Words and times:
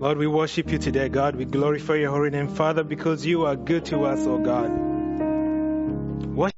Lord, 0.00 0.16
we 0.16 0.26
worship 0.26 0.72
you 0.72 0.78
today, 0.78 1.10
God. 1.10 1.36
We 1.36 1.44
glorify 1.44 1.96
your 1.96 2.10
holy 2.10 2.30
name, 2.30 2.48
Father, 2.48 2.82
because 2.82 3.26
you 3.26 3.44
are 3.44 3.54
good 3.54 3.84
to 3.86 4.06
us, 4.06 4.26
oh 4.26 4.38
God. 4.38 4.70
What, 6.34 6.52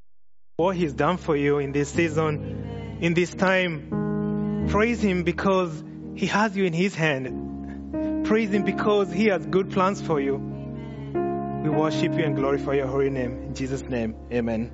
what 0.58 0.76
he's 0.76 0.92
done 0.92 1.16
for 1.16 1.34
you 1.34 1.58
in 1.58 1.72
this 1.72 1.88
season, 1.88 2.98
in 3.00 3.14
this 3.14 3.34
time, 3.34 4.68
praise 4.70 5.02
him 5.02 5.24
because 5.24 5.82
he 6.14 6.26
has 6.26 6.56
you 6.56 6.66
in 6.66 6.72
his 6.72 6.94
hand. 6.94 8.24
Praise 8.24 8.50
him 8.50 8.62
because 8.62 9.12
he 9.12 9.26
has 9.26 9.44
good 9.44 9.72
plans 9.72 10.00
for 10.00 10.20
you. 10.20 10.36
We 10.36 11.68
worship 11.68 12.12
you 12.12 12.22
and 12.22 12.36
glorify 12.36 12.74
your 12.74 12.86
holy 12.86 13.10
name. 13.10 13.42
In 13.42 13.54
Jesus' 13.56 13.82
name, 13.82 14.14
amen. 14.30 14.70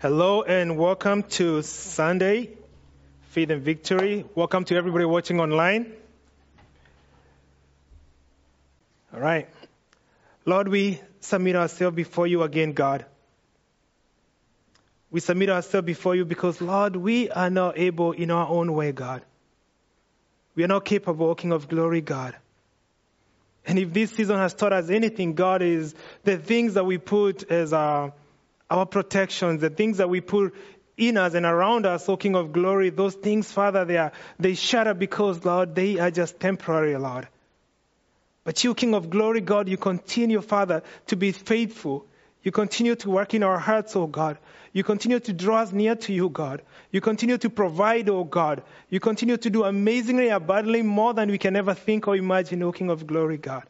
Hello 0.00 0.40
and 0.40 0.78
welcome 0.78 1.24
to 1.24 1.60
Sunday, 1.60 2.48
Faith 3.32 3.50
and 3.50 3.60
Victory. 3.60 4.24
Welcome 4.34 4.64
to 4.64 4.74
everybody 4.74 5.04
watching 5.04 5.40
online. 5.40 5.92
All 9.12 9.20
right. 9.20 9.46
Lord, 10.46 10.68
we 10.68 11.02
submit 11.20 11.54
ourselves 11.54 11.94
before 11.94 12.26
you 12.26 12.42
again, 12.44 12.72
God. 12.72 13.04
We 15.10 15.20
submit 15.20 15.50
ourselves 15.50 15.84
before 15.84 16.14
you 16.14 16.24
because, 16.24 16.62
Lord, 16.62 16.96
we 16.96 17.28
are 17.28 17.50
not 17.50 17.78
able 17.78 18.12
in 18.12 18.30
our 18.30 18.48
own 18.48 18.72
way, 18.72 18.92
God. 18.92 19.20
We 20.54 20.64
are 20.64 20.68
not 20.68 20.86
capable, 20.86 21.34
King 21.34 21.52
of 21.52 21.68
glory, 21.68 22.00
God. 22.00 22.34
And 23.66 23.78
if 23.78 23.92
this 23.92 24.12
season 24.12 24.38
has 24.38 24.54
taught 24.54 24.72
us 24.72 24.88
anything, 24.88 25.34
God, 25.34 25.60
is 25.60 25.94
the 26.24 26.38
things 26.38 26.72
that 26.72 26.86
we 26.86 26.96
put 26.96 27.50
as 27.50 27.74
our 27.74 28.14
our 28.70 28.86
protections, 28.86 29.60
the 29.60 29.70
things 29.70 29.98
that 29.98 30.08
we 30.08 30.20
put 30.20 30.54
in 30.96 31.16
us 31.16 31.34
and 31.34 31.44
around 31.44 31.86
us, 31.86 32.08
O 32.08 32.16
King 32.16 32.36
of 32.36 32.52
glory, 32.52 32.90
those 32.90 33.14
things, 33.14 33.50
Father, 33.50 33.84
they 33.84 33.96
are 33.96 34.12
they 34.38 34.54
shatter 34.54 34.94
because, 34.94 35.44
Lord, 35.44 35.74
they 35.74 35.98
are 35.98 36.10
just 36.10 36.38
temporary, 36.38 36.96
Lord. 36.96 37.26
But 38.44 38.62
you, 38.64 38.74
King 38.74 38.94
of 38.94 39.10
glory, 39.10 39.40
God, 39.40 39.68
you 39.68 39.76
continue, 39.76 40.40
Father, 40.40 40.82
to 41.08 41.16
be 41.16 41.32
faithful. 41.32 42.06
You 42.42 42.52
continue 42.52 42.94
to 42.96 43.10
work 43.10 43.34
in 43.34 43.42
our 43.42 43.58
hearts, 43.58 43.96
O 43.96 44.06
God. 44.06 44.38
You 44.72 44.82
continue 44.84 45.20
to 45.20 45.32
draw 45.32 45.58
us 45.58 45.72
near 45.72 45.94
to 45.96 46.12
you, 46.12 46.30
God. 46.30 46.62
You 46.90 47.00
continue 47.00 47.36
to 47.38 47.50
provide, 47.50 48.08
O 48.08 48.24
God. 48.24 48.62
You 48.88 49.00
continue 49.00 49.36
to 49.36 49.50
do 49.50 49.64
amazingly, 49.64 50.28
abundantly 50.28 50.82
more 50.82 51.12
than 51.12 51.30
we 51.30 51.38
can 51.38 51.56
ever 51.56 51.74
think 51.74 52.08
or 52.08 52.16
imagine, 52.16 52.62
O 52.62 52.72
King 52.72 52.90
of 52.90 53.06
glory, 53.06 53.36
God. 53.36 53.64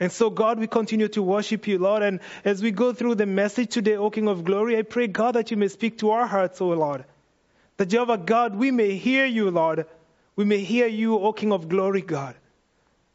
And 0.00 0.12
so, 0.12 0.30
God, 0.30 0.60
we 0.60 0.68
continue 0.68 1.08
to 1.08 1.22
worship 1.22 1.66
you, 1.66 1.78
Lord. 1.78 2.02
And 2.02 2.20
as 2.44 2.62
we 2.62 2.70
go 2.70 2.92
through 2.92 3.16
the 3.16 3.26
message 3.26 3.70
today, 3.70 3.96
O 3.96 4.10
King 4.10 4.28
of 4.28 4.44
Glory, 4.44 4.78
I 4.78 4.82
pray, 4.82 5.08
God, 5.08 5.34
that 5.34 5.50
you 5.50 5.56
may 5.56 5.68
speak 5.68 5.98
to 5.98 6.10
our 6.10 6.26
hearts, 6.26 6.60
O 6.60 6.68
Lord. 6.68 7.04
That 7.78 7.86
Jehovah 7.86 8.18
God, 8.18 8.54
we 8.54 8.70
may 8.70 8.94
hear 8.94 9.26
you, 9.26 9.50
Lord. 9.50 9.86
We 10.36 10.44
may 10.44 10.58
hear 10.58 10.86
you, 10.86 11.18
O 11.18 11.32
King 11.32 11.52
of 11.52 11.68
Glory, 11.68 12.02
God. 12.02 12.36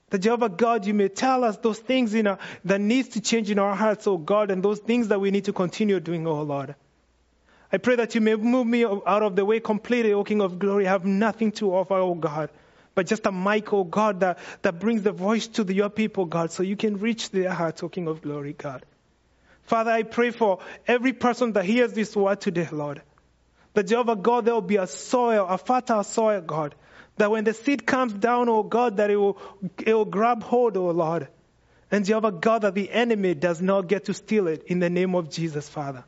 That 0.10 0.20
Jehovah 0.20 0.50
God, 0.50 0.86
you 0.86 0.94
may 0.94 1.08
tell 1.08 1.46
us 1.46 1.58
those 1.58 1.80
things 1.80 2.14
in 2.14 2.28
our, 2.28 2.38
that 2.66 2.82
needs 2.82 3.10
to 3.10 3.22
change 3.22 3.50
in 3.50 3.60
our 3.60 3.76
hearts, 3.76 4.06
O 4.06 4.18
God, 4.18 4.52
and 4.52 4.62
those 4.62 4.80
things 4.80 5.08
that 5.08 5.22
we 5.22 5.32
need 5.32 5.46
to 5.46 5.54
continue 5.54 6.02
doing, 6.02 6.28
O 6.28 6.42
Lord. 6.42 6.76
I 7.72 7.78
pray 7.78 7.96
that 7.96 8.14
you 8.14 8.22
may 8.22 8.36
move 8.36 8.68
me 8.68 8.84
out 8.84 9.24
of 9.24 9.38
the 9.38 9.46
way 9.46 9.62
completely, 9.62 10.12
O 10.12 10.26
King 10.26 10.42
of 10.42 10.60
Glory. 10.60 10.86
I 10.86 10.92
have 10.92 11.06
nothing 11.06 11.54
to 11.54 11.74
offer, 11.74 11.96
O 11.96 12.14
God 12.14 12.50
but 12.96 13.08
just 13.08 13.26
a 13.26 13.32
mic, 13.32 13.74
oh 13.74 13.84
God, 13.84 14.20
that, 14.22 14.40
that 14.62 14.80
brings 14.80 15.04
the 15.04 15.12
voice 15.12 15.48
to 15.48 15.64
the, 15.64 15.74
your 15.74 15.90
people, 15.90 16.26
God, 16.26 16.52
so 16.52 16.64
you 16.64 16.76
can 16.76 16.98
reach 17.00 17.32
their 17.32 17.52
heart, 17.52 17.84
oh 17.84 17.90
King 17.90 18.08
of 18.08 18.22
glory, 18.22 18.54
God. 18.54 18.86
Father, 19.64 19.92
I 19.92 20.04
pray 20.04 20.32
for 20.32 20.60
every 20.88 21.14
person 21.14 21.54
that 21.54 21.66
hears 21.66 21.94
this 21.94 22.16
word 22.16 22.42
today, 22.42 22.68
Lord. 22.72 23.02
That 23.74 23.88
Jehovah 23.88 24.16
God, 24.16 24.46
there 24.46 24.54
will 24.54 24.62
be 24.62 24.76
a 24.76 24.88
soil, 24.88 25.48
a 25.48 25.58
fertile 25.58 26.04
soil, 26.04 26.42
God. 26.42 26.76
That 27.18 27.32
when 27.32 27.44
the 27.44 27.54
seed 27.54 27.86
comes 27.86 28.14
down, 28.14 28.50
oh 28.50 28.64
God, 28.64 28.98
that 28.98 29.10
it 29.10 29.16
will, 29.16 29.38
it 29.86 29.94
will 29.94 30.06
grab 30.06 30.44
hold, 30.44 30.78
oh 30.78 30.90
Lord. 30.90 31.28
And 31.92 32.06
Jehovah 32.06 32.32
God, 32.32 32.64
that 32.64 32.76
the 32.76 32.92
enemy 32.92 33.36
does 33.36 33.62
not 33.62 33.88
get 33.88 34.06
to 34.06 34.14
steal 34.14 34.48
it 34.48 34.64
in 34.64 34.80
the 34.80 34.90
name 34.90 35.16
of 35.16 35.30
Jesus, 35.30 35.70
Father. 35.70 36.04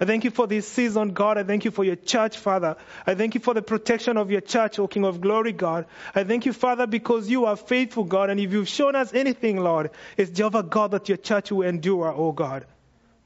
I 0.00 0.04
thank 0.04 0.24
you 0.24 0.30
for 0.30 0.46
this 0.46 0.68
season, 0.68 1.12
God. 1.12 1.38
I 1.38 1.42
thank 1.42 1.64
you 1.64 1.72
for 1.72 1.82
your 1.82 1.96
church, 1.96 2.38
Father. 2.38 2.76
I 3.06 3.14
thank 3.14 3.34
you 3.34 3.40
for 3.40 3.52
the 3.52 3.62
protection 3.62 4.16
of 4.16 4.30
your 4.30 4.40
church, 4.40 4.78
O 4.78 4.86
King 4.86 5.04
of 5.04 5.20
glory, 5.20 5.52
God. 5.52 5.86
I 6.14 6.22
thank 6.22 6.46
you, 6.46 6.52
Father, 6.52 6.86
because 6.86 7.28
you 7.28 7.46
are 7.46 7.56
faithful, 7.56 8.04
God. 8.04 8.30
And 8.30 8.38
if 8.38 8.52
you've 8.52 8.68
shown 8.68 8.94
us 8.94 9.12
anything, 9.12 9.56
Lord, 9.58 9.90
it's 10.16 10.30
Jehovah 10.30 10.62
God 10.62 10.92
that 10.92 11.08
your 11.08 11.18
church 11.18 11.50
will 11.50 11.66
endure, 11.66 12.12
O 12.12 12.30
God. 12.30 12.64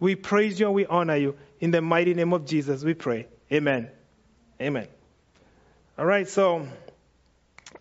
We 0.00 0.14
praise 0.14 0.58
you 0.58 0.66
and 0.66 0.74
we 0.74 0.86
honor 0.86 1.16
you. 1.16 1.36
In 1.60 1.70
the 1.70 1.82
mighty 1.82 2.14
name 2.14 2.32
of 2.32 2.46
Jesus, 2.46 2.82
we 2.82 2.94
pray. 2.94 3.26
Amen. 3.52 3.90
Amen. 4.60 4.88
All 5.98 6.06
right, 6.06 6.26
so 6.26 6.66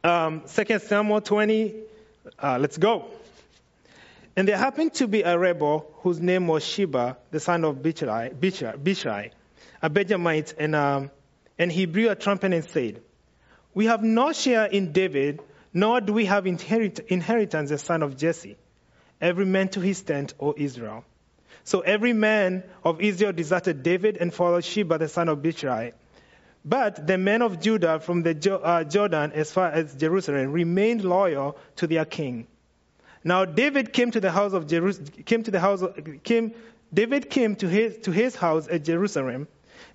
um, 0.03 0.44
2 0.53 0.80
Samuel 0.80 1.22
20, 1.22 1.75
uh, 2.38 2.57
let's 2.59 2.78
go. 2.78 3.06
And 4.41 4.47
there 4.47 4.57
happened 4.57 4.96
to 4.96 5.07
be 5.07 5.22
a 5.22 5.38
rebel 5.38 5.94
whose 5.97 6.19
name 6.19 6.47
was 6.47 6.66
Sheba, 6.66 7.16
the 7.29 7.40
son 7.40 7.63
of 7.63 7.84
Bichri, 7.84 8.34
Bichri, 8.34 9.29
a 9.84 9.88
Benjamite, 9.88 10.56
and, 10.57 10.74
um, 10.74 11.12
and 11.59 11.72
he 11.72 11.85
blew 11.85 12.09
a 12.09 12.16
trumpet 12.16 12.51
and 12.51 12.66
said, 12.66 13.03
We 13.75 13.85
have 13.85 14.01
no 14.01 14.34
share 14.34 14.66
in 14.66 14.94
David, 14.94 15.41
nor 15.75 16.01
do 16.01 16.13
we 16.13 16.25
have 16.25 16.47
inherit- 16.47 17.01
inheritance, 17.09 17.69
the 17.69 17.78
son 17.78 18.01
of 18.01 18.18
Jesse. 18.18 18.57
Every 19.22 19.46
man 19.46 19.69
to 19.69 19.80
his 19.80 20.01
tent, 20.01 20.34
O 20.40 20.56
Israel. 20.57 21.06
So 21.63 21.81
every 21.81 22.13
man 22.13 22.63
of 22.84 23.00
Israel 23.00 23.34
deserted 23.34 23.84
David 23.84 24.18
and 24.18 24.34
followed 24.34 24.66
Sheba, 24.66 24.97
the 24.97 25.07
son 25.07 25.30
of 25.30 25.44
Bichri. 25.44 25.94
But 26.66 27.06
the 27.06 27.19
men 27.19 27.44
of 27.44 27.62
Judah 27.62 28.00
from 28.00 28.24
the 28.24 28.59
uh, 28.59 28.85
Jordan 28.85 29.34
as 29.34 29.51
far 29.51 29.68
as 29.68 29.94
Jerusalem 29.94 30.51
remained 30.51 31.03
loyal 31.03 31.59
to 31.75 31.85
their 31.85 32.06
king. 32.06 32.47
Now 33.24 33.46
David 33.46 33.94
came 33.94 34.12
to 34.12 34.20
the 34.20 34.32
house 34.32 34.54
of 34.54 34.68
Jerusalem, 34.68 35.08
came 35.26 35.44
to 35.44 35.52
the 35.52 35.59
house 35.59 35.82
of, 35.82 35.98
came, 36.24 36.54
David 36.94 37.30
came 37.30 37.56
to 37.58 37.68
his, 37.68 37.98
to 38.00 38.12
his 38.12 38.36
house 38.36 38.68
at 38.70 38.84
Jerusalem, 38.84 39.48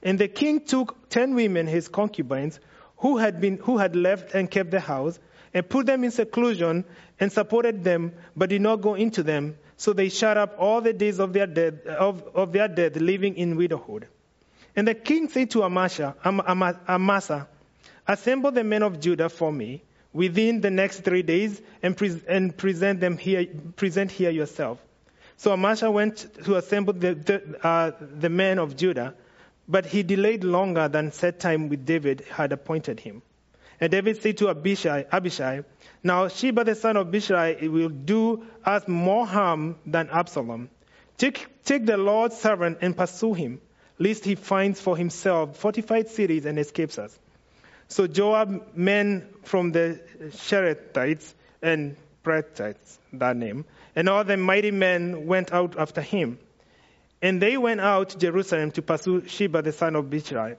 and 0.03 0.19
the 0.19 0.29
king 0.29 0.65
took 0.65 1.09
ten 1.09 1.35
women, 1.35 1.67
his 1.67 1.89
concubines, 1.89 2.61
who 2.99 3.19
had 3.19 3.41
been, 3.41 3.59
who 3.59 3.79
had 3.79 3.97
left 3.97 4.35
and 4.35 4.51
kept 4.51 4.71
the 4.71 4.81
house, 4.81 5.19
and 5.53 5.69
put 5.69 5.87
them 5.87 6.05
in 6.05 6.11
seclusion 6.11 6.85
and 7.19 7.33
supported 7.33 7.83
them, 7.83 8.13
but 8.37 8.51
did 8.51 8.61
not 8.63 8.77
go 8.77 8.95
into 8.95 9.23
them. 9.23 9.57
So 9.77 9.93
they 9.93 10.09
shut 10.09 10.37
up 10.37 10.57
all 10.59 10.81
the 10.81 10.93
days 10.93 11.19
of 11.19 11.33
their 11.33 11.47
death, 11.47 11.85
of, 11.87 12.23
of 12.35 12.53
their 12.53 12.69
death, 12.69 12.97
living 12.97 13.37
in 13.37 13.57
widowhood. 13.57 14.07
And 14.75 14.87
the 14.87 14.95
king 14.95 15.29
said 15.29 15.51
to 15.51 15.63
Amasa, 15.65 16.15
Amasa, 16.25 17.49
assemble 18.07 18.51
the 18.53 18.65
men 18.65 18.83
of 18.83 19.01
Judah 19.01 19.29
for 19.29 19.53
me 19.53 19.83
within 20.17 20.63
the 20.63 20.71
next 20.71 21.01
three 21.01 21.23
days 21.23 21.61
and, 21.83 21.95
pre- 21.95 22.23
and 22.27 22.57
present 22.57 23.01
them 23.01 23.19
here, 23.19 23.47
present 23.77 24.11
here 24.11 24.31
yourself. 24.31 24.79
So 25.37 25.53
Amasa 25.53 25.91
went 25.91 26.27
to 26.45 26.57
assemble 26.57 26.95
the, 26.95 27.15
the, 27.15 27.59
uh, 27.63 27.91
the 28.01 28.31
men 28.31 28.59
of 28.59 28.77
Judah, 28.77 29.15
but 29.69 29.85
he 29.85 30.03
delayed 30.03 30.43
longer 30.43 30.89
than 30.89 31.13
set 31.13 31.39
time 31.39 31.69
with 31.69 31.85
David 31.85 32.25
had 32.31 32.53
appointed 32.53 32.99
him. 32.99 33.21
And 33.79 33.93
David 33.93 34.23
said 34.23 34.39
to 34.39 34.49
Abishai, 34.49 35.05
Abishai 35.13 35.65
Now 36.03 36.29
Sheba 36.29 36.65
the 36.65 36.75
son 36.75 36.97
of 36.97 37.09
Bichri 37.09 37.71
will 37.71 37.91
do 37.91 38.47
us 38.65 38.89
more 38.89 39.27
harm 39.27 39.77
than 39.85 40.09
Absalom. 40.09 40.71
Take, 41.19 41.47
take 41.65 41.85
the 41.85 41.99
Lord's 41.99 42.39
servant 42.39 42.79
and 42.81 42.97
pursue 42.97 43.35
him, 43.35 43.61
lest 43.99 44.25
he 44.25 44.35
finds 44.35 44.81
for 44.81 44.97
himself 44.97 45.59
fortified 45.59 46.09
cities 46.09 46.47
and 46.47 46.59
escapes 46.59 46.99
us. 46.99 47.19
So 47.89 48.07
Joab, 48.07 48.77
men 48.77 49.29
from 49.45 49.73
the 49.73 50.01
Cherethites 50.31 51.35
and 51.63 51.97
Perethites, 52.25 52.99
that 53.13 53.37
name, 53.37 53.65
and 53.95 54.09
all 54.09 54.25
the 54.25 54.37
mighty 54.37 54.73
men 54.73 55.27
went 55.27 55.53
out 55.53 55.79
after 55.79 56.01
him. 56.01 56.39
And 57.23 57.41
they 57.41 57.57
went 57.57 57.81
out 57.81 58.11
to 58.11 58.19
Jerusalem 58.19 58.73
to 58.73 58.83
pursue 58.83 59.27
Sheba 59.27 59.63
the 59.63 59.73
son 59.73 59.97
of 59.97 60.07
Bichri. 60.07 60.57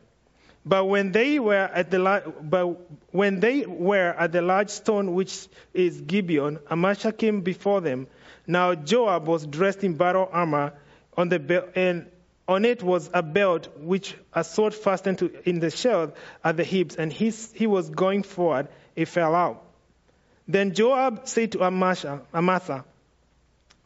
But 0.66 0.86
when 0.86 1.12
they 1.12 1.40
were 1.40 1.54
at 1.74 1.92
the 1.92 2.34
but 2.42 2.68
when 3.12 3.40
they 3.40 3.66
were 3.66 4.14
at 4.18 4.32
the 4.34 4.42
large 4.42 4.70
stone 4.70 5.14
which 5.14 5.48
is 5.74 6.02
Gibeon, 6.02 6.60
Amasa 6.70 7.14
came 7.14 7.42
before 7.42 7.80
them. 7.80 8.08
Now 8.46 8.76
Joab 8.76 9.28
was 9.28 9.46
dressed 9.46 9.84
in 9.84 9.96
battle 9.96 10.28
armor 10.32 10.74
on 11.16 11.30
the 11.30 11.40
belt 11.40 11.70
and 11.76 12.08
on 12.48 12.66
it 12.66 12.82
was 12.82 13.10
a 13.14 13.22
belt 13.22 13.68
which 13.78 14.16
a 14.34 14.44
sword 14.44 14.74
fastened 14.74 15.20
to, 15.20 15.50
in 15.50 15.60
the 15.60 15.70
sheath 15.70 16.12
at 16.44 16.58
the 16.58 16.64
hips, 16.64 16.96
and 16.96 17.12
he, 17.12 17.30
he 17.30 17.68
was 17.68 17.90
going 17.90 18.24
forward. 18.24 18.70
It 18.96 19.08
fell 19.08 19.36
out. 19.36 19.64
Then 20.48 20.74
Joab 20.74 21.28
said 21.28 21.52
to 21.52 21.64
Amasa, 21.64 22.22
Amasa, 22.34 22.86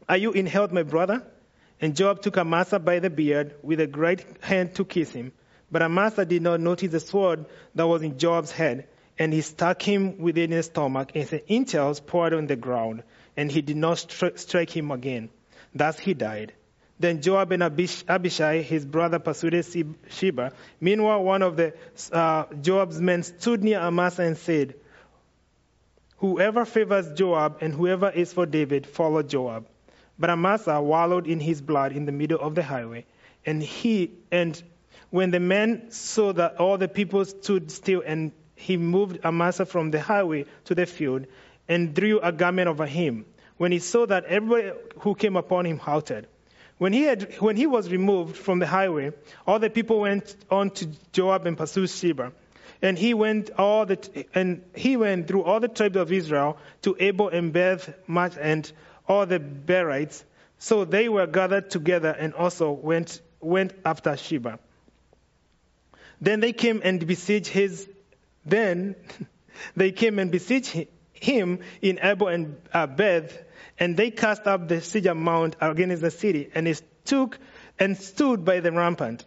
Are 0.08 0.18
you 0.18 0.32
in 0.32 0.46
health, 0.46 0.72
my 0.72 0.84
brother? 0.84 1.24
And 1.82 1.96
Joab 1.96 2.22
took 2.22 2.38
Amasa 2.38 2.78
by 2.78 3.00
the 3.00 3.10
beard 3.10 3.56
with 3.64 3.80
a 3.80 3.88
great 3.88 4.24
hand 4.42 4.76
to 4.76 4.86
kiss 4.86 5.12
him. 5.12 5.32
But 5.72 5.82
Amasa 5.82 6.26
did 6.26 6.44
not 6.44 6.60
notice 6.60 6.92
the 6.92 7.00
sword 7.00 7.46
that 7.74 7.88
was 7.88 8.04
in 8.04 8.20
Joab's 8.20 8.52
head, 8.52 8.88
and 9.18 9.34
he 9.34 9.42
stuck 9.42 9.82
him 9.82 10.20
within 10.20 10.52
his 10.52 10.68
stomach, 10.68 11.12
and 11.16 11.28
the 11.28 11.52
intestines 11.52 12.00
poured 12.00 12.34
on 12.34 12.46
the 12.46 12.56
ground, 12.56 13.04
and 13.36 13.52
he 13.52 13.62
did 13.62 13.78
not 13.78 13.98
strike 14.36 14.70
him 14.70 14.92
again. 14.92 15.30
Thus 15.74 15.98
he 15.98 16.14
died. 16.14 16.54
Then 17.02 17.20
Joab 17.22 17.52
and 17.52 17.64
Abish- 17.64 18.04
Abishai, 18.08 18.62
his 18.62 18.86
brother, 18.86 19.18
pursued 19.18 19.66
Sheba. 20.10 20.52
Meanwhile, 20.80 21.24
one 21.24 21.42
of 21.42 21.58
the 21.58 21.74
uh, 22.12 22.46
Joab's 22.62 23.02
men 23.02 23.24
stood 23.24 23.64
near 23.64 23.80
Amasa 23.80 24.22
and 24.22 24.38
said, 24.38 24.76
Whoever 26.18 26.64
favors 26.64 27.12
Joab 27.14 27.58
and 27.62 27.74
whoever 27.74 28.12
is 28.12 28.32
for 28.32 28.46
David, 28.46 28.86
follow 28.86 29.24
Joab. 29.24 29.66
But 30.20 30.30
Amasa 30.30 30.80
wallowed 30.80 31.26
in 31.26 31.40
his 31.40 31.60
blood 31.60 31.92
in 31.94 32.06
the 32.06 32.12
middle 32.12 32.40
of 32.40 32.54
the 32.54 32.62
highway, 32.62 33.06
and 33.48 33.64
he 33.64 34.12
and 34.32 34.62
when 35.10 35.32
the 35.32 35.40
men 35.40 35.90
saw 35.90 36.32
that 36.34 36.58
all 36.58 36.78
the 36.78 36.88
people 36.88 37.26
stood 37.26 37.72
still, 37.72 38.04
and 38.06 38.32
he 38.54 38.78
moved 38.78 39.26
Amasa 39.26 39.66
from 39.66 39.90
the 39.90 40.00
highway 40.00 40.46
to 40.66 40.76
the 40.76 40.86
field 40.86 41.26
and 41.68 41.96
drew 41.96 42.20
a 42.20 42.32
garment 42.32 42.68
over 42.68 42.86
him. 42.86 43.26
When 43.58 43.72
he 43.72 43.80
saw 43.80 44.06
that 44.06 44.26
everybody 44.26 44.72
who 45.00 45.16
came 45.16 45.36
upon 45.36 45.66
him 45.66 45.80
halted. 45.80 46.28
When 46.82 46.94
he, 46.94 47.04
had, 47.04 47.34
when 47.40 47.58
he 47.58 47.68
was 47.68 47.92
removed 47.92 48.36
from 48.36 48.58
the 48.58 48.66
highway, 48.66 49.12
all 49.46 49.60
the 49.60 49.70
people 49.70 50.00
went 50.00 50.36
on 50.50 50.72
to 50.72 50.88
Joab 51.12 51.46
and 51.46 51.56
pursued 51.56 51.92
Sheba. 51.92 52.32
And 52.82 52.98
he 52.98 53.14
went 53.14 53.52
all 53.56 53.86
the, 53.86 54.26
and 54.34 54.64
he 54.76 54.98
went 54.98 55.28
through 55.28 55.44
all 55.44 55.60
the 55.60 55.68
tribes 55.68 55.96
of 55.96 56.12
Israel 56.12 56.58
to 56.82 56.96
Abel 57.00 57.30
and 57.30 57.54
Beth 57.54 57.94
Maach 58.10 58.36
and 58.42 58.72
all 59.08 59.28
the 59.28 59.38
Berites. 59.40 60.24
So 60.58 60.84
they 60.84 61.08
were 61.08 61.28
gathered 61.28 61.70
together 61.70 62.10
and 62.10 62.34
also 62.34 62.72
went, 62.72 63.22
went 63.42 63.74
after 63.86 64.18
Sheba. 64.18 64.58
Then 66.20 66.40
they 66.40 66.52
came 66.52 66.82
and 66.84 67.06
besieged 67.06 67.46
his, 67.46 67.88
then 68.44 68.96
they 69.76 69.92
came 69.92 70.18
and 70.18 70.32
besieged 70.32 70.88
him 71.14 71.60
in 71.84 72.00
Abel 72.02 72.30
and 72.30 72.60
uh, 72.74 72.88
Beth, 72.88 73.38
and 73.82 73.98
they 73.98 74.12
cast 74.12 74.46
up 74.46 74.68
the 74.68 74.80
siege 74.80 75.12
mount 75.12 75.56
against 75.60 76.04
the 76.04 76.12
city, 76.12 76.52
and 76.54 76.68
it 76.68 76.84
took 77.04 77.40
and 77.80 77.98
stood 77.98 78.46
by 78.46 78.60
the 78.60 78.72
rampart. 78.72 79.26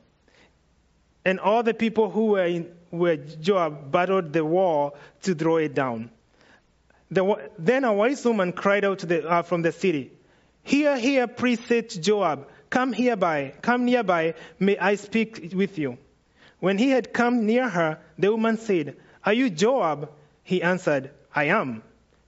And 1.24 1.40
all 1.40 1.64
the 1.64 1.74
people 1.74 2.08
who 2.08 2.26
were 2.26 2.44
in 2.44 2.70
where 2.90 3.16
Joab 3.16 3.90
battled 3.90 4.32
the 4.32 4.44
wall 4.44 4.96
to 5.22 5.34
throw 5.34 5.56
it 5.56 5.74
down. 5.74 6.10
The, 7.10 7.50
then 7.58 7.82
a 7.82 7.92
wise 7.92 8.24
woman 8.24 8.52
cried 8.52 8.84
out 8.84 9.00
the, 9.00 9.28
uh, 9.28 9.42
from 9.42 9.62
the 9.62 9.72
city, 9.72 10.12
Here, 10.62 10.96
here, 10.96 11.26
priest 11.26 11.66
said 11.66 11.88
to 11.90 12.00
Joab, 12.00 12.46
Come 12.70 12.92
hereby, 12.92 13.54
come 13.60 13.84
nearby, 13.84 14.34
may 14.60 14.78
I 14.78 14.94
speak 14.94 15.52
with 15.52 15.78
you. 15.78 15.98
When 16.60 16.78
he 16.78 16.90
had 16.90 17.12
come 17.12 17.44
near 17.46 17.68
her, 17.68 17.98
the 18.16 18.30
woman 18.30 18.58
said, 18.58 18.94
Are 19.24 19.32
you 19.32 19.50
Joab? 19.50 20.12
He 20.44 20.62
answered, 20.62 21.10
I 21.34 21.46
am. 21.46 21.82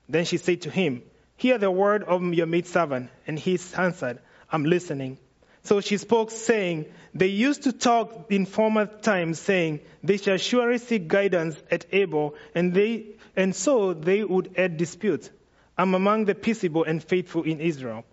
Then 0.09 0.25
she 0.25 0.35
said 0.35 0.63
to 0.63 0.69
him, 0.69 1.03
Hear 1.37 1.59
the 1.59 1.71
word 1.71 2.03
of 2.03 2.21
your 2.33 2.47
maidservant. 2.47 3.09
And 3.27 3.37
he 3.37 3.59
answered, 3.77 4.19
I'm 4.51 4.65
listening. 4.65 5.19
So 5.63 5.81
she 5.81 5.97
spoke, 5.97 6.31
saying, 6.31 6.85
They 7.13 7.27
used 7.27 7.63
to 7.63 7.73
talk 7.73 8.31
in 8.31 8.45
former 8.45 8.85
times, 8.85 9.39
saying, 9.39 9.81
They 10.03 10.17
shall 10.17 10.37
surely 10.37 10.77
seek 10.79 11.07
guidance 11.07 11.55
at 11.69 11.85
Abel, 11.91 12.35
and, 12.55 12.73
they, 12.73 13.07
and 13.35 13.55
so 13.55 13.93
they 13.93 14.23
would 14.23 14.55
add 14.57 14.77
dispute. 14.77 15.29
I'm 15.77 15.93
among 15.93 16.25
the 16.25 16.33
peaceable 16.35 16.85
and 16.85 17.03
faithful 17.03 17.43
in 17.43 17.59
Israel. 17.59 18.03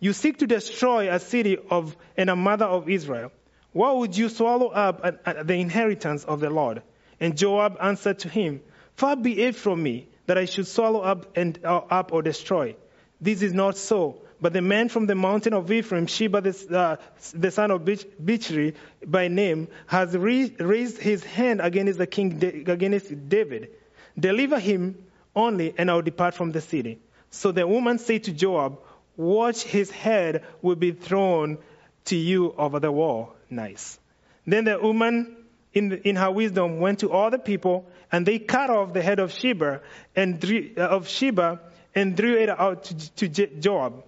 You 0.00 0.12
seek 0.12 0.38
to 0.38 0.46
destroy 0.46 1.12
a 1.12 1.20
city 1.20 1.58
of 1.70 1.96
and 2.16 2.28
a 2.28 2.34
mother 2.34 2.64
of 2.64 2.88
Israel. 2.88 3.30
Why 3.72 3.92
would 3.92 4.16
you 4.16 4.28
swallow 4.28 4.68
up 4.68 5.02
the 5.46 5.54
inheritance 5.54 6.24
of 6.24 6.40
the 6.40 6.50
Lord? 6.50 6.82
And 7.20 7.36
Joab 7.36 7.76
answered 7.80 8.18
to 8.20 8.28
him, 8.28 8.60
Far 8.96 9.14
be 9.14 9.40
it 9.40 9.54
from 9.54 9.82
me 9.82 10.08
that 10.26 10.38
I 10.38 10.44
should 10.44 10.66
swallow 10.66 11.00
up 11.00 11.36
and 11.36 11.58
uh, 11.64 11.78
up 11.90 12.12
or 12.12 12.22
destroy. 12.22 12.76
This 13.20 13.42
is 13.42 13.52
not 13.52 13.76
so. 13.76 14.22
But 14.40 14.52
the 14.52 14.60
man 14.60 14.88
from 14.88 15.06
the 15.06 15.14
mountain 15.14 15.54
of 15.54 15.70
Ephraim, 15.70 16.08
Sheba 16.08 16.40
the, 16.40 16.76
uh, 16.76 16.96
the 17.32 17.52
son 17.52 17.70
of 17.70 17.82
Bichri 17.82 18.74
by 19.06 19.28
name, 19.28 19.68
has 19.86 20.16
re- 20.16 20.52
raised 20.58 20.98
his 20.98 21.22
hand 21.22 21.60
against 21.60 21.98
the 21.98 22.08
king 22.08 22.42
against 22.66 23.28
David. 23.28 23.70
Deliver 24.18 24.58
him 24.58 25.04
only, 25.36 25.74
and 25.78 25.88
I 25.90 25.94
will 25.94 26.02
depart 26.02 26.34
from 26.34 26.50
the 26.50 26.60
city. 26.60 26.98
So 27.30 27.52
the 27.52 27.66
woman 27.66 27.98
said 27.98 28.24
to 28.24 28.32
Joab, 28.32 28.78
Watch 29.16 29.62
his 29.62 29.90
head 29.90 30.44
will 30.60 30.76
be 30.76 30.90
thrown 30.90 31.58
to 32.06 32.16
you 32.16 32.52
over 32.58 32.80
the 32.80 32.90
wall. 32.90 33.34
Nice. 33.48 33.98
Then 34.46 34.64
the 34.64 34.78
woman, 34.78 35.36
in, 35.72 35.92
in 36.04 36.16
her 36.16 36.30
wisdom, 36.30 36.80
went 36.80 37.00
to 37.00 37.12
all 37.12 37.30
the 37.30 37.38
people, 37.38 37.86
and 38.12 38.26
they 38.26 38.38
cut 38.38 38.68
off 38.68 38.92
the 38.92 39.02
head 39.02 39.18
of 39.18 39.32
Sheba 39.32 39.80
and 40.14 40.38
drew, 40.38 40.70
uh, 40.76 40.82
of 40.82 41.08
Sheba 41.08 41.60
and 41.94 42.14
drew 42.14 42.36
it 42.36 42.50
out 42.50 42.84
to, 42.84 43.28
to 43.28 43.46
Joab. 43.46 44.04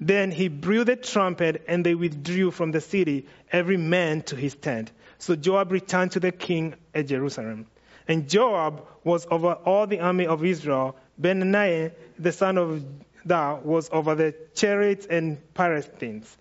Then 0.00 0.32
he 0.32 0.48
blew 0.48 0.84
the 0.84 0.96
trumpet, 0.96 1.64
and 1.68 1.86
they 1.86 1.94
withdrew 1.94 2.50
from 2.50 2.72
the 2.72 2.80
city, 2.80 3.26
every 3.50 3.76
man 3.76 4.22
to 4.22 4.36
his 4.36 4.54
tent. 4.56 4.90
So 5.18 5.36
Joab 5.36 5.70
returned 5.70 6.12
to 6.12 6.20
the 6.20 6.32
king 6.32 6.74
at 6.94 7.06
Jerusalem. 7.06 7.66
And 8.08 8.28
Joab 8.28 8.86
was 9.04 9.26
over 9.30 9.52
all 9.52 9.86
the 9.86 10.00
army 10.00 10.26
of 10.26 10.44
Israel. 10.44 10.96
Benaiah, 11.16 11.92
the 12.18 12.32
son 12.32 12.58
of 12.58 12.84
Da, 13.26 13.54
was 13.54 13.88
over 13.92 14.14
the 14.14 14.34
chariots 14.54 15.06
and 15.06 15.38
Philistines. 15.54 16.36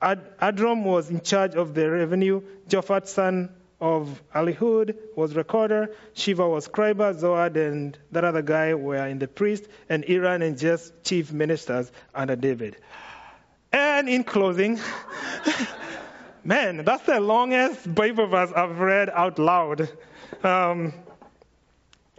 Ad- 0.00 0.38
Adram 0.38 0.84
was 0.84 1.10
in 1.10 1.22
charge 1.22 1.54
of 1.54 1.74
the 1.74 1.90
revenue. 1.90 2.42
Japhat, 2.68 3.08
son 3.08 3.48
of 3.80 4.22
Ahilud, 4.34 4.96
was 5.16 5.34
recorder. 5.34 5.94
Sheva 6.14 6.50
was 6.50 6.64
scribe. 6.64 6.98
Zoad 6.98 7.56
and 7.56 7.98
that 8.12 8.24
other 8.24 8.42
guy 8.42 8.74
were 8.74 9.06
in 9.06 9.18
the 9.18 9.28
priest. 9.28 9.68
And 9.88 10.04
Iran 10.04 10.42
and 10.42 10.58
Jess 10.58 10.92
chief 11.04 11.32
ministers 11.32 11.92
under 12.14 12.36
David. 12.36 12.76
And 13.72 14.08
in 14.08 14.24
closing, 14.24 14.80
man, 16.44 16.84
that's 16.84 17.04
the 17.04 17.20
longest 17.20 17.94
Bible 17.94 18.26
verse 18.26 18.50
I've 18.54 18.78
read 18.78 19.10
out 19.10 19.38
loud. 19.38 19.88
Um, 20.42 20.92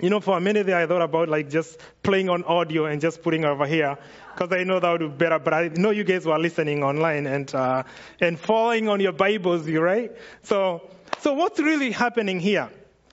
you 0.02 0.10
know, 0.10 0.20
for 0.20 0.38
a 0.38 0.42
minute 0.42 0.66
there, 0.66 0.78
I 0.78 0.88
thought 0.88 1.02
about 1.02 1.30
like 1.30 1.50
just 1.50 1.80
playing 2.04 2.30
on 2.30 2.44
audio 2.44 2.86
and 2.86 3.02
just 3.02 3.22
putting 3.22 3.46
over 3.46 3.66
here 3.66 3.98
because 4.34 4.52
I 4.52 4.64
know 4.64 4.80
that 4.80 4.92
would 4.92 5.00
be 5.00 5.26
better. 5.26 5.40
But 5.40 5.54
I 5.54 5.68
know 5.70 5.90
you 5.90 6.04
guys 6.04 6.26
were 6.26 6.38
listening 6.40 6.84
online 6.84 7.28
and 7.28 7.54
uh, 7.54 7.84
and 8.20 8.40
following 8.40 8.88
on 8.90 9.00
your 9.00 9.12
Bibles, 9.12 9.68
you 9.68 9.82
right? 9.82 10.12
So, 10.44 10.90
so 11.20 11.34
what's 11.34 11.60
really 11.60 11.92
happening 11.92 12.40
here? 12.40 12.70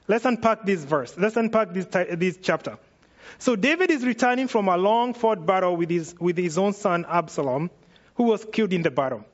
Let's 0.08 0.24
unpack 0.24 0.64
this 0.64 0.84
verse. 0.84 1.16
Let's 1.18 1.36
unpack 1.36 1.72
this 1.72 1.86
this 1.86 2.38
chapter. 2.40 2.78
So 3.38 3.56
David 3.56 3.90
is 3.90 4.04
returning 4.04 4.48
from 4.48 4.68
a 4.68 4.76
long 4.76 5.14
fought 5.14 5.44
battle 5.44 5.76
with 5.76 5.90
his 5.90 6.14
with 6.20 6.36
his 6.36 6.58
own 6.58 6.72
son 6.72 7.04
Absalom 7.08 7.70
who 8.14 8.24
was 8.24 8.44
killed 8.44 8.72
in 8.72 8.82
the 8.82 8.90
battle. 8.90 9.24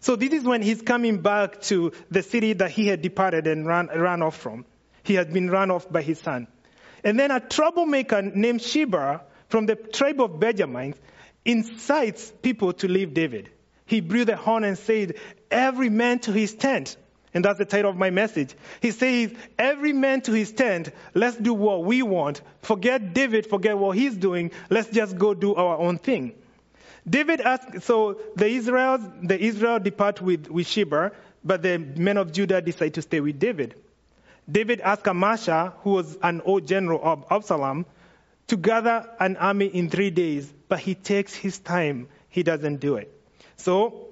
So 0.00 0.16
this 0.16 0.32
is 0.32 0.44
when 0.44 0.62
he's 0.62 0.80
coming 0.80 1.22
back 1.22 1.60
to 1.62 1.92
the 2.10 2.22
city 2.22 2.52
that 2.54 2.70
he 2.70 2.86
had 2.86 3.02
departed 3.02 3.46
and 3.46 3.66
ran, 3.66 3.88
ran 3.88 4.22
off 4.22 4.36
from. 4.36 4.64
He 5.02 5.14
had 5.14 5.32
been 5.32 5.50
run 5.50 5.70
off 5.70 5.90
by 5.90 6.02
his 6.02 6.20
son. 6.20 6.46
And 7.04 7.18
then 7.18 7.30
a 7.30 7.40
troublemaker 7.40 8.22
named 8.22 8.62
Sheba 8.62 9.22
from 9.48 9.66
the 9.66 9.76
tribe 9.76 10.20
of 10.20 10.38
Benjamin 10.38 10.94
incites 11.44 12.32
people 12.42 12.72
to 12.74 12.88
leave 12.88 13.14
David. 13.14 13.50
He 13.86 14.00
blew 14.00 14.24
the 14.24 14.36
horn 14.36 14.64
and 14.64 14.76
said, 14.76 15.14
every 15.50 15.88
man 15.88 16.18
to 16.20 16.32
his 16.32 16.54
tent. 16.54 16.96
And 17.32 17.44
that's 17.44 17.58
the 17.58 17.64
title 17.64 17.90
of 17.90 17.96
my 17.96 18.10
message. 18.10 18.54
He 18.80 18.90
says, 18.90 19.32
every 19.58 19.92
man 19.92 20.22
to 20.22 20.32
his 20.32 20.52
tent. 20.52 20.90
Let's 21.14 21.36
do 21.36 21.54
what 21.54 21.84
we 21.84 22.02
want. 22.02 22.40
Forget 22.62 23.14
David, 23.14 23.46
forget 23.46 23.78
what 23.78 23.96
he's 23.96 24.16
doing. 24.16 24.50
Let's 24.70 24.88
just 24.88 25.16
go 25.16 25.34
do 25.34 25.54
our 25.54 25.78
own 25.78 25.98
thing. 25.98 26.34
David 27.08 27.40
asked, 27.40 27.82
so 27.82 28.20
the 28.36 28.46
Israel, 28.46 28.98
the 29.22 29.38
Israel 29.38 29.78
depart 29.78 30.20
with, 30.20 30.48
with 30.48 30.66
Sheba, 30.66 31.12
but 31.44 31.62
the 31.62 31.78
men 31.78 32.16
of 32.16 32.32
Judah 32.32 32.60
decide 32.60 32.94
to 32.94 33.02
stay 33.02 33.20
with 33.20 33.38
David. 33.38 33.74
David 34.50 34.80
asked 34.80 35.06
Amasa, 35.06 35.74
who 35.82 35.90
was 35.90 36.16
an 36.22 36.40
old 36.44 36.66
general 36.66 37.00
of 37.02 37.24
Absalom, 37.30 37.86
to 38.48 38.56
gather 38.56 39.08
an 39.20 39.36
army 39.36 39.66
in 39.66 39.90
three 39.90 40.10
days, 40.10 40.50
but 40.68 40.78
he 40.78 40.94
takes 40.94 41.34
his 41.34 41.58
time. 41.58 42.08
He 42.30 42.42
doesn't 42.42 42.76
do 42.80 42.96
it. 42.96 43.12
So 43.56 44.08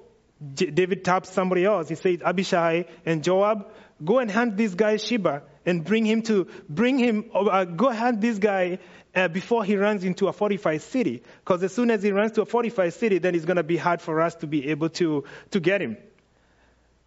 J- 0.53 0.69
David 0.69 1.03
taps 1.03 1.31
somebody 1.31 1.65
else. 1.65 1.89
He 1.89 1.95
says, 1.95 2.21
Abishai 2.23 2.85
and 3.05 3.23
Joab, 3.23 3.71
go 4.03 4.19
and 4.19 4.29
hunt 4.29 4.57
this 4.57 4.75
guy 4.75 4.97
Sheba 4.97 5.41
and 5.65 5.83
bring 5.83 6.05
him 6.05 6.21
to, 6.23 6.47
bring 6.69 6.99
him, 6.99 7.31
uh, 7.33 7.65
go 7.65 7.91
hunt 7.91 8.21
this 8.21 8.37
guy 8.37 8.77
uh, 9.15 9.27
before 9.27 9.63
he 9.63 9.75
runs 9.75 10.03
into 10.03 10.27
a 10.27 10.33
fortified 10.33 10.83
city. 10.83 11.23
Because 11.39 11.63
as 11.63 11.73
soon 11.73 11.89
as 11.89 12.03
he 12.03 12.11
runs 12.11 12.33
to 12.33 12.43
a 12.43 12.45
fortified 12.45 12.93
city, 12.93 13.17
then 13.17 13.33
it's 13.33 13.45
going 13.45 13.57
to 13.57 13.63
be 13.63 13.77
hard 13.77 14.01
for 14.01 14.21
us 14.21 14.35
to 14.35 14.47
be 14.47 14.69
able 14.69 14.89
to, 14.89 15.23
to 15.51 15.59
get 15.59 15.81
him. 15.81 15.97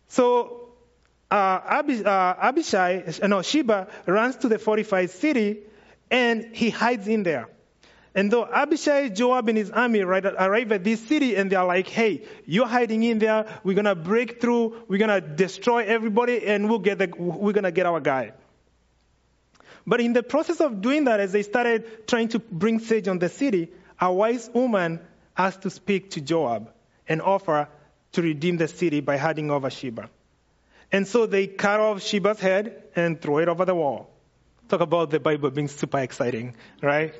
So 0.08 0.69
uh, 1.30 1.34
uh, 1.34 2.34
Abishai, 2.40 3.04
no, 3.22 3.42
Sheba 3.42 3.88
runs 4.06 4.36
to 4.36 4.48
the 4.48 4.58
fortified 4.58 5.10
city 5.10 5.60
and 6.10 6.54
he 6.54 6.70
hides 6.70 7.06
in 7.06 7.22
there. 7.22 7.48
And 8.14 8.30
though 8.30 8.44
Abishai, 8.44 9.10
Joab, 9.10 9.48
and 9.48 9.56
his 9.56 9.70
army 9.70 10.00
arrive 10.00 10.72
at 10.72 10.82
this 10.82 11.00
city 11.06 11.36
and 11.36 11.50
they're 11.50 11.62
like, 11.64 11.86
hey, 11.86 12.26
you're 12.44 12.66
hiding 12.66 13.04
in 13.04 13.20
there. 13.20 13.46
We're 13.62 13.76
going 13.76 13.84
to 13.84 13.94
break 13.94 14.40
through. 14.40 14.82
We're 14.88 14.98
going 14.98 15.22
to 15.22 15.26
destroy 15.26 15.84
everybody 15.84 16.44
and 16.44 16.68
we'll 16.68 16.80
get 16.80 16.98
the, 16.98 17.08
we're 17.16 17.52
going 17.52 17.64
to 17.64 17.70
get 17.70 17.86
our 17.86 18.00
guy. 18.00 18.32
But 19.86 20.00
in 20.00 20.12
the 20.12 20.24
process 20.24 20.60
of 20.60 20.82
doing 20.82 21.04
that, 21.04 21.20
as 21.20 21.32
they 21.32 21.42
started 21.42 22.08
trying 22.08 22.28
to 22.28 22.40
bring 22.40 22.80
siege 22.80 23.06
on 23.06 23.20
the 23.20 23.28
city, 23.28 23.70
a 24.00 24.12
wise 24.12 24.50
woman 24.52 25.00
asked 25.36 25.62
to 25.62 25.70
speak 25.70 26.10
to 26.10 26.20
Joab 26.20 26.72
and 27.08 27.22
offer 27.22 27.68
to 28.12 28.22
redeem 28.22 28.56
the 28.56 28.66
city 28.66 29.00
by 29.00 29.16
handing 29.16 29.50
over 29.50 29.70
Sheba. 29.70 30.10
And 30.92 31.06
so 31.06 31.26
they 31.26 31.46
cut 31.46 31.80
off 31.80 31.98
Sheba's 31.98 32.40
head 32.40 32.82
and 32.96 33.20
throw 33.20 33.38
it 33.38 33.48
over 33.48 33.64
the 33.64 33.74
wall. 33.74 34.10
Talk 34.68 34.80
about 34.80 35.10
the 35.10 35.20
Bible 35.20 35.50
being 35.50 35.68
super 35.68 35.98
exciting, 35.98 36.54
right? 36.82 37.14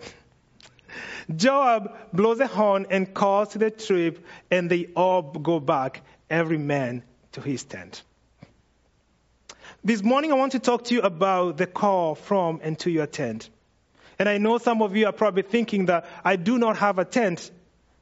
Joab 1.35 1.93
blows 2.13 2.41
a 2.41 2.47
horn 2.47 2.87
and 2.91 3.13
calls 3.15 3.51
to 3.51 3.59
the 3.59 3.71
troop, 3.71 4.25
and 4.51 4.71
they 4.71 4.89
all 4.97 5.23
go 5.23 5.61
back, 5.61 6.03
every 6.29 6.59
man 6.59 7.05
to 7.33 7.41
his 7.41 7.65
tent. 7.65 8.03
This 9.85 10.03
morning, 10.03 10.33
I 10.33 10.35
want 10.35 10.53
to 10.53 10.59
talk 10.59 10.85
to 10.85 10.95
you 10.95 11.03
about 11.03 11.57
the 11.57 11.67
call 11.67 12.15
from 12.15 12.61
and 12.63 12.79
to 12.81 12.91
your 12.91 13.07
tent. 13.07 13.49
And 14.19 14.29
I 14.29 14.39
know 14.39 14.59
some 14.59 14.83
of 14.83 14.95
you 14.97 15.07
are 15.07 15.13
probably 15.13 15.43
thinking 15.43 15.87
that 15.87 16.07
I 16.25 16.37
do 16.37 16.59
not 16.59 16.77
have 16.79 16.99
a 16.99 17.05
tent, 17.05 17.51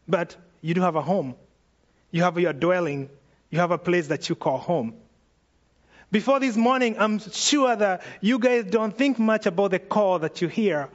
but 0.08 0.34
you 0.60 0.74
do 0.74 0.80
have 0.80 0.96
a 0.96 1.02
home. 1.02 1.36
You 2.10 2.22
have 2.22 2.38
your 2.38 2.52
dwelling. 2.52 3.10
You 3.50 3.60
have 3.60 3.70
a 3.70 3.78
place 3.78 4.08
that 4.08 4.28
you 4.28 4.34
call 4.34 4.58
home. 4.58 4.94
Before 6.10 6.40
this 6.40 6.56
morning, 6.56 6.96
I'm 6.98 7.18
sure 7.18 7.76
that 7.76 8.02
you 8.22 8.38
guys 8.38 8.64
don't 8.64 8.96
think 8.96 9.18
much 9.18 9.44
about 9.44 9.72
the 9.72 9.78
call 9.78 10.20
that 10.20 10.40
you 10.40 10.48
hear 10.48 10.88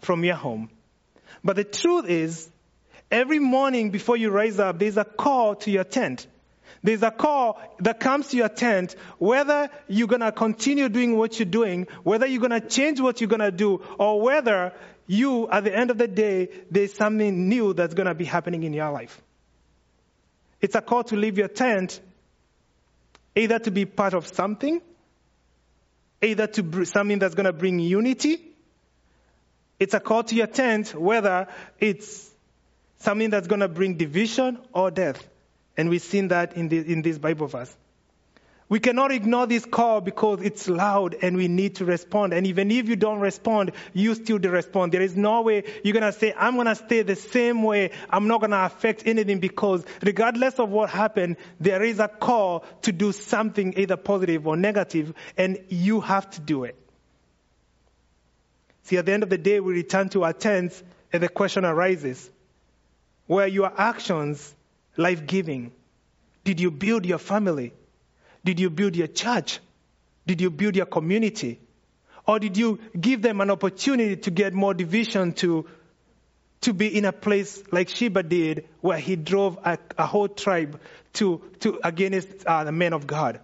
from 0.00 0.24
your 0.24 0.34
home. 0.34 0.70
But 1.44 1.54
the 1.54 1.64
truth 1.64 2.08
is, 2.08 2.50
every 3.12 3.38
morning 3.38 3.90
before 3.90 4.16
you 4.16 4.30
rise 4.30 4.58
up, 4.58 4.78
there's 4.78 4.96
a 4.96 5.04
call 5.04 5.54
to 5.56 5.70
your 5.70 5.84
tent. 5.84 6.26
There's 6.82 7.02
a 7.02 7.12
call 7.12 7.60
that 7.80 8.00
comes 8.00 8.28
to 8.28 8.36
your 8.36 8.48
tent, 8.48 8.96
whether 9.18 9.70
you're 9.86 10.08
to 10.08 10.32
continue 10.32 10.88
doing 10.88 11.16
what 11.16 11.38
you're 11.38 11.46
doing, 11.46 11.86
whether 12.02 12.26
you're 12.26 12.48
to 12.48 12.60
change 12.60 13.00
what 13.00 13.20
you're 13.20 13.30
to 13.30 13.52
do, 13.52 13.82
or 13.98 14.20
whether 14.20 14.72
you, 15.06 15.48
at 15.48 15.62
the 15.62 15.76
end 15.76 15.90
of 15.90 15.98
the 15.98 16.08
day, 16.08 16.48
there's 16.70 16.94
something 16.94 17.48
new 17.48 17.72
that's 17.74 17.94
to 17.94 18.14
be 18.14 18.24
happening 18.24 18.64
in 18.64 18.72
your 18.72 18.90
life. 18.90 19.20
It's 20.60 20.74
a 20.74 20.80
call 20.80 21.04
to 21.04 21.16
leave 21.16 21.38
your 21.38 21.48
tent, 21.48 22.00
either 23.34 23.58
to 23.58 23.70
be 23.70 23.84
part 23.84 24.14
of 24.14 24.26
something, 24.26 24.80
either 26.22 26.46
to 26.46 26.62
bring 26.62 26.84
something 26.84 27.18
that's 27.18 27.34
going 27.34 27.46
to 27.46 27.52
bring 27.52 27.78
unity. 27.78 28.40
It's 29.78 29.94
a 29.94 30.00
call 30.00 30.24
to 30.24 30.34
your 30.34 30.46
tent, 30.46 30.94
whether 30.94 31.48
it's 31.78 32.30
something 32.98 33.30
that's 33.30 33.46
going 33.46 33.60
to 33.60 33.68
bring 33.68 33.96
division 33.96 34.58
or 34.72 34.90
death. 34.90 35.26
And 35.76 35.88
we've 35.88 36.02
seen 36.02 36.28
that 36.28 36.56
in, 36.56 36.68
the, 36.68 36.78
in 36.78 37.02
this 37.02 37.18
Bible 37.18 37.46
verse. 37.46 37.74
We 38.70 38.78
cannot 38.78 39.10
ignore 39.10 39.48
this 39.48 39.64
call 39.64 40.00
because 40.00 40.42
it's 40.42 40.68
loud 40.68 41.16
and 41.20 41.36
we 41.36 41.48
need 41.48 41.74
to 41.76 41.84
respond. 41.84 42.32
And 42.32 42.46
even 42.46 42.70
if 42.70 42.88
you 42.88 42.94
don't 42.94 43.18
respond, 43.18 43.72
you 43.92 44.14
still 44.14 44.38
respond. 44.38 44.92
There 44.92 45.02
is 45.02 45.16
no 45.16 45.42
way 45.42 45.64
you're 45.82 45.92
going 45.92 46.04
to 46.04 46.16
say, 46.16 46.32
I'm 46.36 46.54
going 46.54 46.68
to 46.68 46.76
stay 46.76 47.02
the 47.02 47.16
same 47.16 47.64
way. 47.64 47.90
I'm 48.08 48.28
not 48.28 48.38
going 48.38 48.52
to 48.52 48.64
affect 48.64 49.08
anything 49.08 49.40
because 49.40 49.84
regardless 50.02 50.60
of 50.60 50.68
what 50.68 50.88
happened, 50.88 51.38
there 51.58 51.82
is 51.82 51.98
a 51.98 52.06
call 52.06 52.64
to 52.82 52.92
do 52.92 53.10
something 53.10 53.74
either 53.76 53.96
positive 53.96 54.46
or 54.46 54.56
negative 54.56 55.14
and 55.36 55.58
you 55.68 56.00
have 56.00 56.30
to 56.30 56.40
do 56.40 56.62
it. 56.62 56.76
See, 58.84 58.98
at 58.98 59.06
the 59.06 59.12
end 59.12 59.24
of 59.24 59.30
the 59.30 59.38
day, 59.38 59.58
we 59.58 59.74
return 59.74 60.10
to 60.10 60.22
our 60.22 60.32
tents 60.32 60.80
and 61.12 61.20
the 61.20 61.28
question 61.28 61.64
arises, 61.64 62.30
were 63.26 63.48
your 63.48 63.72
actions 63.76 64.54
life 64.96 65.26
giving? 65.26 65.72
Did 66.44 66.60
you 66.60 66.70
build 66.70 67.04
your 67.04 67.18
family? 67.18 67.72
Did 68.44 68.60
you 68.60 68.70
build 68.70 68.96
your 68.96 69.06
church? 69.06 69.60
Did 70.26 70.40
you 70.40 70.50
build 70.50 70.76
your 70.76 70.86
community? 70.86 71.60
Or 72.26 72.38
did 72.38 72.56
you 72.56 72.78
give 72.98 73.22
them 73.22 73.40
an 73.40 73.50
opportunity 73.50 74.16
to 74.16 74.30
get 74.30 74.54
more 74.54 74.74
division 74.74 75.32
to, 75.34 75.66
to 76.62 76.72
be 76.72 76.96
in 76.96 77.04
a 77.04 77.12
place 77.12 77.62
like 77.72 77.88
Sheba 77.88 78.22
did, 78.22 78.68
where 78.80 78.98
he 78.98 79.16
drove 79.16 79.58
a, 79.64 79.78
a 79.98 80.06
whole 80.06 80.28
tribe 80.28 80.80
to, 81.14 81.42
to 81.60 81.80
against 81.82 82.46
uh, 82.46 82.64
the 82.64 82.72
men 82.72 82.92
of 82.92 83.06
God? 83.06 83.40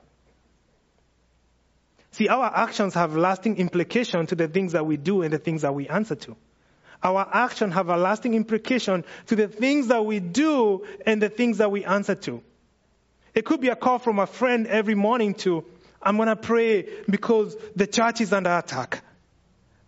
See, 2.12 2.29
our 2.29 2.50
actions 2.55 2.95
have 2.95 3.17
lasting 3.17 3.57
implication 3.59 4.26
to 4.26 4.35
the 4.35 4.49
things 4.49 4.73
that 4.73 4.87
we 4.87 4.97
do 4.97 5.23
and 5.23 5.33
the 5.33 5.38
things 5.38 5.62
that 5.62 5.75
we 5.75 5.88
answer 5.88 6.15
to 6.15 6.37
our 7.03 7.29
action 7.33 7.71
have 7.71 7.88
a 7.88 7.97
lasting 7.97 8.35
implication 8.35 9.05
to 9.26 9.37
the 9.37 9.49
things 9.49 9.88
that 9.88 10.05
we 10.05 10.21
do 10.21 10.85
and 11.05 11.23
the 11.23 11.29
things 11.29 11.59
that 11.59 11.71
we 11.71 11.85
answer 11.85 12.15
to. 12.15 12.43
It 13.37 13.45
could 13.45 13.61
be 13.61 13.69
a 13.69 13.76
call 13.76 13.99
from 13.99 14.19
a 14.19 14.26
friend 14.26 14.66
every 14.66 14.95
morning 14.95 15.35
to, 15.35 15.62
I'm 16.02 16.16
going 16.16 16.28
to 16.28 16.37
pray 16.37 16.88
because 17.09 17.55
the 17.76 17.87
church 17.87 18.23
is 18.23 18.33
under 18.33 18.57
attack. 18.57 19.02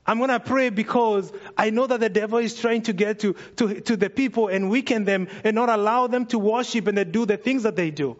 I'm 0.07 0.19
going 0.19 0.29
to 0.29 0.39
pray 0.39 0.69
because 0.69 1.33
I 1.57 1.71
know 1.71 1.87
that 1.87 2.01
the 2.01 2.11
devil 2.11 2.39
is 2.39 2.55
trying 2.55 2.83
to 2.83 2.93
get 2.93 3.21
to, 3.21 3.35
to, 3.57 3.81
to 3.81 3.97
the 3.97 4.11
people 4.11 4.49
and 4.49 4.69
weaken 4.69 5.05
them 5.05 5.29
and 5.45 5.55
not 5.55 5.71
allow 5.71 6.09
them 6.09 6.27
to 6.27 6.39
worship 6.39 6.89
and 6.89 6.99
to 6.99 7.07
do 7.07 7.25
the 7.25 7.39
things 7.39 7.63
that 7.63 7.75
they 7.75 7.91
do. 7.91 8.19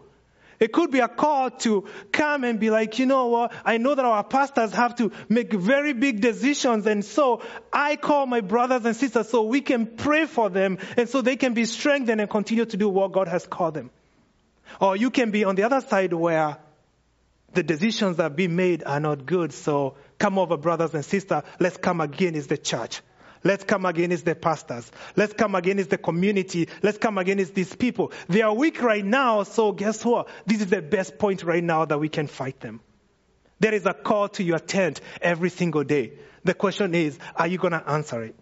It 0.59 0.73
could 0.73 0.89
be 0.89 0.99
a 0.99 1.07
call 1.07 1.51
to 1.51 1.85
come 2.11 2.43
and 2.43 2.59
be 2.59 2.71
like, 2.71 2.97
you 2.97 3.05
know 3.05 3.27
what? 3.27 3.53
I 3.63 3.77
know 3.77 3.93
that 3.93 4.03
our 4.05 4.23
pastors 4.23 4.73
have 4.73 4.95
to 4.95 5.11
make 5.29 5.53
very 5.53 5.93
big 5.93 6.21
decisions. 6.21 6.87
And 6.87 7.05
so 7.05 7.43
I 7.71 7.97
call 7.97 8.25
my 8.25 8.41
brothers 8.41 8.83
and 8.83 8.95
sisters 8.95 9.29
so 9.29 9.43
we 9.43 9.61
can 9.61 9.85
pray 9.85 10.25
for 10.25 10.49
them 10.49 10.79
and 10.97 11.07
so 11.07 11.21
they 11.21 11.35
can 11.35 11.53
be 11.53 11.65
strengthened 11.65 12.19
and 12.19 12.29
continue 12.29 12.65
to 12.65 12.77
do 12.77 12.89
what 12.89 13.11
God 13.11 13.27
has 13.27 13.45
called 13.45 13.75
them. 13.75 13.91
Or 14.79 14.95
you 14.95 15.09
can 15.09 15.31
be 15.31 15.43
on 15.43 15.55
the 15.55 15.63
other 15.63 15.81
side 15.81 16.13
where 16.13 16.57
the 17.53 17.63
decisions 17.63 18.17
that 18.17 18.35
being 18.35 18.55
made 18.55 18.83
are 18.83 18.99
not 18.99 19.25
good. 19.25 19.53
So 19.53 19.95
come 20.17 20.37
over, 20.37 20.57
brothers 20.57 20.93
and 20.93 21.03
sisters. 21.03 21.43
Let's 21.59 21.77
come 21.77 22.01
again 22.01 22.35
is 22.35 22.47
the 22.47 22.57
church. 22.57 23.01
Let's 23.43 23.63
come 23.63 23.85
against 23.85 24.25
the 24.25 24.35
pastors. 24.35 24.91
Let's 25.15 25.33
come 25.33 25.55
against 25.55 25.89
the 25.89 25.97
community. 25.97 26.67
Let's 26.83 26.97
come 26.97 27.17
against 27.17 27.55
these 27.55 27.73
people. 27.73 28.11
They 28.27 28.41
are 28.41 28.53
weak 28.53 28.81
right 28.81 29.05
now, 29.05 29.43
so 29.43 29.71
guess 29.71 30.03
what? 30.03 30.27
This 30.45 30.59
is 30.59 30.67
the 30.67 30.81
best 30.81 31.17
point 31.17 31.43
right 31.43 31.63
now 31.63 31.85
that 31.85 31.99
we 31.99 32.09
can 32.09 32.27
fight 32.27 32.59
them. 32.59 32.81
There 33.59 33.73
is 33.73 33.85
a 33.85 33.93
call 33.93 34.29
to 34.29 34.43
your 34.43 34.59
tent 34.59 34.99
every 35.21 35.49
single 35.49 35.83
day. 35.83 36.13
The 36.43 36.53
question 36.53 36.93
is, 36.93 37.17
are 37.35 37.47
you 37.47 37.57
going 37.57 37.73
to 37.73 37.89
answer 37.89 38.23
it? 38.23 38.35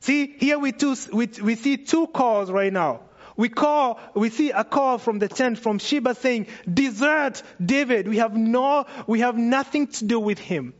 See, 0.00 0.36
here 0.38 0.58
we, 0.58 0.72
two, 0.72 0.96
we, 1.12 1.28
we 1.42 1.54
see 1.54 1.78
two 1.78 2.06
calls 2.06 2.50
right 2.50 2.72
now. 2.72 3.00
We 3.36 3.48
call, 3.48 3.98
we 4.14 4.30
see 4.30 4.50
a 4.50 4.64
call 4.64 4.98
from 4.98 5.18
the 5.18 5.28
tent 5.28 5.58
from 5.58 5.78
Sheba 5.78 6.14
saying, 6.14 6.46
desert 6.72 7.42
David. 7.64 8.06
We 8.08 8.18
have 8.18 8.36
no, 8.36 8.86
we 9.06 9.20
have 9.20 9.36
nothing 9.36 9.88
to 9.88 10.04
do 10.04 10.20
with 10.20 10.38
him. 10.38 10.74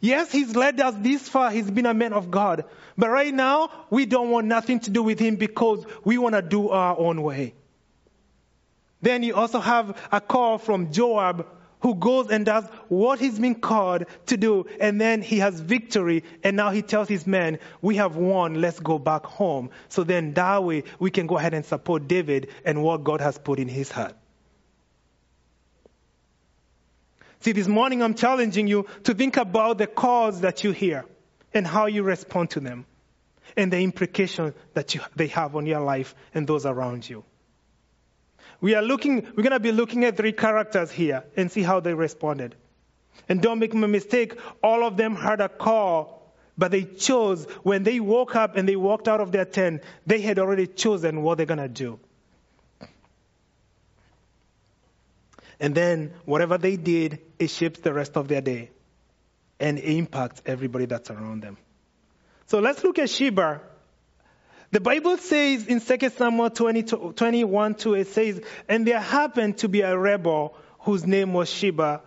Yes, 0.00 0.30
he's 0.30 0.54
led 0.54 0.80
us 0.80 0.94
this 0.98 1.28
far. 1.28 1.50
He's 1.50 1.70
been 1.70 1.86
a 1.86 1.94
man 1.94 2.12
of 2.12 2.30
God. 2.30 2.64
But 2.96 3.10
right 3.10 3.32
now, 3.32 3.70
we 3.90 4.06
don't 4.06 4.30
want 4.30 4.46
nothing 4.46 4.80
to 4.80 4.90
do 4.90 5.02
with 5.02 5.18
him 5.18 5.36
because 5.36 5.84
we 6.04 6.18
want 6.18 6.34
to 6.34 6.42
do 6.42 6.68
our 6.68 6.96
own 6.98 7.22
way. 7.22 7.54
Then 9.00 9.22
you 9.22 9.34
also 9.34 9.60
have 9.60 9.96
a 10.12 10.20
call 10.20 10.58
from 10.58 10.92
Joab 10.92 11.46
who 11.80 11.94
goes 11.94 12.30
and 12.30 12.44
does 12.44 12.64
what 12.88 13.18
he's 13.18 13.38
been 13.38 13.54
called 13.54 14.04
to 14.26 14.36
do. 14.36 14.66
And 14.80 15.00
then 15.00 15.22
he 15.22 15.38
has 15.38 15.60
victory. 15.60 16.24
And 16.42 16.56
now 16.56 16.70
he 16.70 16.82
tells 16.82 17.08
his 17.08 17.26
men, 17.26 17.58
we 17.80 17.96
have 17.96 18.16
won. 18.16 18.60
Let's 18.60 18.80
go 18.80 18.98
back 18.98 19.24
home. 19.24 19.70
So 19.88 20.04
then 20.04 20.34
that 20.34 20.64
way 20.64 20.84
we 20.98 21.10
can 21.10 21.26
go 21.26 21.38
ahead 21.38 21.54
and 21.54 21.64
support 21.64 22.08
David 22.08 22.48
and 22.64 22.82
what 22.82 23.04
God 23.04 23.20
has 23.20 23.38
put 23.38 23.58
in 23.58 23.68
his 23.68 23.90
heart. 23.90 24.14
See, 27.40 27.52
this 27.52 27.68
morning 27.68 28.02
I'm 28.02 28.14
challenging 28.14 28.66
you 28.66 28.86
to 29.04 29.14
think 29.14 29.36
about 29.36 29.78
the 29.78 29.86
calls 29.86 30.40
that 30.40 30.64
you 30.64 30.72
hear 30.72 31.04
and 31.54 31.66
how 31.66 31.86
you 31.86 32.02
respond 32.02 32.50
to 32.50 32.60
them 32.60 32.84
and 33.56 33.72
the 33.72 33.78
implication 33.78 34.54
that 34.74 34.94
you, 34.94 35.00
they 35.14 35.28
have 35.28 35.54
on 35.54 35.66
your 35.66 35.80
life 35.80 36.14
and 36.34 36.46
those 36.46 36.66
around 36.66 37.08
you. 37.08 37.24
We 38.60 38.74
are 38.74 38.82
looking, 38.82 39.22
we're 39.36 39.42
going 39.42 39.52
to 39.52 39.60
be 39.60 39.72
looking 39.72 40.04
at 40.04 40.16
three 40.16 40.32
characters 40.32 40.90
here 40.90 41.24
and 41.36 41.50
see 41.50 41.62
how 41.62 41.80
they 41.80 41.94
responded. 41.94 42.56
And 43.28 43.40
don't 43.40 43.58
make 43.58 43.74
a 43.74 43.76
mistake, 43.76 44.38
all 44.62 44.84
of 44.84 44.96
them 44.96 45.14
heard 45.14 45.40
a 45.40 45.48
call, 45.48 46.34
but 46.56 46.70
they 46.72 46.82
chose, 46.82 47.44
when 47.62 47.84
they 47.84 48.00
woke 48.00 48.34
up 48.34 48.56
and 48.56 48.68
they 48.68 48.76
walked 48.76 49.06
out 49.06 49.20
of 49.20 49.30
their 49.30 49.44
tent, 49.44 49.82
they 50.06 50.20
had 50.20 50.38
already 50.38 50.66
chosen 50.66 51.22
what 51.22 51.36
they're 51.36 51.46
going 51.46 51.58
to 51.58 51.68
do. 51.68 52.00
And 55.60 55.74
then 55.74 56.14
whatever 56.24 56.58
they 56.58 56.76
did, 56.76 57.20
it 57.38 57.50
shapes 57.50 57.80
the 57.80 57.92
rest 57.92 58.16
of 58.16 58.28
their 58.28 58.40
day 58.40 58.70
and 59.60 59.78
impacts 59.78 60.42
everybody 60.46 60.86
that's 60.86 61.10
around 61.10 61.42
them. 61.42 61.56
So 62.46 62.60
let's 62.60 62.82
look 62.84 62.98
at 62.98 63.10
Sheba. 63.10 63.60
The 64.70 64.80
Bible 64.80 65.16
says 65.16 65.66
in 65.66 65.80
2 65.80 66.10
Samuel 66.10 66.50
20, 66.50 66.82
21 67.12 67.74
2, 67.74 67.94
it 67.94 68.08
says, 68.08 68.40
And 68.68 68.86
there 68.86 69.00
happened 69.00 69.58
to 69.58 69.68
be 69.68 69.80
a 69.80 69.96
rebel 69.96 70.54
whose 70.80 71.06
name 71.06 71.32
was 71.32 71.48
Sheba, 71.48 72.02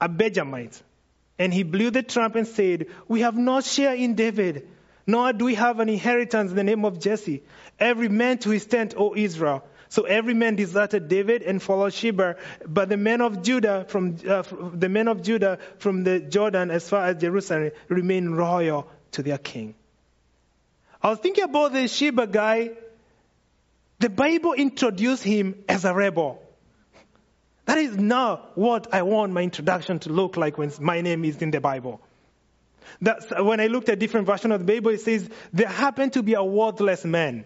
a 0.00 0.08
Benjamite. 0.08 0.82
And 1.38 1.54
he 1.54 1.62
blew 1.62 1.90
the 1.90 2.02
trumpet 2.02 2.38
and 2.40 2.48
said, 2.48 2.86
We 3.08 3.20
have 3.22 3.36
no 3.36 3.62
share 3.62 3.94
in 3.94 4.14
David, 4.14 4.68
nor 5.06 5.32
do 5.32 5.46
we 5.46 5.54
have 5.54 5.80
an 5.80 5.88
inheritance 5.88 6.50
in 6.50 6.56
the 6.56 6.64
name 6.64 6.84
of 6.84 7.00
Jesse. 7.00 7.42
Every 7.78 8.08
man 8.08 8.38
to 8.38 8.50
his 8.50 8.66
tent, 8.66 8.94
O 8.96 9.14
Israel. 9.16 9.64
So 9.88 10.04
every 10.04 10.34
man 10.34 10.56
deserted 10.56 11.08
David 11.08 11.42
and 11.42 11.62
followed 11.62 11.92
Sheba, 11.94 12.36
but 12.66 12.88
the 12.88 12.96
men 12.96 13.20
of 13.20 13.42
Judah 13.42 13.86
from 13.88 14.16
uh, 14.26 14.42
the 14.72 14.88
men 14.88 15.08
of 15.08 15.22
Judah 15.22 15.58
from 15.78 16.04
the 16.04 16.20
Jordan 16.20 16.70
as 16.70 16.88
far 16.88 17.06
as 17.06 17.20
Jerusalem 17.20 17.72
remained 17.88 18.36
loyal 18.36 18.88
to 19.12 19.22
their 19.22 19.36
king. 19.38 19.74
I 21.02 21.10
was 21.10 21.18
thinking 21.18 21.44
about 21.44 21.72
the 21.72 21.88
Sheba 21.88 22.26
guy. 22.26 22.70
The 23.98 24.08
Bible 24.08 24.52
introduced 24.52 25.22
him 25.24 25.64
as 25.68 25.84
a 25.84 25.94
rebel. 25.94 26.40
That 27.64 27.78
is 27.78 27.96
not 27.96 28.56
what 28.56 28.92
I 28.92 29.02
want 29.02 29.32
my 29.32 29.42
introduction 29.42 29.98
to 30.00 30.10
look 30.10 30.36
like 30.36 30.58
when 30.58 30.72
my 30.80 31.00
name 31.00 31.24
is 31.24 31.40
in 31.42 31.50
the 31.50 31.60
Bible. 31.60 32.00
That's, 33.00 33.26
when 33.30 33.60
I 33.60 33.68
looked 33.68 33.88
at 33.88 33.98
different 33.98 34.26
versions 34.26 34.54
of 34.54 34.66
the 34.66 34.72
Bible, 34.72 34.90
it 34.90 35.00
says, 35.00 35.28
there 35.52 35.68
happened 35.68 36.14
to 36.14 36.22
be 36.22 36.34
a 36.34 36.42
worthless 36.42 37.04
man. 37.04 37.44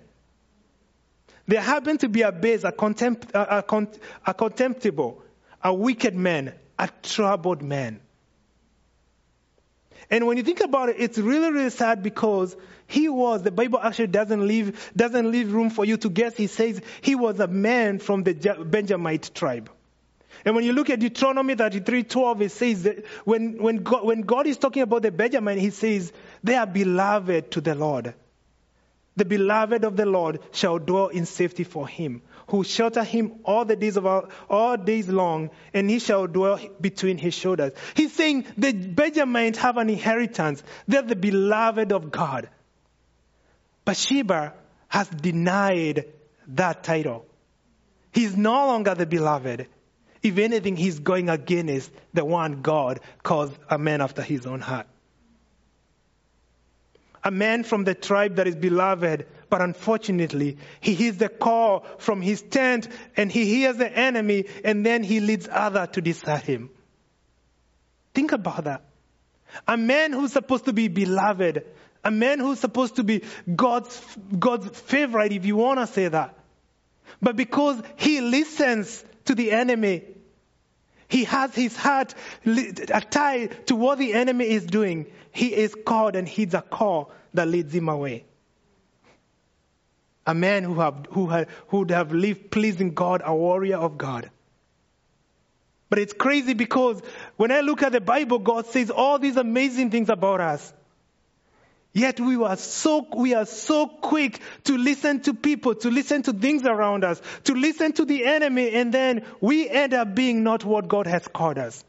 There 1.46 1.60
happened 1.60 2.00
to 2.00 2.08
be 2.08 2.22
a 2.22 2.32
base, 2.32 2.64
a, 2.64 2.72
contempt, 2.72 3.30
a, 3.32 3.58
a, 3.58 3.88
a 4.26 4.34
contemptible, 4.34 5.22
a 5.62 5.72
wicked 5.72 6.14
man, 6.14 6.54
a 6.78 6.88
troubled 7.02 7.62
man. 7.62 8.00
And 10.10 10.26
when 10.26 10.36
you 10.36 10.42
think 10.42 10.60
about 10.60 10.88
it, 10.88 10.96
it's 10.98 11.18
really, 11.18 11.50
really 11.50 11.70
sad 11.70 12.02
because 12.02 12.56
he 12.86 13.08
was, 13.08 13.42
the 13.42 13.50
Bible 13.50 13.80
actually 13.82 14.08
doesn't 14.08 14.46
leave, 14.46 14.92
doesn't 14.94 15.30
leave 15.30 15.52
room 15.52 15.70
for 15.70 15.84
you 15.84 15.96
to 15.98 16.08
guess. 16.08 16.36
He 16.36 16.46
says 16.46 16.80
he 17.00 17.14
was 17.14 17.40
a 17.40 17.48
man 17.48 17.98
from 17.98 18.22
the 18.22 18.34
Benjamite 18.34 19.32
tribe. 19.34 19.70
And 20.44 20.54
when 20.54 20.64
you 20.64 20.72
look 20.72 20.90
at 20.90 21.00
Deuteronomy 21.00 21.56
33:12, 21.56 22.40
it 22.42 22.50
says 22.50 22.82
that 22.84 23.04
when, 23.25 23.60
when, 23.60 23.82
God, 23.82 24.04
when 24.04 24.20
God 24.20 24.46
is 24.46 24.58
talking 24.58 24.82
about 24.82 25.02
the 25.02 25.10
Benjamin, 25.10 25.58
he 25.58 25.70
says, 25.70 26.12
they 26.44 26.54
are 26.54 26.66
beloved 26.66 27.50
to 27.52 27.60
the 27.60 27.75
Lord. 27.75 28.14
The 29.16 29.25
beloved 29.25 29.84
of 29.84 29.96
the 29.96 30.06
Lord 30.06 30.40
shall 30.52 30.78
dwell 30.78 31.08
in 31.08 31.25
safety 31.26 31.64
for 31.64 31.88
him, 31.88 32.22
who 32.48 32.62
shelter 32.62 33.02
him 33.02 33.40
all 33.44 33.64
the 33.64 33.76
days 33.76 33.96
of 33.96 34.06
all 34.06 34.76
days 34.76 35.08
long, 35.08 35.50
and 35.74 35.90
he 35.90 35.98
shall 35.98 36.26
dwell 36.26 36.60
between 36.80 37.18
his 37.18 37.34
shoulders. 37.34 37.72
He's 37.94 38.12
saying 38.12 38.46
the 38.56 38.72
Benjamites 38.72 39.58
have 39.58 39.76
an 39.76 39.90
inheritance. 39.90 40.62
They're 40.86 41.02
the 41.02 41.16
beloved 41.16 41.92
of 41.92 42.10
God. 42.10 42.48
But 43.84 43.96
Sheba 43.96 44.54
has 44.88 45.08
denied 45.08 46.06
that 46.48 46.84
title. 46.84 47.26
He's 48.12 48.36
no 48.36 48.66
longer 48.66 48.94
the 48.94 49.06
beloved. 49.06 49.66
If 50.22 50.38
anything, 50.38 50.76
he's 50.76 50.98
going 50.98 51.28
against 51.28 51.90
the 52.14 52.24
one 52.24 52.62
God 52.62 53.00
calls 53.22 53.52
a 53.68 53.78
man 53.78 54.00
after 54.00 54.22
his 54.22 54.46
own 54.46 54.60
heart. 54.60 54.86
A 57.26 57.33
man 57.33 57.64
from 57.64 57.83
the 57.83 57.97
tribe 57.97 58.37
that 58.37 58.47
is 58.47 58.54
beloved, 58.54 59.26
but 59.50 59.61
unfortunately, 59.61 60.59
he 60.80 60.95
hears 60.95 61.16
the 61.16 61.28
call 61.28 61.85
from 61.99 62.23
his 62.23 62.40
tent 62.40 62.87
and 63.16 63.33
he 63.33 63.47
hears 63.47 63.76
the 63.78 63.90
enemy 63.90 64.45
and 64.62 64.87
then 64.87 65.02
he 65.02 65.18
leads 65.18 65.49
others 65.50 65.88
to 65.95 66.00
desert 66.00 66.42
him. 66.42 66.71
Think 68.14 68.30
about 68.30 68.62
that. 68.62 68.85
A 69.66 69.76
man 69.76 70.12
who's 70.12 70.35
supposed 70.35 70.66
to 70.66 70.73
be 70.73 70.87
beloved, 70.87 71.64
a 72.04 72.12
man 72.12 72.38
who's 72.38 72.61
supposed 72.61 72.95
to 72.95 73.02
be 73.02 73.25
God's, 73.52 74.00
God's 74.38 74.78
favorite, 74.78 75.33
if 75.33 75.45
you 75.47 75.56
want 75.56 75.80
to 75.80 75.88
say 75.88 76.06
that. 76.06 76.38
But 77.21 77.35
because 77.35 77.83
he 77.97 78.21
listens 78.21 79.04
to 79.25 79.35
the 79.35 79.50
enemy, 79.50 80.04
he 81.08 81.25
has 81.25 81.54
his 81.54 81.76
heart 81.76 82.14
tied 83.10 83.66
to 83.68 83.76
what 83.76 83.98
the 83.98 84.14
enemy 84.14 84.48
is 84.48 84.66
doing. 84.66 85.06
He 85.32 85.54
is 85.54 85.75
called 85.75 86.16
and 86.16 86.28
heeds 86.28 86.54
a 86.54 86.62
call 86.62 87.12
that 87.34 87.48
leads 87.48 87.75
him 87.75 87.88
away. 87.88 88.25
A 90.26 90.34
man 90.34 90.64
who, 90.64 90.80
have, 90.80 91.06
who, 91.10 91.26
had, 91.28 91.48
who 91.68 91.80
would 91.80 91.90
have 91.90 92.12
lived 92.12 92.50
pleasing 92.50 92.94
God, 92.94 93.22
a 93.25 93.34
warrior 93.34 93.76
of 93.76 93.96
God. 93.96 94.30
But 95.88 96.00
it's 96.00 96.12
crazy 96.12 96.54
because 96.54 97.00
when 97.36 97.52
I 97.52 97.60
look 97.60 97.82
at 97.82 97.92
the 97.92 98.00
Bible, 98.00 98.40
God 98.40 98.66
says 98.66 98.90
all 98.90 99.20
these 99.20 99.36
amazing 99.36 99.90
things 99.90 100.08
about 100.08 100.40
us. 100.40 100.72
Yet 101.96 102.20
we 102.20 102.36
are 102.36 102.58
so, 102.58 103.06
we 103.16 103.32
are 103.32 103.46
so 103.46 103.86
quick 103.86 104.38
to 104.64 104.76
listen 104.76 105.20
to 105.20 105.32
people, 105.32 105.76
to 105.76 105.90
listen 105.90 106.20
to 106.24 106.34
things 106.34 106.66
around 106.66 107.04
us, 107.04 107.22
to 107.44 107.54
listen 107.54 107.94
to 107.94 108.04
the 108.04 108.26
enemy, 108.26 108.68
and 108.72 108.92
then 108.92 109.24
we 109.40 109.66
end 109.66 109.94
up 109.94 110.14
being 110.14 110.42
not 110.42 110.62
what 110.62 110.88
God 110.88 111.06
has 111.06 111.26
called 111.26 111.56
us. 111.56 111.82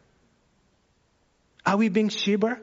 Are 1.65 1.75
we 1.75 1.89
being 1.89 2.07
Sheba? 2.07 2.57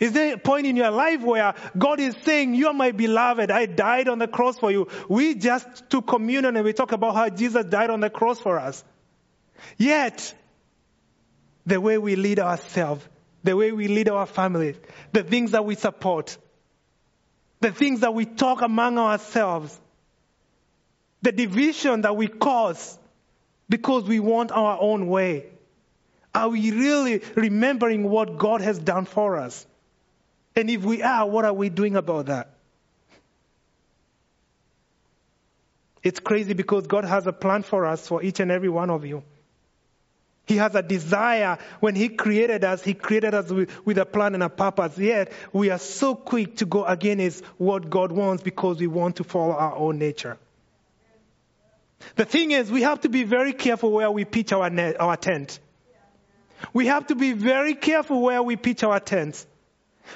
Is 0.00 0.10
there 0.10 0.34
a 0.34 0.38
point 0.38 0.66
in 0.66 0.74
your 0.74 0.90
life 0.90 1.22
where 1.22 1.54
God 1.78 2.00
is 2.00 2.16
saying, 2.24 2.56
you 2.56 2.66
are 2.66 2.74
my 2.74 2.90
beloved, 2.90 3.52
I 3.52 3.66
died 3.66 4.08
on 4.08 4.18
the 4.18 4.26
cross 4.26 4.58
for 4.58 4.72
you. 4.72 4.88
We 5.08 5.36
just 5.36 5.88
took 5.88 6.08
communion 6.08 6.56
and 6.56 6.64
we 6.64 6.72
talk 6.72 6.90
about 6.90 7.14
how 7.14 7.28
Jesus 7.28 7.64
died 7.66 7.90
on 7.90 8.00
the 8.00 8.10
cross 8.10 8.40
for 8.40 8.58
us. 8.58 8.82
Yet, 9.78 10.34
the 11.64 11.80
way 11.80 11.96
we 11.96 12.16
lead 12.16 12.40
ourselves 12.40 13.06
the 13.42 13.56
way 13.56 13.72
we 13.72 13.88
lead 13.88 14.08
our 14.08 14.26
families, 14.26 14.76
the 15.12 15.22
things 15.22 15.52
that 15.52 15.64
we 15.64 15.74
support, 15.74 16.36
the 17.60 17.72
things 17.72 18.00
that 18.00 18.14
we 18.14 18.24
talk 18.24 18.62
among 18.62 18.98
ourselves, 18.98 19.78
the 21.22 21.32
division 21.32 22.02
that 22.02 22.16
we 22.16 22.28
cause 22.28 22.98
because 23.68 24.04
we 24.04 24.20
want 24.20 24.50
our 24.50 24.78
own 24.80 25.06
way. 25.06 25.46
Are 26.34 26.48
we 26.48 26.70
really 26.70 27.22
remembering 27.34 28.08
what 28.08 28.38
God 28.38 28.60
has 28.60 28.78
done 28.78 29.04
for 29.04 29.36
us? 29.36 29.66
And 30.54 30.70
if 30.70 30.82
we 30.84 31.02
are, 31.02 31.28
what 31.28 31.44
are 31.44 31.52
we 31.52 31.68
doing 31.68 31.96
about 31.96 32.26
that? 32.26 32.50
It's 36.02 36.20
crazy 36.20 36.54
because 36.54 36.86
God 36.86 37.04
has 37.04 37.26
a 37.26 37.32
plan 37.32 37.62
for 37.62 37.84
us, 37.86 38.06
for 38.06 38.22
each 38.22 38.40
and 38.40 38.50
every 38.50 38.68
one 38.68 38.90
of 38.90 39.04
you. 39.04 39.22
He 40.50 40.56
has 40.56 40.74
a 40.74 40.82
desire. 40.82 41.58
When 41.78 41.94
He 41.94 42.08
created 42.08 42.64
us, 42.64 42.82
He 42.82 42.92
created 42.92 43.34
us 43.34 43.50
with, 43.50 43.70
with, 43.86 43.98
a 43.98 44.04
plan 44.04 44.34
and 44.34 44.42
a 44.42 44.48
purpose. 44.48 44.98
Yet, 44.98 45.30
we 45.52 45.70
are 45.70 45.78
so 45.78 46.16
quick 46.16 46.56
to 46.56 46.66
go 46.66 46.84
against 46.84 47.44
what 47.56 47.88
God 47.88 48.10
wants 48.10 48.42
because 48.42 48.78
we 48.78 48.88
want 48.88 49.16
to 49.16 49.24
follow 49.24 49.54
our 49.54 49.76
own 49.76 49.98
nature. 50.00 50.38
The 52.16 52.24
thing 52.24 52.50
is, 52.50 52.68
we 52.68 52.82
have 52.82 53.02
to 53.02 53.08
be 53.08 53.22
very 53.22 53.52
careful 53.52 53.92
where 53.92 54.10
we 54.10 54.24
pitch 54.24 54.52
our, 54.52 54.68
net, 54.70 55.00
our 55.00 55.16
tent. 55.16 55.60
We 56.72 56.86
have 56.86 57.06
to 57.06 57.14
be 57.14 57.32
very 57.32 57.74
careful 57.74 58.20
where 58.20 58.42
we 58.42 58.56
pitch 58.56 58.82
our 58.82 58.98
tents. 58.98 59.46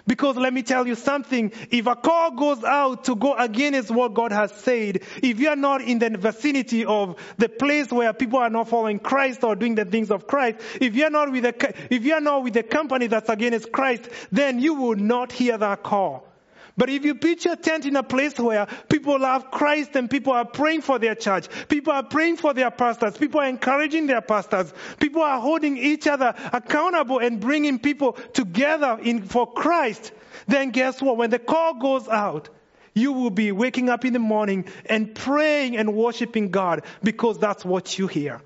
Because 0.07 0.37
let 0.37 0.53
me 0.53 0.63
tell 0.63 0.87
you 0.87 0.95
something, 0.95 1.53
if 1.71 1.87
a 1.87 1.95
call 1.95 2.33
goes 2.33 2.65
out 2.65 3.05
to 3.05 3.15
go 3.15 3.35
against 3.35 3.91
what 3.91 4.15
God 4.15 4.33
has 4.33 4.53
said, 4.53 5.03
if 5.23 5.39
you 5.41 5.49
are 5.49 5.57
not 5.57 5.83
in 5.83 5.99
the 5.99 6.11
vicinity 6.11 6.85
of 6.85 7.17
the 7.39 7.49
place 7.49 7.91
where 7.91 8.13
people 8.13 8.39
are 8.39 8.51
not 8.51 8.69
following 8.69 8.99
Christ 8.99 9.45
or 9.45 9.55
doing 9.57 9.75
the 9.75 9.85
things 9.85 10.11
of 10.11 10.27
Christ, 10.27 10.59
if 10.81 10.95
you 10.95 11.05
are 11.05 11.11
not 11.11 11.31
with 11.31 11.45
the, 11.45 11.75
if 11.91 12.05
you 12.05 12.15
are 12.15 12.21
not 12.21 12.43
with 12.43 12.55
the 12.55 12.63
company 12.63 13.07
that's 13.07 13.29
against 13.29 13.73
Christ, 13.73 14.09
then 14.33 14.59
you 14.59 14.75
will 14.75 14.97
not 14.97 15.33
hear 15.33 15.57
that 15.59 15.83
call. 15.83 16.27
But 16.77 16.91
if 16.91 17.05
you 17.05 17.15
pitch 17.15 17.45
your 17.45 17.55
tent 17.55 17.87
in 17.87 17.95
a 17.95 18.03
place 18.03 18.37
where 18.39 18.67
people 18.89 19.19
love 19.21 19.51
Christ 19.51 19.95
and 19.95 20.11
people 20.11 20.33
are 20.33 20.45
praying 20.45 20.83
for 20.83 20.99
their 20.99 21.15
church, 21.15 21.47
people 21.69 21.93
are 21.93 22.03
praying 22.03 22.39
for 22.39 22.53
their 22.53 22.71
pastors, 22.71 23.17
people 23.17 23.41
are 23.41 23.49
encouraging 23.49 24.09
their 24.09 24.21
pastors, 24.21 24.73
people 24.99 25.23
are 25.23 25.41
holding 25.41 25.77
each 25.77 26.09
other 26.09 26.35
accountable 26.53 27.21
and 27.21 27.39
bringing 27.41 27.79
people 27.79 28.15
together 28.33 28.99
in, 29.01 29.23
for 29.23 29.53
Christ, 29.53 30.13
then 30.49 30.71
guess 30.71 31.01
what? 31.01 31.17
When 31.17 31.31
the 31.31 31.39
call 31.39 31.75
goes 31.75 32.09
out, 32.09 32.49
you 32.93 33.13
will 33.13 33.31
be 33.31 33.53
waking 33.53 33.89
up 33.89 34.05
in 34.05 34.13
the 34.13 34.19
morning 34.19 34.67
and 34.87 35.15
praying 35.15 35.77
and 35.77 35.95
worshiping 35.95 36.51
God 36.51 36.83
because 37.03 37.39
that's 37.39 37.65
what 37.65 37.99
you 37.99 38.09
hear. 38.09 38.41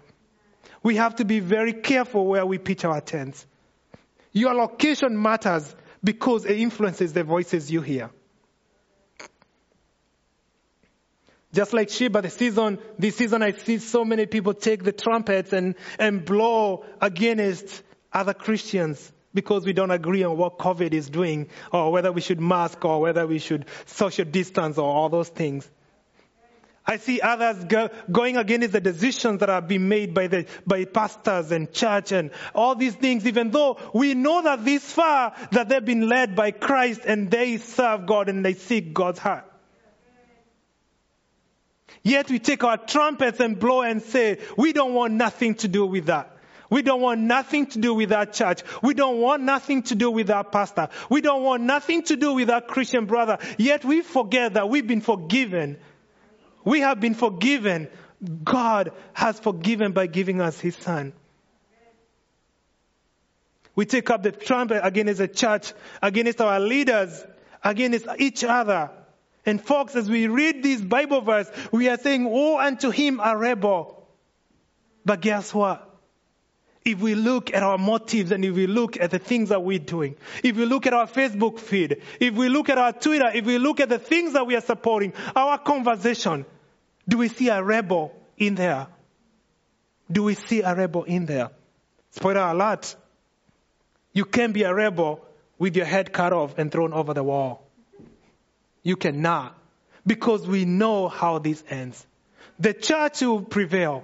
We 0.82 0.96
have 0.96 1.16
to 1.16 1.24
be 1.24 1.40
very 1.40 1.72
careful 1.72 2.26
where 2.26 2.46
we 2.46 2.58
pitch 2.58 2.84
our 2.84 3.00
tents. 3.00 3.46
Your 4.32 4.54
location 4.54 5.20
matters 5.20 5.74
because 6.04 6.44
it 6.44 6.58
influences 6.58 7.12
the 7.12 7.24
voices 7.24 7.70
you 7.70 7.80
hear. 7.80 8.10
Just 11.52 11.72
like 11.72 11.88
Sheba, 11.88 12.22
the 12.22 12.30
season, 12.30 12.78
this 12.98 13.16
season 13.16 13.42
I 13.42 13.52
see 13.52 13.78
so 13.78 14.04
many 14.04 14.26
people 14.26 14.52
take 14.52 14.84
the 14.84 14.92
trumpets 14.92 15.52
and, 15.52 15.76
and 15.98 16.24
blow 16.24 16.84
against 17.00 17.82
other 18.12 18.34
Christians 18.34 19.12
because 19.32 19.64
we 19.64 19.72
don't 19.72 19.90
agree 19.90 20.24
on 20.24 20.36
what 20.36 20.58
COVID 20.58 20.92
is 20.92 21.08
doing 21.08 21.48
or 21.72 21.90
whether 21.90 22.12
we 22.12 22.20
should 22.20 22.40
mask 22.40 22.84
or 22.84 23.00
whether 23.00 23.26
we 23.26 23.38
should 23.38 23.64
social 23.86 24.24
distance 24.26 24.76
or 24.76 24.90
all 24.90 25.08
those 25.08 25.28
things. 25.28 25.68
I 26.86 26.96
see 26.96 27.20
others 27.20 27.64
go, 27.64 27.90
going 28.10 28.38
against 28.38 28.72
the 28.72 28.80
decisions 28.80 29.40
that 29.40 29.50
are 29.50 29.60
being 29.60 29.88
made 29.88 30.14
by 30.14 30.26
the, 30.26 30.46
by 30.66 30.86
pastors 30.86 31.52
and 31.52 31.70
church 31.70 32.12
and 32.12 32.30
all 32.54 32.74
these 32.74 32.94
things, 32.94 33.26
even 33.26 33.50
though 33.50 33.78
we 33.92 34.14
know 34.14 34.42
that 34.42 34.64
this 34.64 34.90
far 34.90 35.34
that 35.52 35.68
they've 35.68 35.84
been 35.84 36.08
led 36.08 36.34
by 36.34 36.50
Christ 36.50 37.02
and 37.06 37.30
they 37.30 37.58
serve 37.58 38.06
God 38.06 38.30
and 38.30 38.42
they 38.42 38.54
seek 38.54 38.94
God's 38.94 39.18
heart. 39.18 39.44
Yet 42.02 42.30
we 42.30 42.38
take 42.38 42.64
our 42.64 42.76
trumpets 42.76 43.40
and 43.40 43.58
blow 43.58 43.82
and 43.82 44.02
say, 44.02 44.38
we 44.56 44.72
don't 44.72 44.94
want 44.94 45.14
nothing 45.14 45.54
to 45.56 45.68
do 45.68 45.86
with 45.86 46.06
that. 46.06 46.36
We 46.70 46.82
don't 46.82 47.00
want 47.00 47.20
nothing 47.20 47.66
to 47.66 47.78
do 47.78 47.94
with 47.94 48.10
that 48.10 48.34
church. 48.34 48.62
We 48.82 48.92
don't 48.94 49.18
want 49.18 49.42
nothing 49.42 49.82
to 49.84 49.94
do 49.94 50.10
with 50.10 50.26
that 50.26 50.52
pastor. 50.52 50.88
We 51.08 51.22
don't 51.22 51.42
want 51.42 51.62
nothing 51.62 52.02
to 52.04 52.16
do 52.16 52.34
with 52.34 52.48
that 52.48 52.68
Christian 52.68 53.06
brother. 53.06 53.38
Yet 53.56 53.84
we 53.84 54.02
forget 54.02 54.54
that 54.54 54.68
we've 54.68 54.86
been 54.86 55.00
forgiven. 55.00 55.78
We 56.64 56.80
have 56.80 57.00
been 57.00 57.14
forgiven. 57.14 57.88
God 58.44 58.92
has 59.14 59.38
forgiven 59.40 59.92
by 59.92 60.08
giving 60.08 60.40
us 60.40 60.60
His 60.60 60.76
Son. 60.76 61.14
We 63.74 63.86
take 63.86 64.10
up 64.10 64.22
the 64.24 64.32
trumpet 64.32 64.80
against 64.84 65.18
the 65.18 65.28
church, 65.28 65.72
against 66.02 66.40
our 66.40 66.58
leaders, 66.58 67.24
against 67.62 68.06
each 68.18 68.44
other. 68.44 68.90
And 69.46 69.64
folks, 69.64 69.96
as 69.96 70.08
we 70.10 70.26
read 70.26 70.62
this 70.62 70.80
Bible 70.80 71.20
verse, 71.20 71.50
we 71.72 71.88
are 71.88 71.96
saying, 71.96 72.24
Woe 72.24 72.58
unto 72.58 72.90
him 72.90 73.20
a 73.22 73.36
rebel. 73.36 74.06
But 75.04 75.20
guess 75.20 75.54
what? 75.54 75.84
If 76.84 77.00
we 77.00 77.14
look 77.14 77.52
at 77.52 77.62
our 77.62 77.78
motives 77.78 78.30
and 78.30 78.44
if 78.44 78.54
we 78.54 78.66
look 78.66 78.98
at 78.98 79.10
the 79.10 79.18
things 79.18 79.50
that 79.50 79.62
we're 79.62 79.78
doing, 79.78 80.16
if 80.42 80.56
we 80.56 80.64
look 80.64 80.86
at 80.86 80.92
our 80.92 81.06
Facebook 81.06 81.58
feed, 81.58 82.02
if 82.20 82.34
we 82.34 82.48
look 82.48 82.68
at 82.68 82.78
our 82.78 82.92
Twitter, 82.92 83.30
if 83.34 83.44
we 83.44 83.58
look 83.58 83.80
at 83.80 83.88
the 83.88 83.98
things 83.98 84.32
that 84.34 84.46
we 84.46 84.56
are 84.56 84.60
supporting, 84.60 85.12
our 85.36 85.58
conversation, 85.58 86.46
do 87.06 87.18
we 87.18 87.28
see 87.28 87.48
a 87.48 87.62
rebel 87.62 88.14
in 88.36 88.54
there? 88.54 88.86
Do 90.10 90.22
we 90.22 90.34
see 90.34 90.62
a 90.62 90.74
rebel 90.74 91.04
in 91.04 91.26
there? 91.26 91.50
Spoiler 92.10 92.40
alert. 92.40 92.96
You 94.12 94.24
can 94.24 94.52
be 94.52 94.62
a 94.62 94.74
rebel 94.74 95.24
with 95.58 95.76
your 95.76 95.86
head 95.86 96.12
cut 96.12 96.32
off 96.32 96.58
and 96.58 96.72
thrown 96.72 96.92
over 96.92 97.12
the 97.12 97.22
wall. 97.22 97.67
You 98.88 98.96
cannot. 98.96 99.54
Because 100.06 100.46
we 100.46 100.64
know 100.64 101.08
how 101.08 101.40
this 101.40 101.62
ends. 101.68 102.06
The 102.58 102.72
church 102.72 103.20
will 103.20 103.42
prevail. 103.42 104.02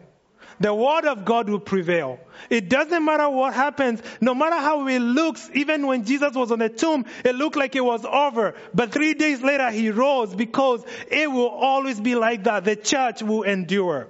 The 0.61 0.75
word 0.75 1.07
of 1.07 1.25
God 1.25 1.49
will 1.49 1.59
prevail. 1.59 2.21
It 2.51 2.69
doesn't 2.69 3.03
matter 3.03 3.31
what 3.31 3.55
happens, 3.55 4.03
no 4.21 4.35
matter 4.35 4.57
how 4.57 4.87
it 4.87 4.99
looks, 4.99 5.49
even 5.55 5.87
when 5.87 6.05
Jesus 6.05 6.35
was 6.35 6.53
on 6.53 6.59
the 6.59 6.69
tomb, 6.69 7.07
it 7.25 7.35
looked 7.35 7.57
like 7.57 7.75
it 7.75 7.81
was 7.81 8.05
over. 8.05 8.57
But 8.75 8.93
three 8.93 9.15
days 9.15 9.41
later, 9.41 9.71
he 9.71 9.89
rose 9.89 10.35
because 10.35 10.85
it 11.11 11.33
will 11.33 11.49
always 11.49 11.99
be 11.99 12.15
like 12.15 12.45
that. 12.45 12.65
The 12.65 12.77
church 12.77 13.23
will 13.23 13.43
endure. 13.43 14.09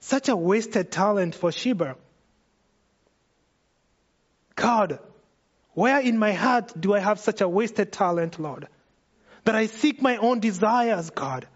Such 0.00 0.28
a 0.28 0.34
wasted 0.34 0.90
talent 0.90 1.36
for 1.36 1.52
Sheba. 1.52 1.94
God, 4.56 4.98
where 5.74 6.00
in 6.00 6.18
my 6.18 6.32
heart 6.32 6.72
do 6.78 6.94
I 6.94 6.98
have 7.00 7.18
such 7.18 7.40
a 7.40 7.48
wasted 7.48 7.92
talent, 7.92 8.38
Lord? 8.38 8.68
That 9.44 9.54
I 9.54 9.66
seek 9.66 10.02
my 10.02 10.18
own 10.18 10.40
desires, 10.40 11.10
God. 11.10 11.46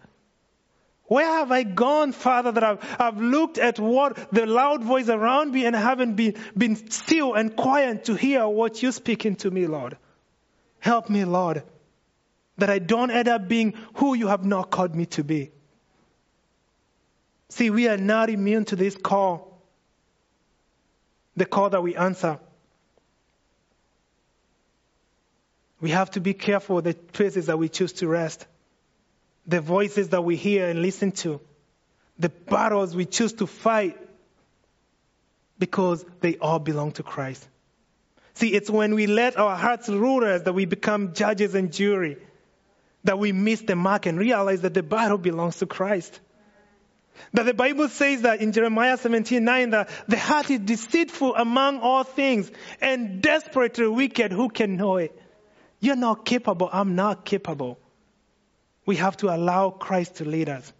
Where 1.05 1.25
have 1.25 1.51
I 1.51 1.63
gone, 1.63 2.11
Father, 2.11 2.51
that 2.51 2.63
I've, 2.63 2.95
I've 2.99 3.21
looked 3.21 3.57
at 3.57 3.79
what 3.79 4.31
the 4.33 4.45
loud 4.45 4.83
voice 4.83 5.07
around 5.07 5.53
me 5.53 5.65
and 5.65 5.75
haven't 5.75 6.15
been, 6.15 6.35
been 6.57 6.75
still 6.89 7.33
and 7.33 7.55
quiet 7.55 8.05
to 8.05 8.15
hear 8.15 8.45
what 8.47 8.83
you're 8.83 8.91
speaking 8.91 9.37
to 9.37 9.49
me, 9.49 9.67
Lord? 9.67 9.97
Help 10.79 11.09
me, 11.09 11.23
Lord, 11.23 11.63
that 12.57 12.69
I 12.69 12.79
don't 12.79 13.09
end 13.09 13.29
up 13.29 13.47
being 13.47 13.73
who 13.95 14.15
you 14.15 14.27
have 14.27 14.43
not 14.43 14.69
called 14.69 14.95
me 14.95 15.05
to 15.07 15.23
be. 15.23 15.51
See, 17.49 17.69
we 17.69 17.87
are 17.87 17.97
not 17.97 18.29
immune 18.29 18.65
to 18.65 18.75
this 18.75 18.97
call, 18.97 19.61
the 21.37 21.45
call 21.45 21.69
that 21.69 21.81
we 21.81 21.95
answer. 21.95 22.39
We 25.79 25.91
have 25.91 26.11
to 26.11 26.19
be 26.19 26.33
careful 26.33 26.81
the 26.81 26.93
places 26.93 27.47
that 27.47 27.59
we 27.59 27.69
choose 27.69 27.93
to 27.93 28.07
rest, 28.07 28.45
the 29.45 29.61
voices 29.61 30.09
that 30.09 30.23
we 30.23 30.35
hear 30.35 30.67
and 30.67 30.81
listen 30.81 31.11
to, 31.23 31.39
the 32.17 32.29
battles 32.29 32.95
we 32.95 33.05
choose 33.05 33.33
to 33.33 33.47
fight, 33.47 33.97
because 35.59 36.05
they 36.21 36.37
all 36.37 36.59
belong 36.59 36.91
to 36.93 37.03
Christ. 37.03 37.47
See, 38.35 38.53
it's 38.53 38.69
when 38.69 38.93
we 38.93 39.07
let 39.07 39.37
our 39.37 39.55
hearts 39.55 39.89
rule 39.89 40.23
us 40.23 40.43
that 40.43 40.53
we 40.53 40.65
become 40.65 41.13
judges 41.13 41.55
and 41.55 41.73
jury, 41.73 42.17
that 43.03 43.17
we 43.17 43.31
miss 43.31 43.61
the 43.61 43.75
mark 43.75 44.05
and 44.05 44.19
realize 44.19 44.61
that 44.61 44.73
the 44.73 44.83
battle 44.83 45.17
belongs 45.17 45.57
to 45.57 45.65
Christ. 45.65 46.19
That 47.33 47.47
the 47.47 47.53
Bible 47.53 47.89
says 47.89 48.21
that 48.21 48.41
in 48.41 48.51
Jeremiah 48.51 48.97
17, 48.97 49.43
9, 49.43 49.69
that 49.71 49.89
the 50.07 50.19
heart 50.19 50.51
is 50.51 50.59
deceitful 50.59 51.35
among 51.35 51.79
all 51.79 52.03
things 52.03 52.51
and 52.79 53.21
desperately 53.21 53.87
wicked. 53.87 54.31
Who 54.31 54.49
can 54.49 54.77
know 54.77 54.97
it? 54.97 55.19
You're 55.87 55.95
not 55.95 56.25
capable. 56.25 56.69
I'm 56.69 56.95
not 56.95 57.23
capable. 57.23 57.79
We 58.85 58.97
have 58.97 59.15
to 59.17 59.33
allow 59.33 59.69
Christ 59.69 60.15
to 60.15 60.25
lead 60.25 60.49
us. 60.49 60.73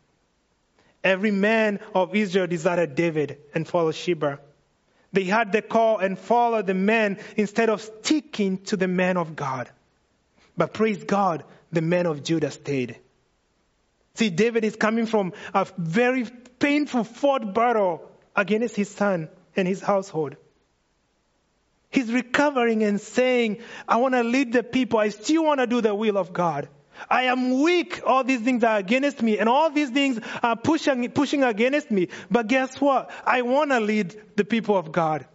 Every 1.01 1.31
man 1.31 1.79
of 1.95 2.13
Israel 2.13 2.45
desired 2.45 2.95
David 2.95 3.37
and 3.55 3.65
followed 3.65 3.95
Sheba. 3.95 4.39
They 5.13 5.23
had 5.23 5.53
the 5.53 5.61
call 5.61 5.99
and 5.99 6.19
followed 6.19 6.67
the 6.67 6.73
man 6.73 7.19
instead 7.37 7.69
of 7.69 7.81
sticking 7.81 8.57
to 8.65 8.75
the 8.75 8.89
man 8.89 9.15
of 9.15 9.33
God. 9.33 9.69
But 10.57 10.73
praise 10.73 11.01
God, 11.05 11.45
the 11.71 11.81
man 11.81 12.05
of 12.05 12.21
Judah 12.21 12.51
stayed. 12.51 12.99
See, 14.15 14.29
David 14.29 14.65
is 14.65 14.75
coming 14.75 15.05
from 15.05 15.31
a 15.53 15.65
very 15.77 16.25
painful 16.59 17.05
fought 17.05 17.53
battle 17.53 18.11
against 18.35 18.75
his 18.75 18.89
son 18.89 19.29
and 19.55 19.69
his 19.69 19.79
household. 19.79 20.35
He's 21.89 22.11
recovering 22.11 22.83
and 22.83 22.99
saying, 22.99 23.59
I 23.87 23.97
want 23.97 24.13
to 24.13 24.23
lead 24.23 24.53
the 24.53 24.63
people. 24.63 24.99
I 24.99 25.09
still 25.09 25.45
want 25.45 25.59
to 25.59 25.67
do 25.67 25.81
the 25.81 25.95
will 25.95 26.17
of 26.17 26.33
God. 26.33 26.67
I 27.09 27.23
am 27.23 27.61
weak. 27.61 28.01
All 28.05 28.23
these 28.23 28.41
things 28.41 28.63
are 28.63 28.77
against 28.77 29.21
me 29.21 29.37
and 29.37 29.47
all 29.47 29.69
these 29.69 29.89
things 29.89 30.19
are 30.41 30.55
pushing, 30.55 31.09
pushing 31.11 31.43
against 31.43 31.91
me. 31.91 32.09
But 32.29 32.47
guess 32.47 32.81
what? 32.81 33.11
I 33.25 33.43
want 33.43 33.71
to 33.71 33.79
lead 33.79 34.19
the 34.35 34.43
people 34.43 34.77
of 34.77 34.91
God. 34.91 35.25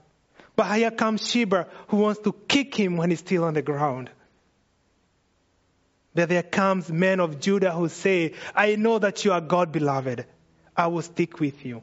But 0.56 0.76
here 0.76 0.90
comes 0.90 1.26
Sheba 1.26 1.68
who 1.88 1.98
wants 1.98 2.20
to 2.22 2.32
kick 2.48 2.74
him 2.74 2.96
when 2.96 3.10
he's 3.10 3.20
still 3.20 3.44
on 3.44 3.54
the 3.54 3.62
ground. 3.62 4.10
But 6.14 6.28
there 6.28 6.42
comes 6.42 6.90
men 6.92 7.20
of 7.20 7.40
Judah 7.40 7.72
who 7.72 7.88
say, 7.88 8.34
I 8.54 8.76
know 8.76 8.98
that 8.98 9.24
you 9.24 9.32
are 9.32 9.40
God 9.40 9.72
beloved. 9.72 10.26
I 10.76 10.88
will 10.88 11.02
stick 11.02 11.40
with 11.40 11.64
you. 11.64 11.82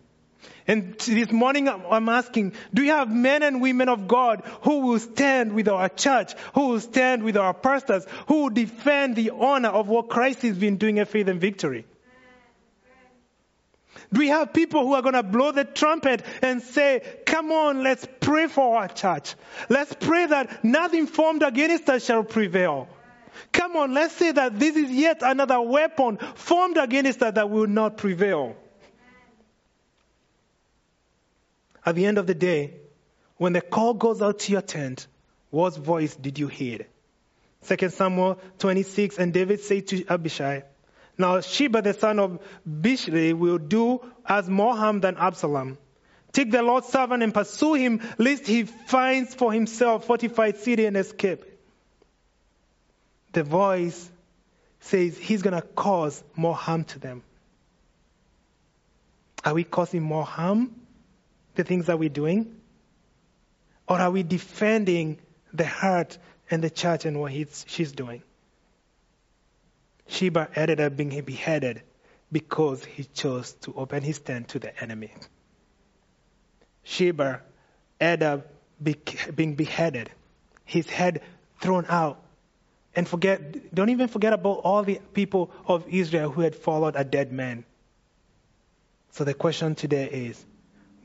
And 0.67 0.97
this 0.99 1.32
morning 1.32 1.67
I'm 1.67 2.10
asking, 2.10 2.54
do 2.73 2.84
you 2.84 2.91
have 2.91 3.12
men 3.12 3.43
and 3.43 3.62
women 3.62 3.89
of 3.89 4.08
God 4.08 4.43
who 4.62 4.82
will 4.82 4.99
stand 4.99 5.54
with 5.54 5.67
our 5.67 5.89
church, 5.89 6.34
who 6.54 6.69
will 6.69 6.80
stand 6.80 7.23
with 7.23 7.38
our 7.38 7.54
pastors, 7.54 8.06
who 8.28 8.43
will 8.43 8.49
defend 8.49 9.15
the 9.15 9.32
honor 9.32 9.69
of 9.69 9.88
what 9.88 10.10
Christ 10.10 10.43
has 10.43 10.58
been 10.58 10.78
doing 10.78 10.99
at 10.99 11.10
Faith 11.10 11.28
and 11.28 11.41
Victory? 11.41 11.86
Do 14.12 14.19
we 14.19 14.30
have 14.30 14.54
people 14.54 14.88
who 14.88 14.93
are 14.93 15.02
going 15.02 15.13
to 15.13 15.23
blow 15.23 15.52
the 15.52 15.65
trumpet 15.65 16.23
and 16.41 16.62
say, 16.62 17.04
come 17.25 17.52
on, 17.52 17.84
let's 17.84 18.08
pray 18.19 18.47
for 18.47 18.78
our 18.78 18.88
church. 18.88 19.36
Let's 19.69 19.93
pray 19.93 20.25
that 20.25 20.63
nothing 20.63 21.06
formed 21.06 21.43
against 21.43 21.89
us 21.89 22.06
shall 22.06 22.23
prevail. 22.23 22.88
Come 23.52 23.75
on, 23.75 23.93
let's 23.93 24.15
say 24.15 24.32
that 24.32 24.60
this 24.60 24.75
is 24.75 24.89
yet 24.89 25.21
another 25.21 25.62
weapon 25.62 26.17
formed 26.17 26.78
against 26.78 27.21
us 27.21 27.36
that 27.36 27.49
will 27.49 27.67
not 27.67 27.97
prevail. 27.97 28.56
At 31.89 31.95
the 31.95 32.06
end 32.06 32.19
of 32.19 32.28
the 32.28 32.36
day, 32.36 32.75
when 33.38 33.54
the 33.54 33.62
call 33.62 33.95
goes 33.95 34.21
out 34.21 34.38
to 34.41 34.52
your 34.52 34.62
tent, 34.62 35.08
what 35.49 35.75
voice 35.75 36.15
did 36.15 36.38
you 36.38 36.47
hear? 36.47 36.86
2 37.67 37.89
Samuel 37.89 38.39
26, 38.60 39.17
and 39.17 39.34
David 39.34 39.60
said 39.60 39.88
to 39.88 40.06
Abishai, 40.06 40.62
Now 41.17 41.41
Sheba 41.41 41.82
the 41.82 41.95
son 41.95 42.19
of 42.19 42.39
Bichri 42.69 43.34
will 43.34 43.58
do 43.58 44.02
us 44.23 44.47
more 44.47 44.75
harm 44.75 44.99
than 44.99 45.17
Absalom. 45.17 45.80
Take 46.32 46.52
the 46.52 46.62
Lord's 46.62 46.89
servant 46.89 47.23
and 47.23 47.34
pursue 47.34 47.73
him, 47.73 48.02
lest 48.19 48.45
he 48.45 48.65
finds 48.65 49.34
for 49.34 49.52
himself 49.52 50.06
fortified 50.06 50.58
city 50.58 50.86
and 50.86 50.95
escape 50.95 51.43
the 53.34 53.41
voice 53.41 54.12
says 54.82 55.17
he's 55.17 55.41
going 55.41 55.56
to 55.56 55.67
cause 55.67 56.23
more 56.36 56.56
harm 56.56 56.84
to 56.84 56.99
them. 56.99 57.23
Are 59.43 59.56
we 59.56 59.63
causing 59.63 60.04
more 60.04 60.25
harm? 60.25 60.79
The 61.55 61.63
things 61.63 61.88
that 61.88 61.99
we're 61.99 62.09
doing? 62.09 62.55
Or 63.88 63.99
are 63.99 64.12
we 64.12 64.23
defending 64.23 65.19
the 65.53 65.65
heart 65.65 66.17
and 66.49 66.63
the 66.63 66.69
church 66.69 67.05
and 67.05 67.19
what 67.19 67.31
she's 67.67 67.91
doing? 67.91 68.21
Sheba 70.07 70.49
ended 70.55 70.79
up 70.79 70.95
being 70.95 71.21
beheaded 71.21 71.81
because 72.31 72.83
he 72.85 73.03
chose 73.03 73.53
to 73.62 73.73
open 73.75 74.03
his 74.03 74.19
tent 74.19 74.49
to 74.49 74.59
the 74.59 74.79
enemy. 74.81 75.13
Sheba 76.83 77.41
ended 77.99 78.23
up 78.23 78.47
being 79.35 79.55
beheaded, 79.55 80.09
his 80.65 80.89
head 80.89 81.21
thrown 81.59 81.85
out 81.89 82.23
and 82.95 83.07
forget, 83.07 83.73
don't 83.73 83.89
even 83.89 84.07
forget 84.07 84.33
about 84.33 84.62
all 84.63 84.83
the 84.83 84.99
people 85.13 85.51
of 85.65 85.88
Israel 85.88 86.31
who 86.31 86.41
had 86.41 86.55
followed 86.55 86.95
a 86.95 87.03
dead 87.03 87.31
man. 87.31 87.65
So 89.12 89.23
the 89.23 89.33
question 89.33 89.75
today 89.75 90.07
is, 90.07 90.43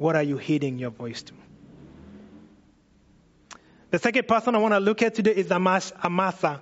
what 0.04 0.16
are 0.16 0.22
you 0.22 0.36
heeding 0.36 0.78
your 0.78 0.90
voice 0.90 1.22
to? 1.22 1.32
The 3.90 3.98
second 3.98 4.28
person 4.28 4.54
I 4.54 4.58
want 4.58 4.74
to 4.74 4.80
look 4.80 5.00
at 5.00 5.14
today 5.14 5.34
is 5.34 5.50
Amasa. 5.50 6.60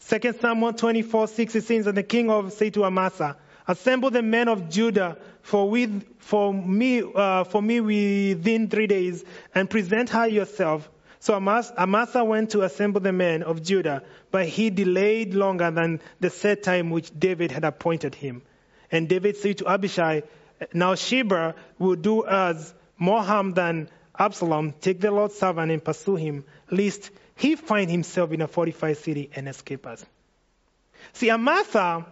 Second 0.00 0.38
Samuel 0.38 0.74
24, 0.74 1.28
6, 1.28 1.54
it 1.54 1.64
says, 1.64 1.86
And 1.86 1.96
the 1.96 2.02
king 2.02 2.28
of 2.28 2.52
say 2.52 2.68
to 2.70 2.84
Amasa, 2.84 3.38
Assemble 3.66 4.10
the 4.10 4.20
men 4.20 4.48
of 4.48 4.68
Judah 4.68 5.16
for, 5.40 5.70
with, 5.70 6.04
for, 6.18 6.52
me, 6.52 7.02
uh, 7.02 7.44
for 7.44 7.62
me 7.62 7.80
within 7.80 8.68
three 8.68 8.86
days, 8.86 9.24
and 9.54 9.70
present 9.70 10.10
her 10.10 10.26
yourself 10.26 10.90
so 11.18 11.34
Amasa 11.34 12.22
went 12.22 12.50
to 12.50 12.62
assemble 12.62 13.00
the 13.00 13.12
men 13.12 13.42
of 13.42 13.62
Judah, 13.62 14.02
but 14.30 14.46
he 14.46 14.68
delayed 14.68 15.34
longer 15.34 15.70
than 15.70 16.00
the 16.20 16.28
set 16.30 16.62
time 16.62 16.90
which 16.90 17.10
David 17.18 17.50
had 17.50 17.64
appointed 17.64 18.14
him. 18.14 18.42
And 18.92 19.08
David 19.08 19.36
said 19.36 19.58
to 19.58 19.68
Abishai, 19.68 20.22
Now 20.72 20.94
Sheba 20.94 21.54
will 21.78 21.96
do 21.96 22.22
us 22.22 22.72
more 22.98 23.22
harm 23.22 23.52
than 23.52 23.88
Absalom, 24.18 24.72
take 24.80 25.00
the 25.00 25.10
Lord's 25.10 25.34
servant 25.34 25.70
and 25.70 25.84
pursue 25.84 26.16
him, 26.16 26.44
lest 26.70 27.10
he 27.36 27.56
find 27.56 27.90
himself 27.90 28.32
in 28.32 28.40
a 28.40 28.48
fortified 28.48 28.96
city 28.96 29.30
and 29.34 29.48
escape 29.48 29.86
us. 29.86 30.04
See, 31.12 31.30
Amasa 31.30 32.06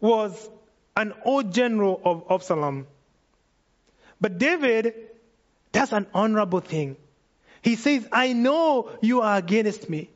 was 0.00 0.50
an 0.96 1.14
old 1.24 1.54
general 1.54 2.00
of 2.04 2.24
Absalom. 2.30 2.86
But 4.20 4.38
David 4.38 4.94
does 5.72 5.92
an 5.92 6.06
honorable 6.12 6.60
thing. 6.60 6.96
He 7.62 7.76
says, 7.76 8.06
I 8.12 8.34
know 8.34 8.90
you 9.00 9.22
are 9.22 9.38
against 9.38 9.88
me. 9.88 10.10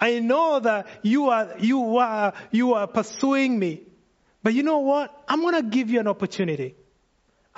I 0.00 0.18
know 0.18 0.60
that 0.60 0.86
you 1.02 1.30
are, 1.30 1.54
you 1.58 1.96
are, 1.96 2.34
you 2.50 2.74
are 2.74 2.86
pursuing 2.86 3.58
me. 3.58 3.82
But 4.42 4.52
you 4.54 4.62
know 4.62 4.78
what? 4.80 5.14
I'm 5.26 5.40
going 5.40 5.54
to 5.54 5.62
give 5.62 5.90
you 5.90 6.00
an 6.00 6.08
opportunity. 6.08 6.74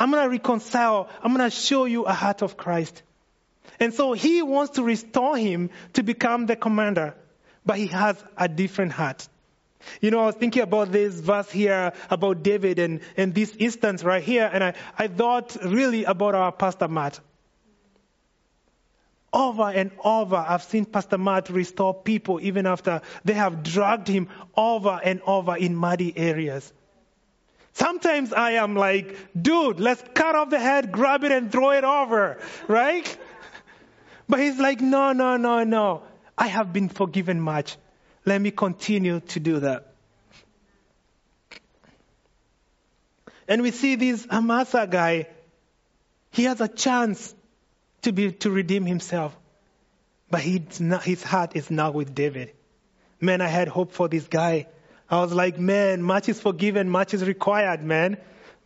I'm 0.00 0.10
going 0.10 0.22
to 0.22 0.30
reconcile. 0.30 1.10
I'm 1.22 1.36
going 1.36 1.48
to 1.48 1.54
show 1.54 1.84
you 1.84 2.04
a 2.04 2.14
heart 2.14 2.40
of 2.42 2.56
Christ. 2.56 3.02
And 3.78 3.92
so 3.92 4.14
he 4.14 4.40
wants 4.40 4.72
to 4.72 4.82
restore 4.82 5.36
him 5.36 5.68
to 5.92 6.02
become 6.02 6.46
the 6.46 6.56
commander, 6.56 7.14
but 7.66 7.76
he 7.76 7.88
has 7.88 8.16
a 8.36 8.48
different 8.48 8.92
heart. 8.92 9.28
You 10.00 10.10
know, 10.10 10.20
I 10.20 10.26
was 10.26 10.34
thinking 10.34 10.62
about 10.62 10.90
this 10.90 11.20
verse 11.20 11.50
here 11.50 11.92
about 12.08 12.42
David 12.42 12.78
and, 12.78 13.00
and 13.16 13.34
this 13.34 13.54
instance 13.58 14.02
right 14.02 14.22
here, 14.22 14.48
and 14.50 14.64
I, 14.64 14.74
I 14.98 15.08
thought 15.08 15.56
really 15.62 16.04
about 16.04 16.34
our 16.34 16.52
Pastor 16.52 16.88
Matt. 16.88 17.20
Over 19.32 19.70
and 19.70 19.90
over, 20.02 20.36
I've 20.36 20.64
seen 20.64 20.86
Pastor 20.86 21.16
Matt 21.16 21.50
restore 21.50 21.94
people 21.94 22.40
even 22.40 22.66
after 22.66 23.00
they 23.24 23.34
have 23.34 23.62
dragged 23.62 24.08
him 24.08 24.28
over 24.56 24.98
and 25.02 25.20
over 25.26 25.56
in 25.56 25.76
muddy 25.76 26.16
areas. 26.16 26.72
Sometimes 27.72 28.32
I 28.32 28.52
am 28.52 28.74
like, 28.74 29.16
dude, 29.40 29.80
let's 29.80 30.02
cut 30.14 30.34
off 30.34 30.50
the 30.50 30.58
head, 30.58 30.92
grab 30.92 31.24
it, 31.24 31.32
and 31.32 31.50
throw 31.50 31.70
it 31.70 31.84
over, 31.84 32.38
right? 32.68 33.18
But 34.28 34.40
he's 34.40 34.58
like, 34.58 34.80
no, 34.80 35.12
no, 35.12 35.36
no, 35.36 35.64
no. 35.64 36.02
I 36.36 36.46
have 36.46 36.72
been 36.72 36.88
forgiven 36.88 37.40
much. 37.40 37.76
Let 38.24 38.40
me 38.40 38.50
continue 38.50 39.20
to 39.20 39.40
do 39.40 39.60
that. 39.60 39.92
And 43.48 43.62
we 43.62 43.72
see 43.72 43.96
this 43.96 44.26
Amasa 44.30 44.86
guy. 44.86 45.26
He 46.30 46.44
has 46.44 46.60
a 46.60 46.68
chance 46.68 47.34
to 48.02 48.12
be 48.12 48.30
to 48.30 48.50
redeem 48.50 48.86
himself, 48.86 49.36
but 50.30 50.42
not, 50.80 51.02
his 51.02 51.22
heart 51.22 51.56
is 51.56 51.70
not 51.70 51.92
with 51.92 52.14
David. 52.14 52.52
Man, 53.20 53.40
I 53.40 53.48
had 53.48 53.68
hope 53.68 53.92
for 53.92 54.08
this 54.08 54.28
guy. 54.28 54.68
I 55.10 55.20
was 55.20 55.32
like, 55.32 55.58
man, 55.58 56.02
much 56.02 56.28
is 56.28 56.40
forgiven, 56.40 56.88
much 56.88 57.14
is 57.14 57.24
required, 57.24 57.82
man. 57.82 58.16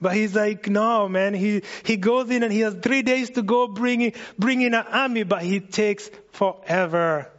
But 0.00 0.14
he's 0.14 0.35
like, 0.35 0.68
no, 0.68 1.09
man. 1.09 1.33
He 1.33 1.62
he 1.85 1.96
goes 1.96 2.28
in 2.30 2.42
and 2.42 2.52
he 2.52 2.61
has 2.61 2.74
three 2.74 3.02
days 3.02 3.30
to 3.30 3.42
go 3.42 3.68
bring 3.68 4.12
bring 4.38 4.61
in 4.61 4.74
an 4.74 4.85
army, 4.87 5.22
but 5.22 5.42
he 5.42 5.61
takes 5.61 6.11
forever. 6.33 7.30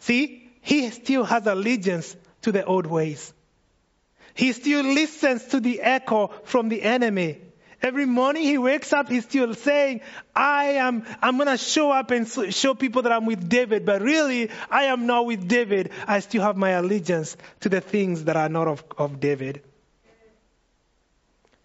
See, 0.00 0.48
he 0.60 0.90
still 0.90 1.24
has 1.24 1.46
allegiance 1.46 2.14
to 2.42 2.52
the 2.52 2.64
old 2.64 2.86
ways. 2.86 3.32
He 4.34 4.52
still 4.52 4.84
listens 4.84 5.44
to 5.46 5.60
the 5.60 5.80
echo 5.80 6.28
from 6.44 6.68
the 6.68 6.82
enemy. 6.82 7.40
Every 7.84 8.06
morning 8.06 8.44
he 8.44 8.56
wakes 8.56 8.94
up, 8.94 9.10
he's 9.10 9.24
still 9.24 9.52
saying, 9.52 10.00
I 10.34 10.78
am, 10.84 11.04
I'm 11.20 11.36
gonna 11.36 11.58
show 11.58 11.90
up 11.90 12.10
and 12.12 12.26
show 12.26 12.72
people 12.72 13.02
that 13.02 13.12
I'm 13.12 13.26
with 13.26 13.46
David, 13.46 13.84
but 13.84 14.00
really, 14.00 14.50
I 14.70 14.84
am 14.84 15.04
not 15.04 15.26
with 15.26 15.46
David. 15.46 15.90
I 16.06 16.20
still 16.20 16.40
have 16.40 16.56
my 16.56 16.70
allegiance 16.70 17.36
to 17.60 17.68
the 17.68 17.82
things 17.82 18.24
that 18.24 18.38
are 18.38 18.48
not 18.48 18.68
of, 18.68 18.82
of 18.96 19.20
David. 19.20 19.60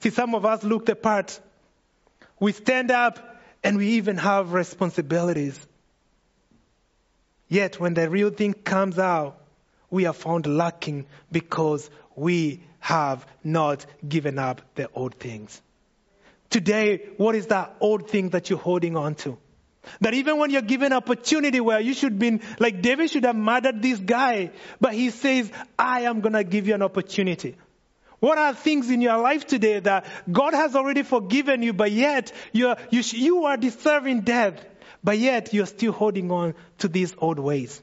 See, 0.02 0.10
some 0.10 0.36
of 0.36 0.46
us 0.46 0.62
look 0.62 0.88
the 0.88 0.96
part. 0.98 1.40
We 2.38 2.52
stand 2.52 2.92
up 2.92 3.42
and 3.64 3.78
we 3.78 3.92
even 3.92 4.18
have 4.18 4.52
responsibilities. 4.52 5.58
Yet 7.48 7.80
when 7.80 7.94
the 7.94 8.10
real 8.10 8.30
thing 8.30 8.56
comes 8.56 9.00
out, 9.00 9.40
we 9.90 10.06
are 10.06 10.12
found 10.12 10.48
lacking 10.48 11.06
because 11.32 11.90
we 12.14 12.60
have 12.82 13.26
not 13.42 13.86
given 14.06 14.38
up 14.38 14.62
the 14.76 14.90
old 14.94 15.16
things. 15.16 15.62
Today, 16.50 17.10
what 17.18 17.36
is 17.36 17.48
that 17.48 17.76
old 17.80 18.10
thing 18.10 18.30
that 18.30 18.50
you're 18.50 18.60
holding 18.60 18.98
on 18.98 19.16
to? 19.16 19.38
That 20.02 20.14
even 20.14 20.38
when 20.38 20.50
you're 20.50 20.62
given 20.62 20.94
opportunity 20.94 21.60
where 21.60 21.80
you 21.80 21.94
should 21.94 22.20
be, 22.20 22.42
like 22.60 22.82
David 22.82 23.10
should 23.10 23.24
have 23.24 23.36
murdered 23.36 23.82
this 23.82 24.00
guy, 24.00 24.52
but 24.80 24.94
he 24.94 25.10
says, 25.10 25.52
I 25.78 26.02
am 26.02 26.22
gonna 26.22 26.44
give 26.44 26.68
you 26.68 26.76
an 26.76 26.82
opportunity. 26.82 27.56
What 28.20 28.38
are 28.38 28.54
things 28.54 28.90
in 28.90 29.02
your 29.02 29.18
life 29.18 29.48
today 29.48 29.80
that 29.80 30.06
God 30.30 30.54
has 30.54 30.76
already 30.76 31.04
forgiven 31.04 31.64
you, 31.64 31.72
but 31.72 31.92
yet 31.92 32.34
you're, 32.52 32.76
you, 32.90 33.02
you 33.06 33.46
are 33.46 33.56
deserving 33.56 34.22
death? 34.22 34.66
but 35.04 35.18
yet 35.18 35.54
you're 35.54 35.66
still 35.66 35.92
holding 35.92 36.32
on 36.32 36.56
to 36.80 36.88
these 36.88 37.14
old 37.18 37.40
ways. 37.40 37.82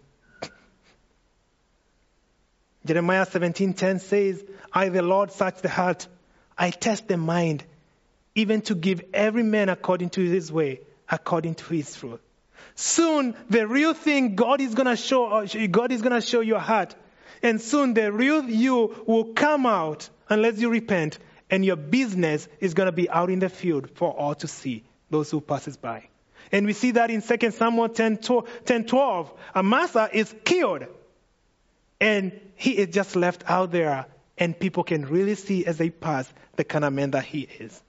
Jeremiah 2.84 3.26
17:10 3.26 4.00
says, 4.00 4.44
"I 4.72 4.88
the 4.90 5.02
Lord 5.02 5.32
search 5.32 5.62
the 5.62 5.68
heart, 5.68 6.06
I 6.56 6.70
test 6.70 7.08
the 7.08 7.16
mind, 7.16 7.64
even 8.36 8.60
to 8.62 8.76
give 8.76 9.02
every 9.12 9.42
man 9.42 9.68
according 9.68 10.10
to 10.10 10.20
his 10.20 10.52
way, 10.52 10.80
according 11.08 11.56
to 11.56 11.74
his 11.74 11.96
fruit." 11.96 12.20
Soon 12.76 13.34
the 13.50 13.66
real 13.66 13.94
thing 13.94 14.36
God 14.36 14.60
is 14.60 14.74
going 14.74 14.86
to 14.86 14.96
show 14.96 15.26
uh, 15.26 15.46
God 15.70 15.92
is 15.92 16.02
to 16.02 16.20
show 16.20 16.40
your 16.40 16.60
heart. 16.60 16.94
And 17.42 17.60
soon 17.60 17.94
the 17.94 18.12
real 18.12 18.44
you 18.44 19.04
will 19.06 19.32
come 19.32 19.66
out 19.66 20.08
unless 20.28 20.58
you 20.58 20.70
repent 20.70 21.18
and 21.50 21.64
your 21.64 21.76
business 21.76 22.48
is 22.60 22.74
going 22.74 22.86
to 22.86 22.92
be 22.92 23.08
out 23.08 23.30
in 23.30 23.38
the 23.38 23.48
field 23.48 23.90
for 23.94 24.12
all 24.12 24.34
to 24.36 24.48
see, 24.48 24.84
those 25.10 25.30
who 25.30 25.40
passes 25.40 25.76
by. 25.76 26.08
And 26.52 26.66
we 26.66 26.72
see 26.72 26.92
that 26.92 27.10
in 27.10 27.22
2 27.22 27.50
Samuel 27.50 27.88
10, 27.88 28.18
10 28.64 28.84
12. 28.84 29.32
Amasa 29.54 30.08
is 30.12 30.34
killed. 30.44 30.84
And 32.00 32.38
he 32.56 32.72
is 32.72 32.94
just 32.94 33.16
left 33.16 33.44
out 33.48 33.72
there. 33.72 34.06
And 34.38 34.58
people 34.58 34.84
can 34.84 35.06
really 35.06 35.34
see 35.34 35.64
as 35.66 35.78
they 35.78 35.90
pass 35.90 36.30
the 36.56 36.64
kind 36.64 36.84
of 36.84 36.92
man 36.92 37.12
that 37.12 37.24
he 37.24 37.48
is. 37.58 37.82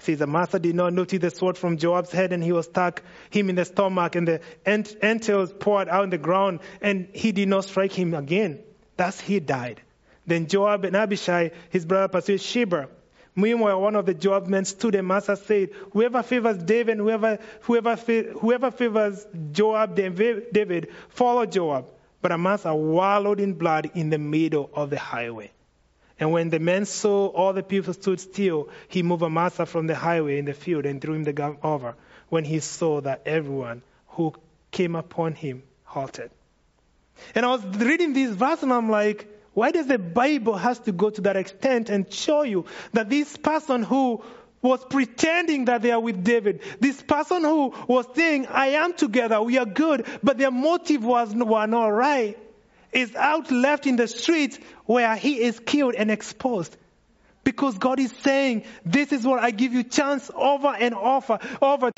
Says, 0.00 0.22
Amasa 0.22 0.58
did 0.58 0.74
not 0.74 0.92
notice 0.92 1.20
the 1.20 1.30
sword 1.30 1.58
from 1.58 1.76
Joab's 1.76 2.10
head, 2.10 2.32
and 2.32 2.42
he 2.42 2.52
was 2.52 2.66
stuck 2.66 3.02
him 3.30 3.50
in 3.50 3.56
the 3.56 3.64
stomach, 3.64 4.16
and 4.16 4.26
the 4.26 4.40
ent- 4.64 4.96
entrails 5.02 5.52
poured 5.52 5.88
out 5.88 6.02
on 6.02 6.10
the 6.10 6.18
ground, 6.18 6.60
and 6.80 7.08
he 7.12 7.32
did 7.32 7.48
not 7.48 7.64
strike 7.64 7.92
him 7.92 8.14
again. 8.14 8.60
Thus 8.96 9.20
he 9.20 9.40
died. 9.40 9.82
Then 10.26 10.46
Joab 10.46 10.84
and 10.84 10.96
Abishai, 10.96 11.50
his 11.70 11.84
brother, 11.84 12.08
pursued 12.08 12.40
Sheba. 12.40 12.88
Meanwhile, 13.36 13.80
one 13.80 13.96
of 13.96 14.06
the 14.06 14.14
Joab 14.14 14.46
men 14.48 14.64
stood 14.64 14.94
and 14.94 15.06
Master 15.06 15.36
said, 15.36 15.70
Whoever 15.92 16.22
favors 16.22 16.58
David, 16.58 16.98
whoever, 16.98 17.38
whoever, 17.62 17.96
whoever 17.96 18.70
favors 18.70 19.26
Joab, 19.52 19.94
David, 19.94 20.88
follow 21.10 21.46
Joab. 21.46 21.86
But 22.22 22.32
Amasa 22.32 22.74
wallowed 22.74 23.40
in 23.40 23.54
blood 23.54 23.90
in 23.94 24.10
the 24.10 24.18
middle 24.18 24.68
of 24.74 24.90
the 24.90 24.98
highway. 24.98 25.52
And 26.20 26.32
when 26.32 26.50
the 26.50 26.58
men 26.58 26.84
saw 26.84 27.28
all 27.28 27.54
the 27.54 27.62
people 27.62 27.94
stood 27.94 28.20
still, 28.20 28.68
he 28.88 29.02
moved 29.02 29.22
Amasa 29.22 29.64
from 29.64 29.86
the 29.86 29.94
highway 29.94 30.38
in 30.38 30.44
the 30.44 30.52
field 30.52 30.84
and 30.84 31.00
threw 31.00 31.14
him 31.14 31.24
the 31.24 31.32
gun 31.32 31.56
over 31.62 31.96
when 32.28 32.44
he 32.44 32.60
saw 32.60 33.00
that 33.00 33.22
everyone 33.24 33.82
who 34.08 34.34
came 34.70 34.94
upon 34.94 35.34
him 35.34 35.62
halted. 35.84 36.30
And 37.34 37.46
I 37.46 37.48
was 37.48 37.64
reading 37.64 38.12
this 38.12 38.30
verse 38.30 38.62
and 38.62 38.72
I'm 38.72 38.90
like, 38.90 39.26
why 39.54 39.70
does 39.72 39.86
the 39.86 39.98
Bible 39.98 40.56
has 40.56 40.78
to 40.80 40.92
go 40.92 41.10
to 41.10 41.22
that 41.22 41.36
extent 41.36 41.88
and 41.88 42.12
show 42.12 42.42
you 42.42 42.66
that 42.92 43.08
this 43.08 43.36
person 43.36 43.82
who 43.82 44.22
was 44.62 44.84
pretending 44.84 45.64
that 45.64 45.80
they 45.80 45.90
are 45.90 46.00
with 46.00 46.22
David, 46.22 46.60
this 46.80 47.02
person 47.02 47.42
who 47.42 47.72
was 47.88 48.06
saying, 48.14 48.46
I 48.46 48.68
am 48.68 48.92
together, 48.92 49.40
we 49.40 49.58
are 49.58 49.64
good, 49.64 50.06
but 50.22 50.36
their 50.36 50.50
motive 50.50 51.02
was 51.02 51.34
were 51.34 51.66
not 51.66 51.86
right, 51.86 52.38
is 52.92 53.14
out 53.14 53.50
left 53.50 53.86
in 53.86 53.96
the 53.96 54.08
streets 54.08 54.58
where 54.86 55.14
he 55.16 55.40
is 55.40 55.58
killed 55.60 55.94
and 55.94 56.10
exposed. 56.10 56.76
Because 57.44 57.78
God 57.78 57.98
is 57.98 58.12
saying, 58.22 58.64
this 58.84 59.12
is 59.12 59.24
what 59.24 59.40
I 59.40 59.50
give 59.50 59.72
you 59.72 59.82
chance 59.82 60.30
over 60.34 60.68
and 60.68 60.94
over, 60.94 61.38
over. 61.62 61.90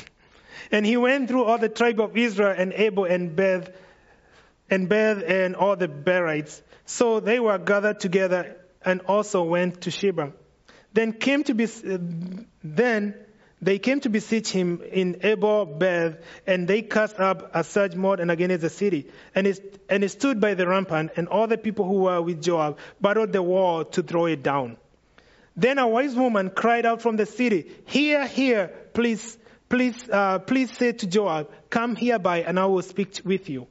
And 0.70 0.86
he 0.86 0.96
went 0.96 1.28
through 1.28 1.44
all 1.44 1.58
the 1.58 1.68
tribe 1.68 2.00
of 2.00 2.16
Israel 2.16 2.54
and 2.56 2.72
Abel 2.72 3.04
and 3.04 3.34
Beth 3.34 3.70
and 4.70 4.88
Beth 4.88 5.22
and 5.26 5.56
all 5.56 5.76
the 5.76 5.88
Berites 5.88 6.62
so 6.86 7.20
they 7.20 7.40
were 7.40 7.58
gathered 7.58 8.00
together 8.00 8.56
and 8.84 9.00
also 9.02 9.44
went 9.44 9.82
to 9.82 9.90
Sheba. 9.90 10.32
Then 10.92 11.12
came 11.12 11.44
to 11.44 11.54
be, 11.54 11.66
then 12.62 13.14
they 13.62 13.78
came 13.78 14.00
to 14.00 14.08
beseech 14.08 14.50
him 14.50 14.82
in 14.82 15.18
Abel 15.22 15.64
Beth, 15.64 16.16
and 16.48 16.66
they 16.66 16.82
cast 16.82 17.20
up 17.20 17.52
a 17.54 17.62
surge 17.62 17.94
more 17.94 18.20
and 18.20 18.28
against 18.28 18.60
the 18.60 18.68
city. 18.68 19.08
And 19.36 19.58
and 19.88 20.10
stood 20.10 20.40
by 20.40 20.54
the 20.54 20.66
rampart, 20.66 21.12
and 21.16 21.28
all 21.28 21.46
the 21.46 21.56
people 21.56 21.86
who 21.86 22.00
were 22.02 22.20
with 22.20 22.42
Joab 22.42 22.78
battled 23.00 23.32
the 23.32 23.42
wall 23.42 23.84
to 23.84 24.02
throw 24.02 24.26
it 24.26 24.42
down. 24.42 24.76
Then 25.56 25.78
a 25.78 25.86
wise 25.86 26.16
woman 26.16 26.50
cried 26.50 26.84
out 26.84 27.02
from 27.02 27.16
the 27.16 27.26
city, 27.26 27.70
Hear, 27.86 28.26
hear, 28.26 28.68
please, 28.94 29.38
please, 29.68 30.08
uh, 30.10 30.40
please 30.40 30.76
say 30.76 30.92
to 30.92 31.06
Joab, 31.06 31.50
Come 31.70 31.94
hereby, 31.94 32.42
and 32.42 32.58
I 32.58 32.66
will 32.66 32.82
speak 32.82 33.20
with 33.24 33.48
you. 33.48 33.68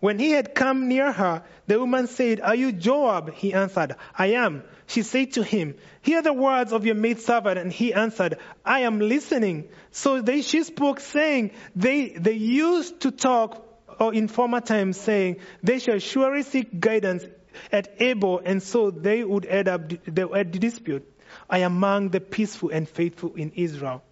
When 0.00 0.18
he 0.18 0.30
had 0.30 0.54
come 0.54 0.88
near 0.88 1.12
her, 1.12 1.42
the 1.66 1.78
woman 1.78 2.06
said, 2.06 2.40
Are 2.40 2.54
you 2.54 2.72
Joab? 2.72 3.34
He 3.34 3.52
answered, 3.52 3.96
I 4.16 4.28
am. 4.28 4.64
She 4.86 5.02
said 5.02 5.32
to 5.32 5.44
him, 5.44 5.74
Hear 6.00 6.22
the 6.22 6.32
words 6.32 6.72
of 6.72 6.86
your 6.86 6.94
maidservant. 6.94 7.58
And 7.58 7.70
he 7.70 7.92
answered, 7.92 8.38
I 8.64 8.80
am 8.80 8.98
listening. 8.98 9.68
So 9.90 10.22
they, 10.22 10.40
she 10.40 10.64
spoke, 10.64 11.00
saying, 11.00 11.52
They, 11.76 12.08
they 12.08 12.32
used 12.32 13.00
to 13.00 13.10
talk 13.10 13.66
or 14.00 14.14
in 14.14 14.28
former 14.28 14.60
times, 14.60 14.98
saying, 14.98 15.36
They 15.62 15.78
shall 15.78 15.98
surely 15.98 16.42
seek 16.42 16.80
guidance 16.80 17.24
at 17.70 17.94
Abel, 18.00 18.40
and 18.42 18.62
so 18.62 18.90
they 18.90 19.22
would 19.22 19.44
end 19.44 19.68
up 19.68 19.88
the 19.88 20.44
dispute. 20.44 21.06
I 21.48 21.58
am 21.58 21.76
among 21.76 22.08
the 22.08 22.20
peaceful 22.20 22.70
and 22.70 22.88
faithful 22.88 23.34
in 23.34 23.52
Israel. 23.54 24.02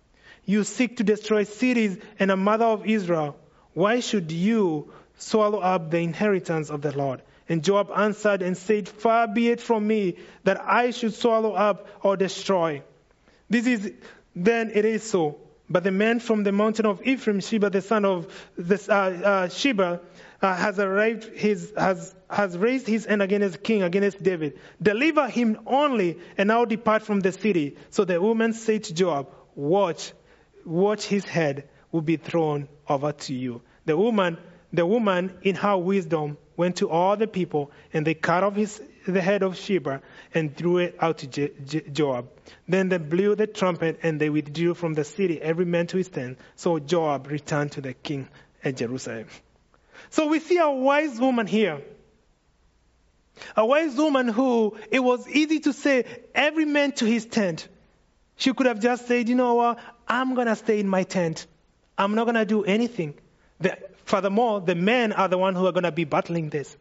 You 0.45 0.65
seek 0.65 0.99
to 0.99 1.05
destroy 1.05 1.45
cities 1.45 1.99
and 2.19 2.31
a 2.31 2.37
mother 2.37 2.67
of 2.67 2.87
Israel. 2.87 3.37
Why 3.73 4.01
should 4.01 4.31
you 4.33 4.93
swallow 5.19 5.59
up 5.59 5.91
the 5.91 5.99
inheritance 5.99 6.71
of 6.71 6.81
the 6.81 6.97
Lord. 6.97 7.23
And 7.49 7.63
Joab 7.63 7.91
answered 7.95 8.43
and 8.43 8.57
said, 8.57 8.89
Far 8.89 9.29
be 9.29 9.49
it 9.49 9.61
from 9.61 9.87
me 9.87 10.17
that 10.45 10.61
I 10.61 10.91
should 10.91 11.15
swallow 11.15 11.53
up 11.53 11.89
or 12.03 12.17
destroy. 12.17 12.83
This 13.49 13.67
is, 13.67 13.93
then 14.35 14.71
it 14.75 14.85
is 14.85 15.03
so. 15.03 15.39
But 15.71 15.85
the 15.85 15.91
man 15.91 16.21
from 16.21 16.45
the 16.45 16.53
mountain 16.53 16.87
of 16.87 17.07
Ephraim, 17.07 17.41
Sheba, 17.41 17.71
the 17.71 17.83
son 17.83 18.05
of 18.05 18.33
this, 18.57 18.89
uh, 18.89 18.93
uh, 18.93 19.49
Sheba, 19.49 20.01
uh, 20.41 20.55
has 20.55 20.79
arrived 20.79 21.25
his, 21.25 21.73
has, 21.77 22.15
has 22.31 22.57
raised 22.57 22.87
his 22.87 23.05
hand 23.07 23.23
against 23.23 23.63
king, 23.63 23.83
against 23.83 24.23
David. 24.23 24.59
Deliver 24.81 25.29
him 25.29 25.59
only 25.67 26.19
and 26.39 26.49
now 26.49 26.65
depart 26.65 27.03
from 27.03 27.21
the 27.21 27.33
city. 27.33 27.77
So 27.91 28.05
the 28.05 28.21
woman 28.21 28.53
said 28.53 28.85
to 28.85 28.95
Joab, 28.95 29.29
watch, 29.55 30.13
watch 30.65 31.05
his 31.05 31.25
head 31.25 31.69
will 31.93 32.03
be 32.03 32.17
thrown 32.17 32.69
over 32.89 33.13
to 33.13 33.35
you. 33.35 33.63
The 33.85 33.97
woman 33.97 34.39
the 34.73 34.85
woman, 34.85 35.37
in 35.43 35.55
her 35.57 35.77
wisdom, 35.77 36.37
went 36.57 36.77
to 36.77 36.91
all 36.91 37.17
the 37.17 37.27
people, 37.27 37.71
and 37.93 38.07
they 38.07 38.15
cut 38.15 38.43
off 38.43 38.55
his, 38.55 38.83
the 39.07 39.21
head 39.21 39.43
of 39.43 39.57
Sheba 39.57 40.03
and 40.35 40.57
threw 40.57 40.79
it 40.79 40.97
out 41.01 41.19
to 41.19 41.49
Joab. 41.93 42.29
Then 42.67 42.89
they 42.89 42.99
blew 42.99 43.35
the 43.35 43.47
trumpet, 43.47 44.01
and 44.03 44.21
they 44.21 44.29
withdrew 44.29 44.75
from 44.75 44.95
the 44.95 45.05
city, 45.05 45.41
every 45.41 45.65
man 45.65 45.87
to 45.89 45.97
his 45.97 46.09
tent. 46.09 46.39
So 46.57 46.79
Joab 46.79 47.29
returned 47.29 47.73
to 47.73 47.81
the 47.81 47.95
king 47.95 48.29
at 48.63 48.77
Jerusalem. 48.77 49.27
So 50.11 50.27
we 50.27 50.41
see 50.41 50.59
a 50.59 50.71
wise 50.71 51.19
woman 51.19 51.47
here. 51.47 51.83
A 53.57 53.65
wise 53.65 53.95
woman 53.95 54.29
who 54.29 54.77
it 54.91 55.01
was 55.01 55.29
easy 55.29 55.61
to 55.61 55.73
say, 55.73 56.05
every 56.35 56.65
man 56.65 56.93
to 56.93 57.05
his 57.05 57.25
tent. 57.25 57.69
She 58.37 58.53
could 58.53 58.67
have 58.67 58.81
just 58.81 59.07
said, 59.07 59.29
you 59.29 59.35
know 59.35 59.55
what, 59.55 59.79
I'm 60.07 60.35
going 60.35 60.47
to 60.47 60.57
stay 60.57 60.81
in 60.81 60.89
my 60.89 61.05
tent. 61.05 61.47
I'm 61.97 62.15
not 62.15 62.25
going 62.25 62.37
to 62.37 62.45
do 62.45 62.65
anything. 62.65 63.15
The 63.61 63.79
Furthermore, 64.09 64.63
the 64.63 64.75
men 64.75 65.13
are 65.13 65.29
the 65.29 65.37
ones 65.37 65.59
who 65.59 65.67
are 65.67 65.73
going 65.73 65.85
to 65.85 65.93
be 65.93 66.05
battling 66.05 66.49
this. 66.49 66.75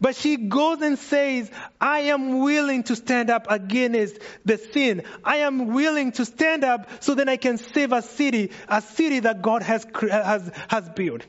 But 0.00 0.14
she 0.14 0.36
goes 0.36 0.80
and 0.82 0.98
says, 0.98 1.50
I 1.80 2.00
am 2.00 2.40
willing 2.40 2.84
to 2.84 2.96
stand 2.96 3.28
up 3.28 3.46
against 3.50 4.18
the 4.44 4.58
sin. 4.58 5.02
I 5.24 5.38
am 5.38 5.68
willing 5.68 6.12
to 6.12 6.24
stand 6.24 6.62
up 6.62 7.02
so 7.02 7.14
that 7.14 7.28
I 7.28 7.36
can 7.36 7.58
save 7.58 7.92
a 7.92 8.02
city, 8.02 8.52
a 8.68 8.80
city 8.82 9.20
that 9.20 9.42
God 9.42 9.62
has, 9.62 9.86
has, 10.00 10.52
has 10.68 10.88
built. 10.90 11.26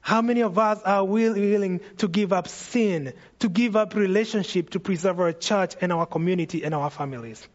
How 0.00 0.22
many 0.22 0.42
of 0.42 0.56
us 0.58 0.80
are 0.84 1.04
willing 1.04 1.80
to 1.98 2.08
give 2.08 2.32
up 2.32 2.46
sin, 2.48 3.12
to 3.40 3.48
give 3.48 3.74
up 3.76 3.94
relationship 3.94 4.70
to 4.70 4.80
preserve 4.80 5.18
our 5.18 5.32
church 5.32 5.74
and 5.80 5.92
our 5.92 6.06
community 6.06 6.64
and 6.64 6.74
our 6.74 6.90
families? 6.90 7.46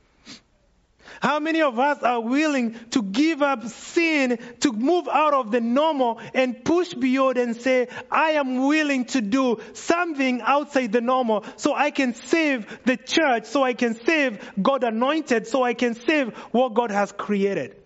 How 1.19 1.39
many 1.39 1.61
of 1.61 1.79
us 1.79 2.01
are 2.03 2.21
willing 2.21 2.75
to 2.91 3.01
give 3.01 3.41
up 3.41 3.65
sin, 3.67 4.39
to 4.61 4.71
move 4.71 5.07
out 5.07 5.33
of 5.33 5.51
the 5.51 5.61
normal 5.61 6.19
and 6.33 6.63
push 6.63 6.93
beyond 6.93 7.37
and 7.37 7.55
say, 7.55 7.87
I 8.09 8.31
am 8.31 8.65
willing 8.67 9.05
to 9.05 9.21
do 9.21 9.59
something 9.73 10.41
outside 10.41 10.91
the 10.91 11.01
normal 11.01 11.45
so 11.57 11.73
I 11.73 11.91
can 11.91 12.13
save 12.13 12.65
the 12.85 12.97
church, 12.97 13.45
so 13.45 13.63
I 13.63 13.73
can 13.73 13.95
save 14.05 14.39
God 14.61 14.83
anointed, 14.83 15.47
so 15.47 15.63
I 15.63 15.73
can 15.73 15.95
save 15.95 16.35
what 16.51 16.73
God 16.73 16.91
has 16.91 17.11
created? 17.11 17.80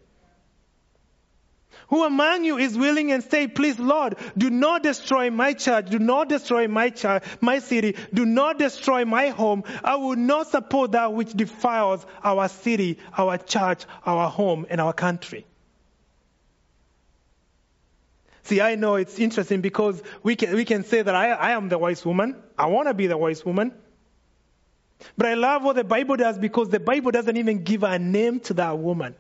Who 1.90 2.04
among 2.04 2.46
you 2.46 2.58
is 2.58 2.78
willing 2.78 3.12
and 3.12 3.24
say, 3.24 3.48
please 3.48 3.78
Lord, 3.78 4.16
do 4.38 4.50
not 4.50 4.82
destroy 4.82 5.30
my 5.30 5.54
church, 5.54 5.90
do 5.90 6.00
not 6.00 6.30
destroy 6.30 6.68
my 6.68 6.90
church, 6.90 7.24
my 7.42 7.60
city, 7.60 7.96
do 8.14 8.26
not 8.26 8.58
destroy 8.58 9.06
my 9.06 9.30
home. 9.30 9.64
I 9.84 9.96
will 9.96 10.16
not 10.16 10.48
support 10.48 10.94
that 10.94 11.14
which 11.14 11.34
defiles 11.34 12.06
our 12.24 12.50
city, 12.50 12.98
our 13.16 13.38
church, 13.38 13.86
our 14.06 14.30
home, 14.30 14.66
and 14.70 14.82
our 14.82 14.94
country. 14.94 15.46
See, 18.44 18.62
I 18.62 18.76
know 18.76 18.96
it's 18.96 19.18
interesting 19.20 19.62
because 19.62 20.02
we 20.22 20.36
can, 20.36 20.56
we 20.56 20.66
can 20.66 20.84
say 20.84 21.02
that 21.02 21.16
I, 21.16 21.32
I 21.32 21.52
am 21.52 21.70
the 21.70 21.80
wise 21.80 22.06
woman. 22.06 22.36
I 22.58 22.68
want 22.68 22.88
to 22.88 22.94
be 22.94 23.08
the 23.08 23.18
wise 23.18 23.44
woman. 23.44 23.74
But 25.18 25.28
I 25.28 25.34
love 25.34 25.64
what 25.64 25.76
the 25.76 25.84
Bible 25.84 26.16
does 26.16 26.38
because 26.38 26.70
the 26.70 26.80
Bible 26.80 27.12
doesn't 27.12 27.38
even 27.38 27.64
give 27.64 27.84
a 27.84 27.98
name 28.00 28.40
to 28.42 28.54
that 28.56 28.78
woman. 28.78 29.16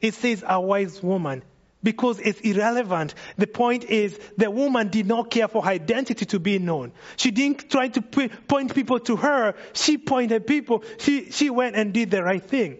It 0.00 0.14
says 0.14 0.44
a 0.46 0.60
wise 0.60 1.02
woman 1.02 1.42
because 1.86 2.18
it's 2.18 2.40
irrelevant. 2.40 3.14
The 3.36 3.46
point 3.46 3.84
is 3.84 4.18
the 4.36 4.50
woman 4.50 4.88
did 4.88 5.06
not 5.06 5.30
care 5.30 5.46
for 5.46 5.62
her 5.62 5.70
identity 5.70 6.24
to 6.24 6.40
be 6.40 6.58
known. 6.58 6.90
She 7.16 7.30
didn't 7.30 7.70
try 7.70 7.86
to 7.86 8.02
point 8.02 8.74
people 8.74 8.98
to 8.98 9.14
her. 9.14 9.54
She 9.72 9.96
pointed 9.96 10.48
people. 10.48 10.82
She, 10.98 11.30
she 11.30 11.48
went 11.48 11.76
and 11.76 11.94
did 11.94 12.10
the 12.10 12.24
right 12.24 12.42
thing. 12.42 12.78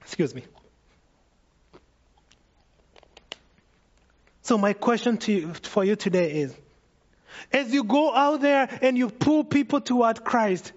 Excuse 0.00 0.34
me. 0.34 0.42
So 4.42 4.58
my 4.58 4.72
question 4.72 5.18
to 5.18 5.32
you, 5.32 5.54
for 5.54 5.84
you 5.84 5.94
today 5.94 6.40
is, 6.40 6.56
as 7.52 7.72
you 7.72 7.84
go 7.84 8.12
out 8.12 8.40
there 8.40 8.68
and 8.82 8.98
you 8.98 9.10
pull 9.10 9.44
people 9.44 9.80
toward 9.80 10.24
Christ, 10.24 10.72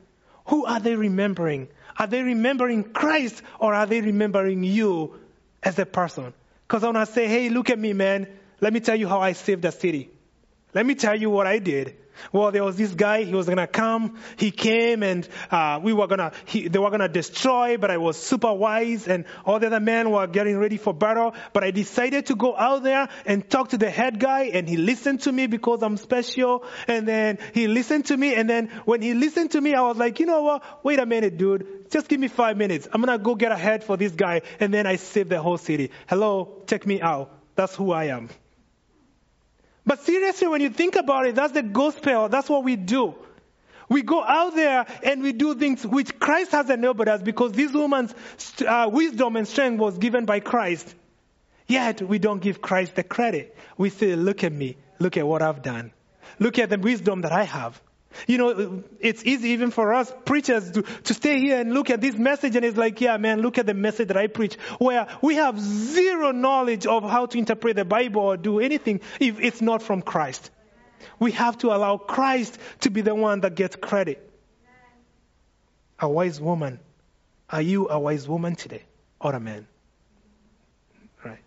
who 0.46 0.68
are 0.68 0.80
they 0.80 0.96
remembering? 0.96 1.70
Are 1.98 2.06
they 2.06 2.22
remembering 2.22 2.84
Christ 2.84 3.42
or 3.60 3.74
are 3.74 3.88
they 3.88 4.02
remembering 4.02 4.64
you 4.64 5.20
as 5.64 5.78
a 5.80 5.86
person. 5.86 6.34
Because 6.68 6.84
I 6.84 6.90
want 6.90 7.08
to 7.08 7.14
say, 7.14 7.28
hey, 7.28 7.50
look 7.50 7.70
at 7.70 7.80
me, 7.80 7.94
man. 7.94 8.28
Let 8.62 8.74
me 8.74 8.80
tell 8.80 8.96
you 8.96 9.08
how 9.08 9.22
I 9.22 9.34
saved 9.34 9.62
the 9.62 9.72
city. 9.72 10.10
Let 10.74 10.86
me 10.86 10.96
tell 10.96 11.16
you 11.16 11.30
what 11.30 11.48
I 11.48 11.60
did. 11.60 11.96
Well, 12.32 12.52
there 12.52 12.64
was 12.64 12.76
this 12.76 12.92
guy, 12.92 13.24
he 13.24 13.34
was 13.34 13.48
gonna 13.48 13.68
come, 13.68 14.20
he 14.38 14.52
came 14.52 15.04
and, 15.04 15.28
uh, 15.52 15.80
we 15.82 15.94
were 15.94 16.08
gonna, 16.08 16.32
he, 16.46 16.68
they 16.68 16.80
were 16.80 16.90
gonna 16.90 17.08
destroy, 17.10 17.78
but 17.78 17.92
I 17.92 17.98
was 17.98 18.18
super 18.18 18.54
wise 18.54 19.08
and 19.08 19.26
all 19.46 19.60
the 19.60 19.68
other 19.68 19.80
men 19.80 20.12
were 20.12 20.28
getting 20.28 20.58
ready 20.58 20.78
for 20.78 20.94
battle, 20.94 21.34
but 21.54 21.64
I 21.64 21.72
decided 21.72 22.28
to 22.28 22.36
go 22.36 22.56
out 22.56 22.84
there 22.84 23.10
and 23.26 23.50
talk 23.50 23.70
to 23.70 23.78
the 23.78 23.90
head 23.90 24.20
guy 24.20 24.46
and 24.54 24.68
he 24.68 24.78
listened 24.78 25.22
to 25.22 25.32
me 25.32 25.48
because 25.48 25.82
I'm 25.84 25.98
special 25.98 26.64
and 26.88 27.08
then 27.08 27.38
he 27.54 27.68
listened 27.68 28.06
to 28.06 28.18
me 28.18 28.36
and 28.36 28.50
then 28.50 28.68
when 28.86 29.02
he 29.02 29.14
listened 29.14 29.52
to 29.52 29.62
me, 29.62 29.74
I 29.74 29.82
was 29.82 29.98
like, 29.98 30.20
you 30.20 30.26
know 30.26 30.44
what, 30.44 30.84
wait 30.84 31.00
a 31.00 31.06
minute, 31.06 31.38
dude, 31.38 31.90
just 31.92 32.08
give 32.08 32.20
me 32.20 32.28
five 32.28 32.58
minutes. 32.58 32.88
I'm 32.92 33.02
gonna 33.02 33.18
go 33.18 33.36
get 33.36 33.52
a 33.52 33.58
head 33.58 33.84
for 33.84 33.98
this 33.98 34.14
guy 34.14 34.42
and 34.60 34.74
then 34.74 34.86
I 34.88 34.98
save 34.98 35.30
the 35.30 35.42
whole 35.42 35.58
city. 35.58 35.92
Hello, 36.08 36.64
check 36.68 36.86
me 36.86 37.02
out. 37.02 37.32
That's 37.56 37.76
who 37.76 37.92
I 37.92 38.06
am. 38.06 38.30
But 39.86 40.02
seriously, 40.02 40.48
when 40.48 40.62
you 40.62 40.70
think 40.70 40.96
about 40.96 41.26
it, 41.26 41.36
that's 41.36 41.54
the 41.54 41.64
gospel. 41.64 42.30
That's 42.30 42.50
what 42.50 42.64
we 42.64 42.76
do. 42.76 43.16
We 43.90 44.04
go 44.04 44.24
out 44.24 44.56
there 44.56 44.86
and 45.04 45.24
we 45.24 45.34
do 45.34 45.56
things 45.56 45.86
which 45.86 46.20
Christ 46.20 46.52
has 46.52 46.70
enabled 46.70 47.08
us 47.08 47.24
because 47.24 47.54
this 47.54 47.74
woman's 47.74 48.14
uh, 48.66 48.88
wisdom 48.92 49.36
and 49.36 49.48
strength 49.48 49.80
was 49.80 49.98
given 49.98 50.26
by 50.26 50.42
Christ. 50.42 50.94
Yet 51.68 52.02
we 52.02 52.20
don't 52.20 52.42
give 52.42 52.62
Christ 52.62 52.96
the 52.96 53.04
credit. 53.04 53.56
We 53.78 53.90
say, 53.90 54.16
look 54.16 54.44
at 54.44 54.52
me. 54.52 54.78
Look 55.00 55.18
at 55.18 55.26
what 55.26 55.42
I've 55.42 55.64
done. 55.64 55.92
Look 56.38 56.60
at 56.60 56.70
the 56.70 56.78
wisdom 56.78 57.22
that 57.22 57.32
I 57.32 57.44
have. 57.44 57.82
You 58.28 58.38
know, 58.38 58.84
it's 59.00 59.24
easy 59.24 59.50
even 59.50 59.72
for 59.72 59.94
us 59.94 60.12
preachers 60.26 60.72
to, 60.72 60.82
to 60.82 61.14
stay 61.14 61.40
here 61.40 61.60
and 61.60 61.74
look 61.74 61.90
at 61.90 62.02
this 62.02 62.16
message 62.16 62.56
and 62.56 62.66
it's 62.66 62.78
like, 62.78 63.00
yeah, 63.02 63.18
man, 63.18 63.42
look 63.42 63.58
at 63.58 63.66
the 63.66 63.74
message 63.74 64.08
that 64.08 64.18
I 64.18 64.28
preach, 64.28 64.56
where 64.80 65.08
we 65.22 65.36
have 65.36 65.60
zero 65.60 66.32
knowledge 66.32 66.86
of 66.88 67.04
how 67.04 67.28
to 67.28 67.38
interpret 67.38 67.76
the 67.76 67.86
Bible 67.86 68.22
or 68.22 68.38
do 68.38 68.60
anything 68.60 69.02
if 69.20 69.40
it's 69.40 69.62
not 69.62 69.84
from 69.84 70.02
Christ. 70.02 70.50
We 71.20 71.32
have 71.34 71.58
to 71.60 71.68
allow 71.68 71.98
Christ 71.98 72.58
to 72.82 72.90
be 72.90 73.02
the 73.02 73.14
one 73.14 73.42
that 73.42 73.56
gets 73.56 73.76
credit. 73.76 74.26
A 76.00 76.10
wise 76.10 76.42
woman. 76.42 76.80
Are 77.50 77.62
you 77.62 77.90
a 77.90 78.00
wise 78.00 78.28
woman 78.28 78.56
today 78.56 78.84
or 79.20 79.34
a 79.34 79.40
man? 79.40 79.68
Right. 81.24 81.40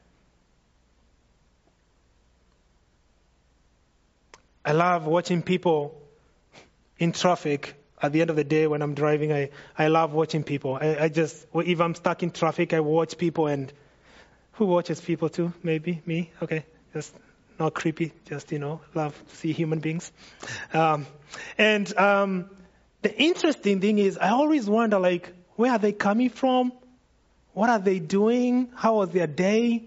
I 4.65 4.73
love 4.73 5.07
watching 5.07 5.43
people 5.43 6.02
in 7.03 7.11
traffic 7.11 7.75
at 8.01 8.13
the 8.13 8.21
end 8.21 8.31
of 8.31 8.37
the 8.37 8.45
day 8.45 8.69
when 8.69 8.81
I'm 8.81 8.95
driving, 8.95 9.33
I, 9.33 9.51
I 9.77 9.89
love 9.89 10.13
watching 10.13 10.45
people. 10.45 10.79
I, 10.81 10.97
I 11.01 11.09
just, 11.09 11.47
if 11.53 11.81
I'm 11.81 11.97
stuck 11.97 12.23
in 12.23 12.31
traffic, 12.31 12.73
I 12.73 12.79
watch 12.79 13.19
people 13.19 13.49
and 13.49 13.73
who 14.53 14.67
watches 14.67 15.01
people 15.01 15.29
too? 15.29 15.53
Maybe 15.65 16.01
me? 16.07 16.31
Okay. 16.41 16.65
Just 16.95 17.13
not 17.59 17.75
creepy. 17.75 18.13
Just, 18.27 18.53
you 18.53 18.61
know, 18.61 18.81
love 18.95 19.21
to 19.31 19.37
see 19.37 19.53
human 19.53 19.81
beings. 19.81 20.13
Um, 20.73 21.07
and, 21.59 21.93
um, 21.99 22.51
the 23.03 23.13
interesting 23.21 23.81
thing 23.81 23.99
is 23.99 24.17
I 24.17 24.29
always 24.29 24.71
wonder 24.71 25.01
like, 25.01 25.33
where 25.57 25.73
are 25.73 25.81
they 25.81 25.91
coming 25.93 26.31
from? 26.31 26.73
What 27.53 27.69
are 27.69 27.81
they 27.81 27.99
doing? 27.99 28.71
How 28.77 28.95
was 28.99 29.11
their 29.11 29.27
day? 29.27 29.83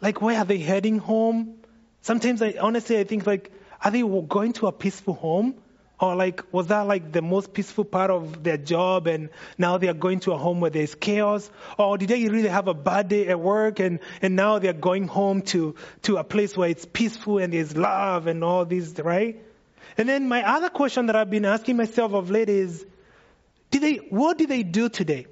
Like, 0.00 0.22
where 0.22 0.38
are 0.38 0.46
they 0.46 0.58
heading 0.58 0.98
home? 0.98 1.56
Sometimes 2.00 2.40
I 2.40 2.54
honestly, 2.58 2.98
I 2.98 3.04
think 3.04 3.26
like, 3.26 3.52
are 3.82 3.90
they 3.90 4.00
going 4.00 4.54
to 4.54 4.68
a 4.68 4.72
peaceful 4.72 5.12
home? 5.12 5.56
Or 6.00 6.16
like, 6.16 6.42
was 6.52 6.66
that 6.68 6.86
like 6.86 7.12
the 7.12 7.22
most 7.22 7.52
peaceful 7.52 7.84
part 7.84 8.10
of 8.10 8.42
their 8.42 8.56
job 8.56 9.06
and 9.06 9.30
now 9.56 9.78
they 9.78 9.88
are 9.88 9.94
going 9.94 10.20
to 10.20 10.32
a 10.32 10.36
home 10.36 10.60
where 10.60 10.70
there's 10.70 10.94
chaos? 10.94 11.48
Or 11.78 11.96
did 11.96 12.08
they 12.08 12.28
really 12.28 12.48
have 12.48 12.66
a 12.66 12.74
bad 12.74 13.08
day 13.08 13.28
at 13.28 13.38
work 13.38 13.78
and, 13.78 14.00
and 14.20 14.34
now 14.34 14.58
they're 14.58 14.72
going 14.72 15.06
home 15.06 15.42
to, 15.42 15.76
to 16.02 16.16
a 16.16 16.24
place 16.24 16.56
where 16.56 16.68
it's 16.68 16.84
peaceful 16.84 17.38
and 17.38 17.52
there's 17.52 17.76
love 17.76 18.26
and 18.26 18.42
all 18.42 18.64
these, 18.64 18.98
right? 18.98 19.40
And 19.96 20.08
then 20.08 20.28
my 20.28 20.42
other 20.42 20.68
question 20.68 21.06
that 21.06 21.16
I've 21.16 21.30
been 21.30 21.44
asking 21.44 21.76
myself 21.76 22.12
of 22.12 22.28
late 22.28 22.48
is, 22.48 22.84
did 23.70 23.82
they, 23.82 23.96
what 23.96 24.36
did 24.36 24.48
they 24.48 24.64
do 24.64 24.88
today? 24.88 25.26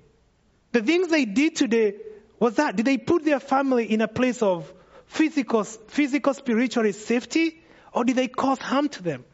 The 0.71 0.81
things 0.81 1.09
they 1.09 1.25
did 1.25 1.57
today, 1.57 1.95
was 2.39 2.55
that, 2.57 2.77
did 2.77 2.87
they 2.87 2.99
put 2.99 3.25
their 3.25 3.41
family 3.41 3.91
in 3.93 4.01
a 4.01 4.09
place 4.09 4.43
of 4.43 4.73
physical, 5.07 5.65
physical 5.65 6.35
spiritual 6.35 6.93
safety? 6.93 7.63
Or 7.93 8.05
did 8.05 8.17
they 8.17 8.29
cause 8.29 8.59
harm 8.59 8.89
to 8.91 9.03
them? 9.03 9.25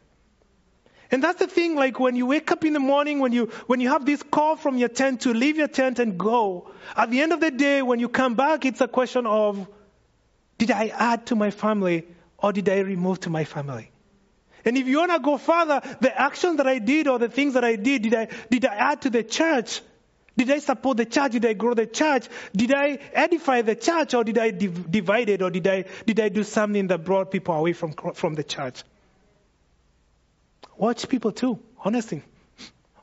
And 1.11 1.23
that's 1.23 1.39
the 1.39 1.47
thing, 1.47 1.75
like 1.75 1.99
when 1.99 2.15
you 2.15 2.27
wake 2.27 2.51
up 2.51 2.63
in 2.63 2.73
the 2.73 2.79
morning, 2.79 3.19
when 3.19 3.31
you, 3.31 3.47
when 3.65 3.79
you 3.79 3.89
have 3.89 4.05
this 4.05 4.21
call 4.21 4.55
from 4.55 4.77
your 4.77 4.89
tent 4.89 5.21
to 5.21 5.33
leave 5.33 5.57
your 5.57 5.67
tent 5.67 5.97
and 5.97 6.19
go, 6.19 6.69
at 6.95 7.09
the 7.09 7.21
end 7.21 7.33
of 7.33 7.39
the 7.39 7.49
day, 7.49 7.81
when 7.81 7.99
you 7.99 8.09
come 8.09 8.35
back, 8.35 8.63
it's 8.65 8.81
a 8.81 8.87
question 8.87 9.25
of, 9.25 9.67
did 10.59 10.69
I 10.69 10.87
add 10.87 11.25
to 11.27 11.35
my 11.35 11.49
family 11.49 12.07
or 12.37 12.53
did 12.53 12.69
I 12.69 12.79
remove 12.79 13.21
to 13.21 13.29
my 13.29 13.43
family? 13.43 13.91
And 14.65 14.77
if 14.77 14.87
you 14.87 14.99
want 14.99 15.11
to 15.11 15.19
go 15.19 15.37
further, 15.37 15.81
the 16.01 16.15
action 16.15 16.57
that 16.57 16.67
I 16.67 16.79
did 16.79 17.07
or 17.07 17.17
the 17.17 17.29
things 17.29 17.55
that 17.55 17.63
I 17.63 17.75
did, 17.75 18.03
did 18.03 18.13
I, 18.13 18.27
did 18.49 18.65
I 18.65 18.75
add 18.75 19.01
to 19.03 19.09
the 19.09 19.23
church? 19.23 19.81
Did 20.37 20.51
I 20.51 20.59
support 20.59 20.97
the 20.97 21.05
church? 21.05 21.31
Did 21.31 21.45
I 21.45 21.53
grow 21.53 21.73
the 21.73 21.87
church? 21.87 22.27
Did 22.55 22.73
I 22.73 22.99
edify 23.13 23.61
the 23.63 23.75
church 23.75 24.13
or 24.13 24.23
did 24.23 24.37
I 24.37 24.51
div- 24.51 24.91
divide 24.91 25.29
it 25.29 25.41
or 25.41 25.49
did 25.49 25.65
I, 25.67 25.85
did 26.05 26.19
I 26.19 26.29
do 26.29 26.43
something 26.43 26.87
that 26.87 27.03
brought 27.03 27.31
people 27.31 27.55
away 27.55 27.73
from, 27.73 27.93
from 28.13 28.35
the 28.35 28.43
church? 28.43 28.83
Watch 30.79 31.09
people 31.09 31.33
too, 31.33 31.59
honestly. 31.83 32.23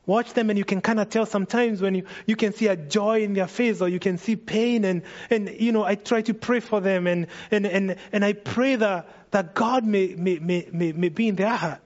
Watch 0.07 0.33
them 0.33 0.49
and 0.49 0.59
you 0.59 0.65
can 0.65 0.81
kind 0.81 0.99
of 0.99 1.11
tell 1.11 1.27
sometimes 1.27 1.83
when 1.83 1.95
you, 1.95 2.07
you 2.25 2.35
can 2.35 2.55
see 2.55 2.69
a 2.69 2.77
joy 2.77 3.23
in 3.23 3.35
their 3.35 3.47
face 3.47 3.83
or 3.83 3.89
you 3.89 3.99
can 3.99 4.17
see 4.17 4.35
pain 4.35 4.87
and, 4.87 5.03
and 5.29 5.55
you 5.61 5.73
know, 5.73 5.85
I 5.85 5.97
try 5.97 6.23
to 6.23 6.33
pray 6.33 6.61
for 6.61 6.81
them 6.81 7.07
and, 7.07 7.27
and, 7.51 7.67
and, 7.67 7.97
and 8.13 8.25
I 8.25 8.33
pray 8.33 8.77
that, 8.77 9.31
that 9.33 9.55
God 9.55 9.85
may, 9.85 10.15
may, 10.15 10.39
may, 10.39 10.67
may, 10.73 10.93
may 10.93 11.11
be 11.11 11.29
in 11.29 11.35
their 11.35 11.55
heart. 11.55 11.81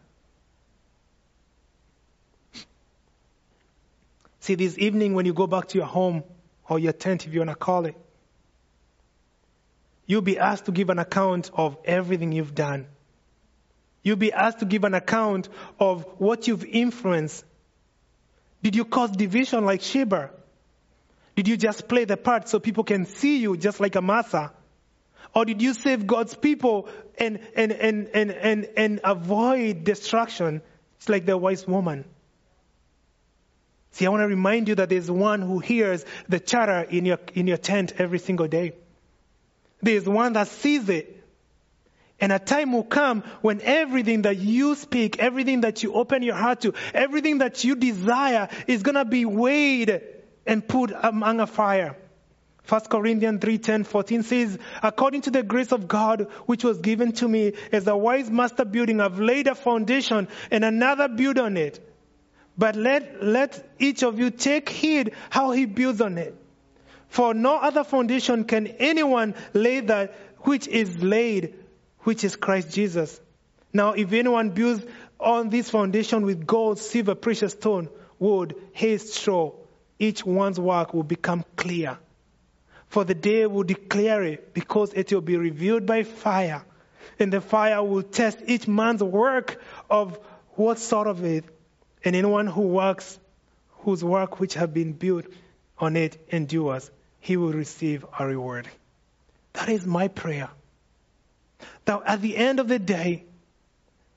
See, 4.39 4.55
this 4.55 4.79
evening 4.79 5.15
when 5.15 5.27
you 5.27 5.35
go 5.35 5.49
back 5.49 5.67
to 5.69 5.79
your 5.79 5.89
home 5.89 6.23
or 6.69 6.79
your 6.79 6.93
tent, 6.93 7.27
if 7.27 7.35
you 7.35 7.41
want 7.41 7.51
to 7.51 7.57
call 7.57 7.87
it, 7.87 7.97
you'll 10.07 10.23
be 10.23 10.39
asked 10.39 10.67
to 10.67 10.73
give 10.73 10.89
an 10.89 11.01
account 11.01 11.51
of 11.53 11.77
everything 11.85 12.31
you've 12.31 12.55
done. 12.55 12.87
You'll 14.03 14.17
be 14.17 14.33
asked 14.33 14.61
to 14.61 14.65
give 14.65 14.85
an 14.85 14.95
account 14.95 15.49
of 15.79 16.05
what 16.19 16.49
you've 16.49 16.65
influenced. 16.65 17.45
Did 18.63 18.77
you 18.77 18.85
cause 18.85 19.11
division 19.11 19.65
like 19.65 19.83
Sheba? 19.83 20.31
Did 21.37 21.49
you 21.49 21.57
just 21.57 21.89
play 21.89 22.05
the 22.05 22.17
part 22.17 22.49
so 22.49 22.59
people 22.59 22.85
can 22.85 23.07
see 23.07 23.39
you 23.39 23.57
just 23.57 23.81
like 23.81 23.97
Amasa? 23.97 24.53
Or 25.35 25.45
did 25.45 25.63
you 25.63 25.75
save 25.75 26.07
God's 26.07 26.35
people 26.35 26.89
and, 27.19 27.41
and, 27.55 27.73
and, 27.73 28.09
and, 28.15 28.31
and, 28.31 28.69
and 28.77 29.01
avoid 29.05 29.85
destruction? 29.85 30.61
It's 30.99 31.09
like 31.09 31.25
the 31.25 31.37
wise 31.37 31.67
woman. 31.67 32.05
See, 33.93 34.07
I 34.07 34.09
want 34.11 34.23
to 34.23 34.29
remind 34.29 34.69
you 34.69 34.75
that 34.77 34.89
there's 34.89 35.11
one 35.11 35.43
who 35.43 35.59
hears 35.59 36.05
the 36.29 36.41
chatter 36.41 36.81
in 36.81 37.05
your, 37.05 37.19
in 37.35 37.47
your 37.47 37.57
tent 37.57 37.95
every 37.99 38.19
single 38.19 38.49
day. 38.49 38.73
There's 39.83 40.09
one 40.09 40.35
that 40.35 40.49
sees 40.49 40.89
it 40.89 41.20
and 42.21 42.33
a 42.33 42.39
time 42.39 42.73
will 42.73 42.85
come 42.85 43.23
when 43.41 43.61
everything 43.63 44.23
that 44.23 44.39
you 44.39 44.75
speak, 44.75 45.19
everything 45.19 45.63
that 45.63 45.83
you 45.83 45.95
open 45.95 46.23
your 46.23 46.35
heart 46.35 46.63
to, 46.63 46.75
everything 46.93 47.39
that 47.39 47.65
you 47.65 47.75
desire 47.75 48.49
is 48.67 48.83
going 48.83 48.97
to 48.97 49.05
be 49.05 49.25
weighed 49.25 50.03
and 50.47 50.67
put 50.67 50.93
among 51.03 51.41
a 51.41 51.47
fire. 51.47 51.97
1 52.69 52.81
Corinthians 52.83 53.41
3, 53.41 53.59
10, 53.59 53.85
14 53.85 54.23
says, 54.23 54.59
according 54.83 55.23
to 55.23 55.31
the 55.31 55.43
grace 55.43 55.73
of 55.73 55.89
God, 55.89 56.29
which 56.47 56.63
was 56.63 56.79
given 56.79 57.13
to 57.13 57.27
me 57.27 57.55
as 57.73 57.87
a 57.87 57.97
wise 57.97 58.31
master 58.31 58.65
building, 58.65 59.01
I've 59.01 59.19
laid 59.19 59.49
a 59.49 59.55
foundation 59.55 60.29
and 60.51 60.65
another 60.65 61.09
build 61.09 61.39
on 61.39 61.57
it. 61.57 61.85
But 62.57 62.77
let, 62.77 63.25
let 63.25 63.67
each 63.79 64.03
of 64.03 64.21
you 64.21 64.31
take 64.31 64.69
heed 64.69 65.15
how 65.31 65.53
he 65.53 65.65
builds 65.65 66.01
on 66.01 66.19
it. 66.19 66.37
For 67.09 67.35
no 67.35 67.57
other 67.57 67.83
foundation 67.83 68.45
can 68.45 68.69
anyone 68.69 69.35
lay 69.53 69.81
that 69.81 70.15
which 70.43 70.69
is 70.69 71.03
laid 71.03 71.55
which 72.03 72.25
is 72.25 72.37
Christ 72.37 72.71
Jesus. 72.71 73.21
Now, 73.73 73.93
if 73.93 74.13
anyone 74.13 74.51
builds 74.51 74.85
on 75.19 75.51
this 75.51 75.71
foundation 75.71 76.25
with 76.25 76.47
gold, 76.47 76.79
silver, 76.79 77.15
precious 77.15 77.53
stone, 77.53 77.89
wood, 78.19 78.55
hay, 78.73 78.99
straw, 78.99 79.53
each 79.99 80.25
one's 80.25 80.59
work 80.59 80.95
will 80.95 81.03
become 81.03 81.45
clear. 81.57 81.99
For 82.89 83.05
the 83.05 83.15
day 83.15 83.47
will 83.47 83.63
declare 83.63 84.23
it 84.25 84.53
because 84.55 84.93
it 84.95 85.13
will 85.13 85.21
be 85.21 85.37
revealed 85.37 85.87
by 85.87 86.03
fire. 86.03 86.65
And 87.19 87.33
the 87.33 87.41
fire 87.41 87.83
will 87.83 88.03
test 88.03 88.39
each 88.47 88.67
man's 88.67 89.03
work 89.03 89.63
of 89.89 90.19
what 90.55 90.79
sort 90.79 91.07
of 91.07 91.25
it. 91.25 91.45
And 92.05 92.17
anyone 92.17 92.47
who 92.47 92.63
works, 92.63 93.19
whose 93.81 94.03
work 94.03 94.41
which 94.41 94.55
have 94.55 94.73
been 94.73 94.95
built 94.95 95.27
on 95.79 95.97
it 95.97 96.19
endures, 96.31 96.91
he 97.21 97.37
will 97.37 97.53
receive 97.53 98.05
a 98.19 98.27
reward. 98.27 98.69
That 99.53 99.69
is 99.69 99.87
my 99.87 100.09
prayer 100.09 100.49
that 101.85 102.03
at 102.07 102.21
the 102.21 102.37
end 102.37 102.61
of 102.61 102.69
the 102.69 102.79
day, 102.79 103.25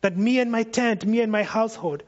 that 0.01 0.17
me 0.17 0.39
and 0.39 0.51
my 0.51 0.63
tent, 0.63 1.05
me 1.05 1.21
and 1.21 1.31
my 1.31 1.43
household, 1.43 2.03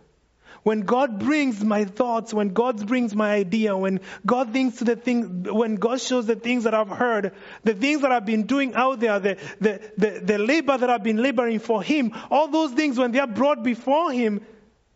when 0.65 0.81
God 0.81 1.19
brings 1.19 1.63
my 1.63 1.86
thoughts, 1.86 2.33
when 2.33 2.49
God 2.49 2.88
brings 2.88 3.13
my 3.13 3.31
idea, 3.31 3.77
when 3.77 3.99
God 4.25 4.51
thinks 4.51 4.79
to 4.79 4.83
the 4.83 4.95
thing, 4.95 5.43
when 5.43 5.75
God 5.75 6.01
shows 6.01 6.25
the 6.25 6.36
things 6.36 6.63
that 6.63 6.73
I've 6.73 6.89
heard, 6.89 7.33
the 7.63 7.75
things 7.75 8.01
that 8.01 8.11
I've 8.11 8.25
been 8.25 8.47
doing 8.47 8.73
out 8.73 8.99
there, 8.99 9.19
the, 9.19 9.38
the, 9.59 9.79
the, 9.95 10.21
the 10.23 10.38
labor 10.39 10.75
that 10.75 10.89
I've 10.89 11.03
been 11.03 11.21
laboring 11.21 11.59
for 11.59 11.83
Him, 11.83 12.13
all 12.31 12.47
those 12.47 12.71
things 12.71 12.97
when 12.97 13.11
they 13.11 13.19
are 13.19 13.27
brought 13.27 13.61
before 13.61 14.11
Him, 14.11 14.41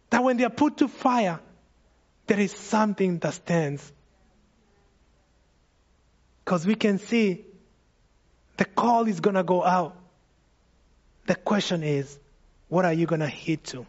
that 0.10 0.24
when 0.24 0.38
they 0.38 0.44
are 0.44 0.50
put 0.50 0.78
to 0.78 0.88
fire, 0.88 1.40
there 2.26 2.40
is 2.40 2.52
something 2.52 3.20
that 3.20 3.36
stands. 3.36 3.94
Because 6.44 6.66
we 6.66 6.74
can 6.74 6.98
see 6.98 7.46
the 8.58 8.66
call 8.66 9.08
is 9.08 9.20
going 9.20 9.36
to 9.36 9.44
go 9.44 9.64
out. 9.64 9.96
The 11.30 11.36
question 11.36 11.84
is, 11.84 12.18
what 12.70 12.86
are 12.86 12.94
you 12.94 13.06
going 13.06 13.22
to 13.22 13.28
heed 13.28 13.64
to? 13.66 13.86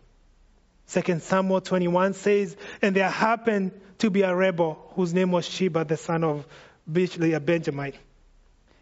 Second 0.84 1.22
Samuel 1.22 1.62
21 1.62 2.12
says, 2.12 2.54
and 2.82 2.94
there 2.94 3.08
happened 3.08 3.72
to 3.96 4.10
be 4.10 4.20
a 4.20 4.36
rebel 4.36 4.92
whose 4.94 5.14
name 5.14 5.32
was 5.32 5.48
Sheba, 5.48 5.86
the 5.86 5.96
son 5.96 6.22
of 6.22 6.46
Bichri, 6.86 7.34
a 7.34 7.40
Benjamite. 7.40 7.94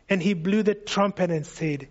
And 0.09 0.21
he 0.21 0.35
blew 0.35 0.65
the 0.65 0.75
trumpet 0.75 1.31
and 1.31 1.47
said, 1.47 1.87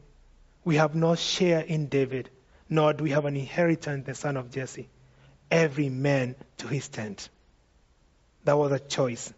we 0.66 0.76
have 0.76 0.94
no 0.94 1.16
share 1.16 1.62
in 1.62 1.88
David, 1.88 2.30
nor 2.68 2.92
do 2.92 3.06
we 3.06 3.12
have 3.12 3.24
an 3.24 3.38
inheritance, 3.38 4.06
the 4.06 4.14
son 4.14 4.36
of 4.36 4.52
Jesse. 4.52 4.90
Every 5.50 5.88
man 5.88 6.36
to 6.58 6.68
his 6.68 6.90
tent. 6.90 7.30
That 8.44 8.58
was 8.58 8.74
a 8.74 8.80
choice. 8.80 9.34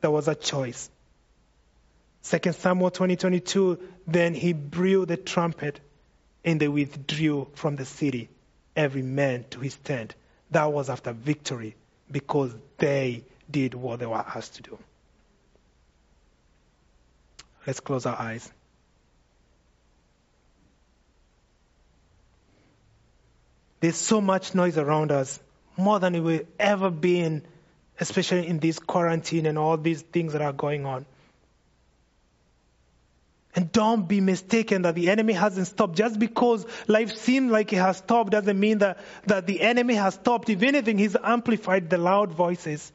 That 0.00 0.10
was 0.10 0.26
a 0.26 0.34
choice. 0.34 0.90
Second 2.22 2.54
Samuel 2.54 2.90
2022, 2.90 3.78
then 4.08 4.34
he 4.34 4.52
blew 4.52 5.06
the 5.06 5.16
trumpet 5.16 5.78
and 6.44 6.60
they 6.60 6.68
withdrew 6.68 7.48
from 7.54 7.76
the 7.76 7.84
city, 7.84 8.28
every 8.76 9.02
man 9.02 9.44
to 9.50 9.60
his 9.60 9.76
tent. 9.76 10.14
That 10.50 10.72
was 10.72 10.88
after 10.88 11.12
victory 11.12 11.74
because 12.10 12.54
they 12.78 13.24
did 13.50 13.74
what 13.74 14.00
they 14.00 14.06
were 14.06 14.16
asked 14.16 14.54
to 14.56 14.62
do. 14.62 14.78
Let's 17.66 17.80
close 17.80 18.06
our 18.06 18.18
eyes. 18.18 18.50
There's 23.80 23.96
so 23.96 24.20
much 24.20 24.54
noise 24.54 24.78
around 24.78 25.12
us, 25.12 25.38
more 25.76 26.00
than 26.00 26.24
we've 26.24 26.46
ever 26.58 26.90
been, 26.90 27.42
especially 28.00 28.46
in 28.46 28.58
this 28.58 28.78
quarantine 28.78 29.46
and 29.46 29.56
all 29.56 29.76
these 29.76 30.02
things 30.02 30.32
that 30.32 30.42
are 30.42 30.52
going 30.52 30.84
on. 30.84 31.06
And 33.54 33.72
don't 33.72 34.06
be 34.06 34.20
mistaken 34.20 34.82
that 34.82 34.94
the 34.94 35.10
enemy 35.10 35.32
hasn't 35.32 35.66
stopped. 35.66 35.96
Just 35.96 36.18
because 36.18 36.66
life 36.86 37.12
seems 37.16 37.50
like 37.50 37.72
it 37.72 37.76
has 37.76 37.96
stopped 37.96 38.30
doesn't 38.30 38.58
mean 38.58 38.78
that, 38.78 38.98
that 39.26 39.46
the 39.46 39.60
enemy 39.62 39.94
has 39.94 40.14
stopped. 40.14 40.48
If 40.50 40.62
anything, 40.62 40.98
he's 40.98 41.16
amplified 41.16 41.90
the 41.90 41.98
loud 41.98 42.30
voices. 42.32 42.92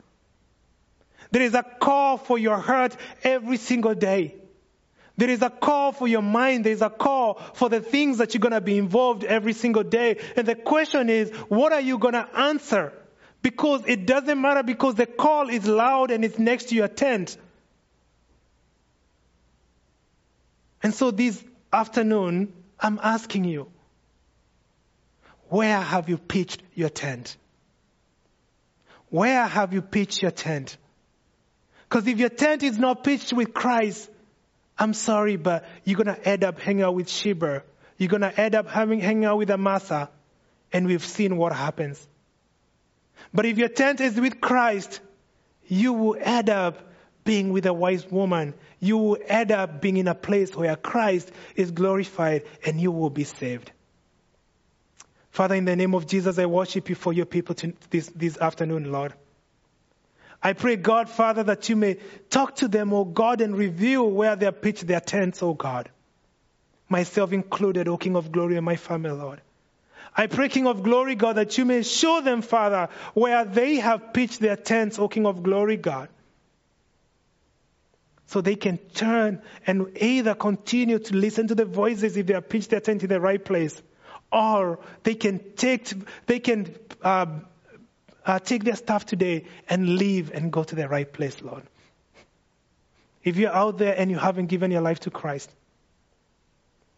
There 1.32 1.42
is 1.42 1.56
a 1.56 1.64
call 1.64 2.18
for 2.18 2.38
your 2.38 2.58
heart 2.58 2.96
every 3.24 3.58
single 3.58 3.96
day. 3.96 4.36
There 5.18 5.30
is 5.30 5.42
a 5.42 5.50
call 5.50 5.92
for 5.92 6.08
your 6.08 6.22
mind. 6.22 6.66
There 6.66 6.74
is 6.74 6.82
a 6.82 6.90
call 6.90 7.36
for 7.54 7.70
the 7.70 7.82
things 7.82 8.20
that 8.20 8.34
you're 8.34 8.40
going 8.40 8.54
to 8.54 8.62
be 8.62 8.78
involved 8.78 9.24
every 9.24 9.54
single 9.54 9.84
day. 9.84 10.20
And 10.36 10.48
the 10.48 10.56
question 10.56 11.10
is, 11.10 11.32
what 11.50 11.72
are 11.74 11.82
you 11.82 11.98
going 11.98 12.14
to 12.14 12.28
answer? 12.36 12.94
Because 13.42 13.84
it 13.86 14.06
doesn't 14.06 14.40
matter 14.40 14.64
because 14.64 14.96
the 14.96 15.06
call 15.06 15.50
is 15.50 15.68
loud 15.68 16.10
and 16.12 16.24
it's 16.24 16.40
next 16.40 16.70
to 16.70 16.76
your 16.76 16.88
tent. 16.88 17.38
And 20.84 20.94
so 20.94 21.12
this 21.12 21.44
afternoon, 21.72 22.54
I'm 22.80 23.00
asking 23.02 23.46
you, 23.46 23.72
where 25.48 25.80
have 25.80 26.10
you 26.10 26.18
pitched 26.18 26.62
your 26.76 26.90
tent? 26.90 27.38
Where 29.10 29.46
have 29.46 29.74
you 29.74 29.82
pitched 29.82 30.22
your 30.22 30.32
tent? 30.32 30.78
Because 31.88 32.08
if 32.08 32.18
your 32.18 32.30
tent 32.30 32.64
is 32.64 32.78
not 32.78 33.04
pitched 33.04 33.32
with 33.32 33.54
Christ, 33.54 34.10
I'm 34.78 34.94
sorry, 34.94 35.38
but 35.38 35.66
you're 35.86 36.04
going 36.04 36.14
to 36.14 36.28
end 36.28 36.44
up 36.44 36.60
hanging 36.60 36.84
out 36.84 36.96
with 36.96 37.10
Sheba. 37.10 37.64
You're 37.98 38.10
going 38.10 38.22
to 38.22 38.40
end 38.42 38.56
up 38.56 38.68
having 38.68 39.00
hanging 39.00 39.26
out 39.26 39.38
with 39.38 39.52
Amasa. 39.52 40.10
And 40.74 40.88
we've 40.88 41.06
seen 41.06 41.38
what 41.38 41.54
happens. 41.54 42.06
But 43.32 43.46
if 43.46 43.60
your 43.60 43.70
tent 43.70 44.02
is 44.02 44.20
with 44.20 44.42
Christ, 44.42 45.00
you 45.68 45.94
will 45.94 46.18
end 46.20 46.50
up 46.50 46.80
being 47.24 47.52
with 47.52 47.66
a 47.66 47.74
wise 47.74 48.10
woman. 48.10 48.54
You 48.80 48.98
will 48.98 49.18
end 49.28 49.52
up 49.52 49.82
being 49.82 49.98
in 49.98 50.08
a 50.08 50.16
place 50.16 50.56
where 50.56 50.76
Christ 50.76 51.32
is 51.56 51.72
glorified 51.72 52.44
and 52.66 52.80
you 52.80 52.92
will 52.92 53.10
be 53.10 53.24
saved. 53.24 53.72
Father, 55.32 55.56
in 55.56 55.66
the 55.66 55.76
name 55.76 55.96
of 55.96 56.06
Jesus, 56.06 56.38
I 56.38 56.46
worship 56.46 56.90
you 56.90 56.96
for 56.96 57.12
your 57.12 57.26
people 57.26 57.56
this, 57.90 58.08
this 58.16 58.38
afternoon, 58.38 58.92
Lord. 58.92 59.14
I 60.44 60.54
pray, 60.54 60.76
God, 60.76 61.10
Father, 61.10 61.44
that 61.44 61.70
you 61.70 61.76
may 61.76 61.98
talk 62.30 62.58
to 62.58 62.68
them, 62.68 62.94
oh 62.94 63.06
God, 63.06 63.42
and 63.42 63.58
reveal 63.58 64.10
where 64.10 64.36
they 64.36 64.46
have 64.46 64.62
pitched 64.62 64.86
their 64.86 65.00
tents, 65.00 65.42
oh 65.42 65.54
God. 65.54 65.90
Myself 66.90 67.34
included, 67.34 67.88
O 67.88 67.98
King 67.98 68.16
of 68.16 68.32
glory, 68.32 68.56
and 68.56 68.66
my 68.66 68.76
family, 68.76 69.10
Lord. 69.10 69.42
I 70.16 70.28
pray, 70.28 70.50
King 70.50 70.68
of 70.68 70.84
glory, 70.84 71.16
God, 71.16 71.38
that 71.38 71.58
you 71.58 71.66
may 71.66 71.82
show 71.82 72.22
them, 72.22 72.44
Father, 72.44 72.90
where 73.16 73.46
they 73.46 73.78
have 73.78 74.14
pitched 74.14 74.40
their 74.40 74.56
tents, 74.56 75.00
O 75.00 75.08
King 75.08 75.26
of 75.26 75.42
glory, 75.42 75.78
God. 75.78 76.10
So 78.34 78.42
they 78.42 78.56
can 78.56 78.80
turn 78.80 79.44
and 79.68 79.96
either 80.02 80.34
continue 80.34 80.98
to 80.98 81.16
listen 81.16 81.50
to 81.50 81.54
the 81.54 81.66
voices 81.66 82.18
if 82.18 82.26
they 82.26 82.34
are 82.34 82.42
pitched 82.42 82.72
their 82.72 82.80
tent 82.80 83.04
in 83.04 83.10
the 83.10 83.20
right 83.20 83.46
place, 83.46 83.80
or 84.32 84.80
they 85.04 85.14
can 85.14 85.54
take, 85.56 85.94
they 86.26 86.40
can 86.40 86.76
uh, 87.04 87.28
uh, 88.26 88.40
take 88.40 88.64
their 88.64 88.76
stuff 88.76 89.06
today 89.06 89.46
and 89.70 89.98
leave 89.98 90.32
and 90.32 90.52
go 90.52 90.64
to 90.64 90.74
the 90.74 90.90
right 90.90 91.14
place, 91.14 91.44
Lord. 91.44 91.62
If 93.24 93.38
you're 93.38 93.54
out 93.54 93.78
there 93.78 93.94
and 93.96 94.10
you 94.10 94.18
haven't 94.18 94.48
given 94.48 94.72
your 94.72 94.82
life 94.82 95.02
to 95.02 95.12
Christ, 95.12 95.52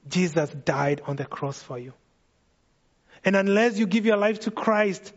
Jesus 0.07 0.49
died 0.51 1.01
on 1.05 1.17
the 1.17 1.25
cross 1.25 1.61
for 1.61 1.77
you. 1.77 1.91
And 3.25 3.35
unless 3.35 3.77
you 3.77 3.87
give 3.87 4.05
your 4.05 4.15
life 4.15 4.39
to 4.41 4.51
Christ, 4.51 5.11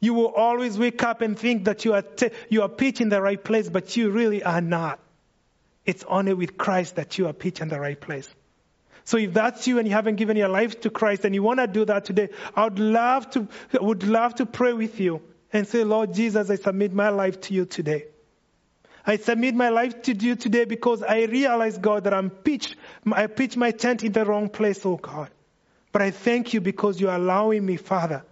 you 0.00 0.12
will 0.12 0.34
always 0.34 0.76
wake 0.76 1.04
up 1.04 1.20
and 1.20 1.38
think 1.38 1.66
that 1.66 1.84
you 1.84 1.94
are, 1.94 2.02
t- 2.02 2.30
you 2.48 2.62
are 2.62 2.68
pitching 2.68 3.10
the 3.10 3.22
right 3.22 3.42
place, 3.42 3.68
but 3.68 3.96
you 3.96 4.10
really 4.10 4.42
are 4.42 4.60
not. 4.60 4.98
It's 5.86 6.04
only 6.04 6.34
with 6.34 6.58
Christ 6.58 6.96
that 6.96 7.16
you 7.16 7.28
are 7.28 7.32
pitched 7.32 7.60
in 7.60 7.68
the 7.68 7.80
right 7.80 7.98
place. 7.98 8.28
So 9.04 9.18
if 9.18 9.32
that's 9.32 9.68
you 9.68 9.78
and 9.78 9.86
you 9.86 9.94
haven't 9.94 10.16
given 10.16 10.36
your 10.36 10.48
life 10.48 10.80
to 10.80 10.90
Christ 10.90 11.24
and 11.24 11.32
you 11.32 11.42
want 11.42 11.60
to 11.60 11.68
do 11.68 11.84
that 11.84 12.04
today, 12.04 12.30
I 12.56 12.64
would 12.64 12.80
love 12.80 13.30
to, 13.30 13.46
would 13.74 14.02
love 14.02 14.34
to 14.36 14.46
pray 14.46 14.72
with 14.72 14.98
you 14.98 15.22
and 15.52 15.66
say, 15.66 15.84
Lord 15.84 16.12
Jesus, 16.12 16.50
I 16.50 16.56
submit 16.56 16.92
my 16.92 17.10
life 17.10 17.40
to 17.42 17.54
you 17.54 17.66
today. 17.66 18.06
I 19.06 19.16
submit 19.18 19.54
my 19.54 19.68
life 19.68 20.02
to 20.02 20.12
you 20.12 20.34
today 20.34 20.64
because 20.64 21.04
I 21.04 21.22
realize, 21.26 21.78
God, 21.78 22.04
that 22.04 22.14
I'm 22.14 22.30
pitched, 22.30 22.74
I 23.10 23.28
pitched 23.28 23.56
my 23.56 23.70
tent 23.70 24.02
in 24.02 24.10
the 24.10 24.24
wrong 24.24 24.48
place, 24.48 24.84
oh 24.84 24.96
God. 24.96 25.30
But 25.92 26.02
I 26.02 26.10
thank 26.10 26.52
you 26.52 26.60
because 26.60 27.00
you're 27.00 27.14
allowing 27.14 27.64
me, 27.64 27.76
Father, 27.76 28.24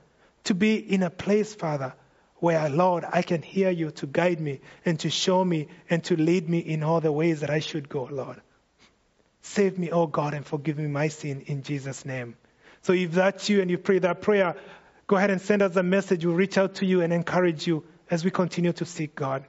to 0.44 0.55
be 0.55 0.74
in 0.74 1.05
a 1.05 1.11
place, 1.11 1.55
Father, 1.55 1.94
where, 2.37 2.68
Lord, 2.68 3.05
I 3.11 3.22
can 3.22 3.43
hear 3.43 3.70
you 3.70 3.91
to 3.93 4.07
guide 4.07 4.41
me 4.41 4.61
and 4.85 4.99
to 5.01 5.11
show 5.11 5.45
me 5.45 5.68
and 5.89 6.03
to 6.05 6.16
lead 6.16 6.49
me 6.49 6.59
in 6.59 6.82
all 6.82 7.01
the 7.01 7.12
ways 7.12 7.41
that 7.41 7.51
I 7.51 7.61
should 7.61 7.89
go, 7.89 8.05
Lord. 8.11 8.41
Save 9.43 9.78
me, 9.78 9.91
oh 9.91 10.07
God, 10.07 10.35
and 10.35 10.45
forgive 10.45 10.78
me 10.78 10.87
my 10.87 11.09
sin 11.09 11.43
in 11.47 11.62
Jesus' 11.62 12.05
name. 12.05 12.37
So 12.82 12.93
if 12.93 13.12
that's 13.12 13.49
you 13.49 13.61
and 13.61 13.70
you 13.70 13.78
pray 13.78 13.99
that 14.01 14.22
prayer, 14.22 14.57
go 15.07 15.16
ahead 15.16 15.30
and 15.30 15.41
send 15.41 15.62
us 15.62 15.76
a 15.76 15.82
message. 15.82 16.24
We'll 16.24 16.35
reach 16.35 16.59
out 16.59 16.76
to 16.76 16.87
you 16.87 17.03
and 17.03 17.12
encourage 17.12 17.66
you 17.66 17.85
as 18.11 18.24
we 18.24 18.30
continue 18.30 18.72
to 18.74 18.85
seek 18.85 19.14
God. 19.14 19.47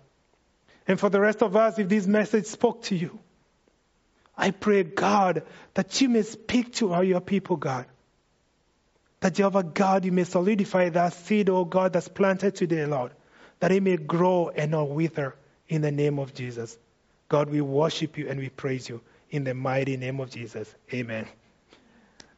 And 0.87 0.99
for 0.99 1.09
the 1.09 1.19
rest 1.19 1.41
of 1.41 1.55
us, 1.55 1.79
if 1.79 1.89
this 1.89 2.07
message 2.07 2.45
spoke 2.45 2.83
to 2.83 2.95
you, 2.95 3.19
I 4.37 4.51
pray, 4.51 4.83
God, 4.83 5.43
that 5.73 5.99
you 6.01 6.09
may 6.09 6.21
speak 6.21 6.73
to 6.75 6.93
all 6.93 7.03
your 7.03 7.21
people, 7.21 7.55
God. 7.55 7.85
That 9.25 9.33
Jehovah 9.33 9.63
God, 9.63 10.05
you 10.05 10.11
may 10.11 10.23
solidify 10.23 10.89
that 10.89 11.13
seed, 11.13 11.49
oh 11.49 11.65
God, 11.65 11.93
that's 11.93 12.07
planted 12.07 12.53
today, 12.53 12.85
Lord. 12.85 13.11
That 13.59 13.71
it 13.71 13.81
may 13.81 13.97
grow 13.97 14.49
and 14.49 14.69
not 14.69 14.89
wither 14.89 15.33
in 15.67 15.81
the 15.81 15.89
name 15.91 16.19
of 16.19 16.35
Jesus. 16.35 16.77
God, 17.27 17.49
we 17.49 17.59
worship 17.59 18.19
you 18.19 18.29
and 18.29 18.39
we 18.39 18.49
praise 18.49 18.87
you 18.87 19.01
in 19.31 19.43
the 19.43 19.55
mighty 19.55 19.97
name 19.97 20.19
of 20.19 20.29
Jesus. 20.29 20.71
Amen. 20.93 21.25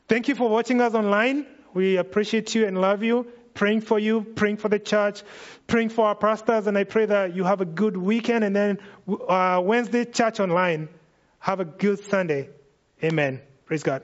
Thank 0.08 0.30
you 0.30 0.36
for 0.36 0.48
watching 0.48 0.80
us 0.80 0.94
online. 0.94 1.46
We 1.74 1.98
appreciate 1.98 2.56
you 2.56 2.66
and 2.66 2.80
love 2.80 3.04
you. 3.04 3.28
Praying 3.54 3.82
for 3.82 4.00
you, 4.00 4.22
praying 4.22 4.56
for 4.56 4.70
the 4.70 4.80
church, 4.80 5.24
praying 5.68 5.90
for 5.90 6.06
our 6.06 6.16
pastors, 6.16 6.68
and 6.68 6.78
I 6.78 6.86
pray 6.86 7.06
that 7.06 7.36
you 7.36 7.44
have 7.44 7.60
a 7.60 7.66
good 7.66 7.98
weekend. 7.98 8.46
And 8.46 8.56
then 8.56 8.80
uh, 9.28 9.62
Wednesday, 9.62 10.06
church 10.06 10.40
online. 10.40 10.88
Have 11.40 11.60
a 11.60 11.66
good 11.66 12.00
Sunday. 12.06 12.48
Amen. 13.04 13.42
Praise 13.66 13.84
God. 13.84 14.04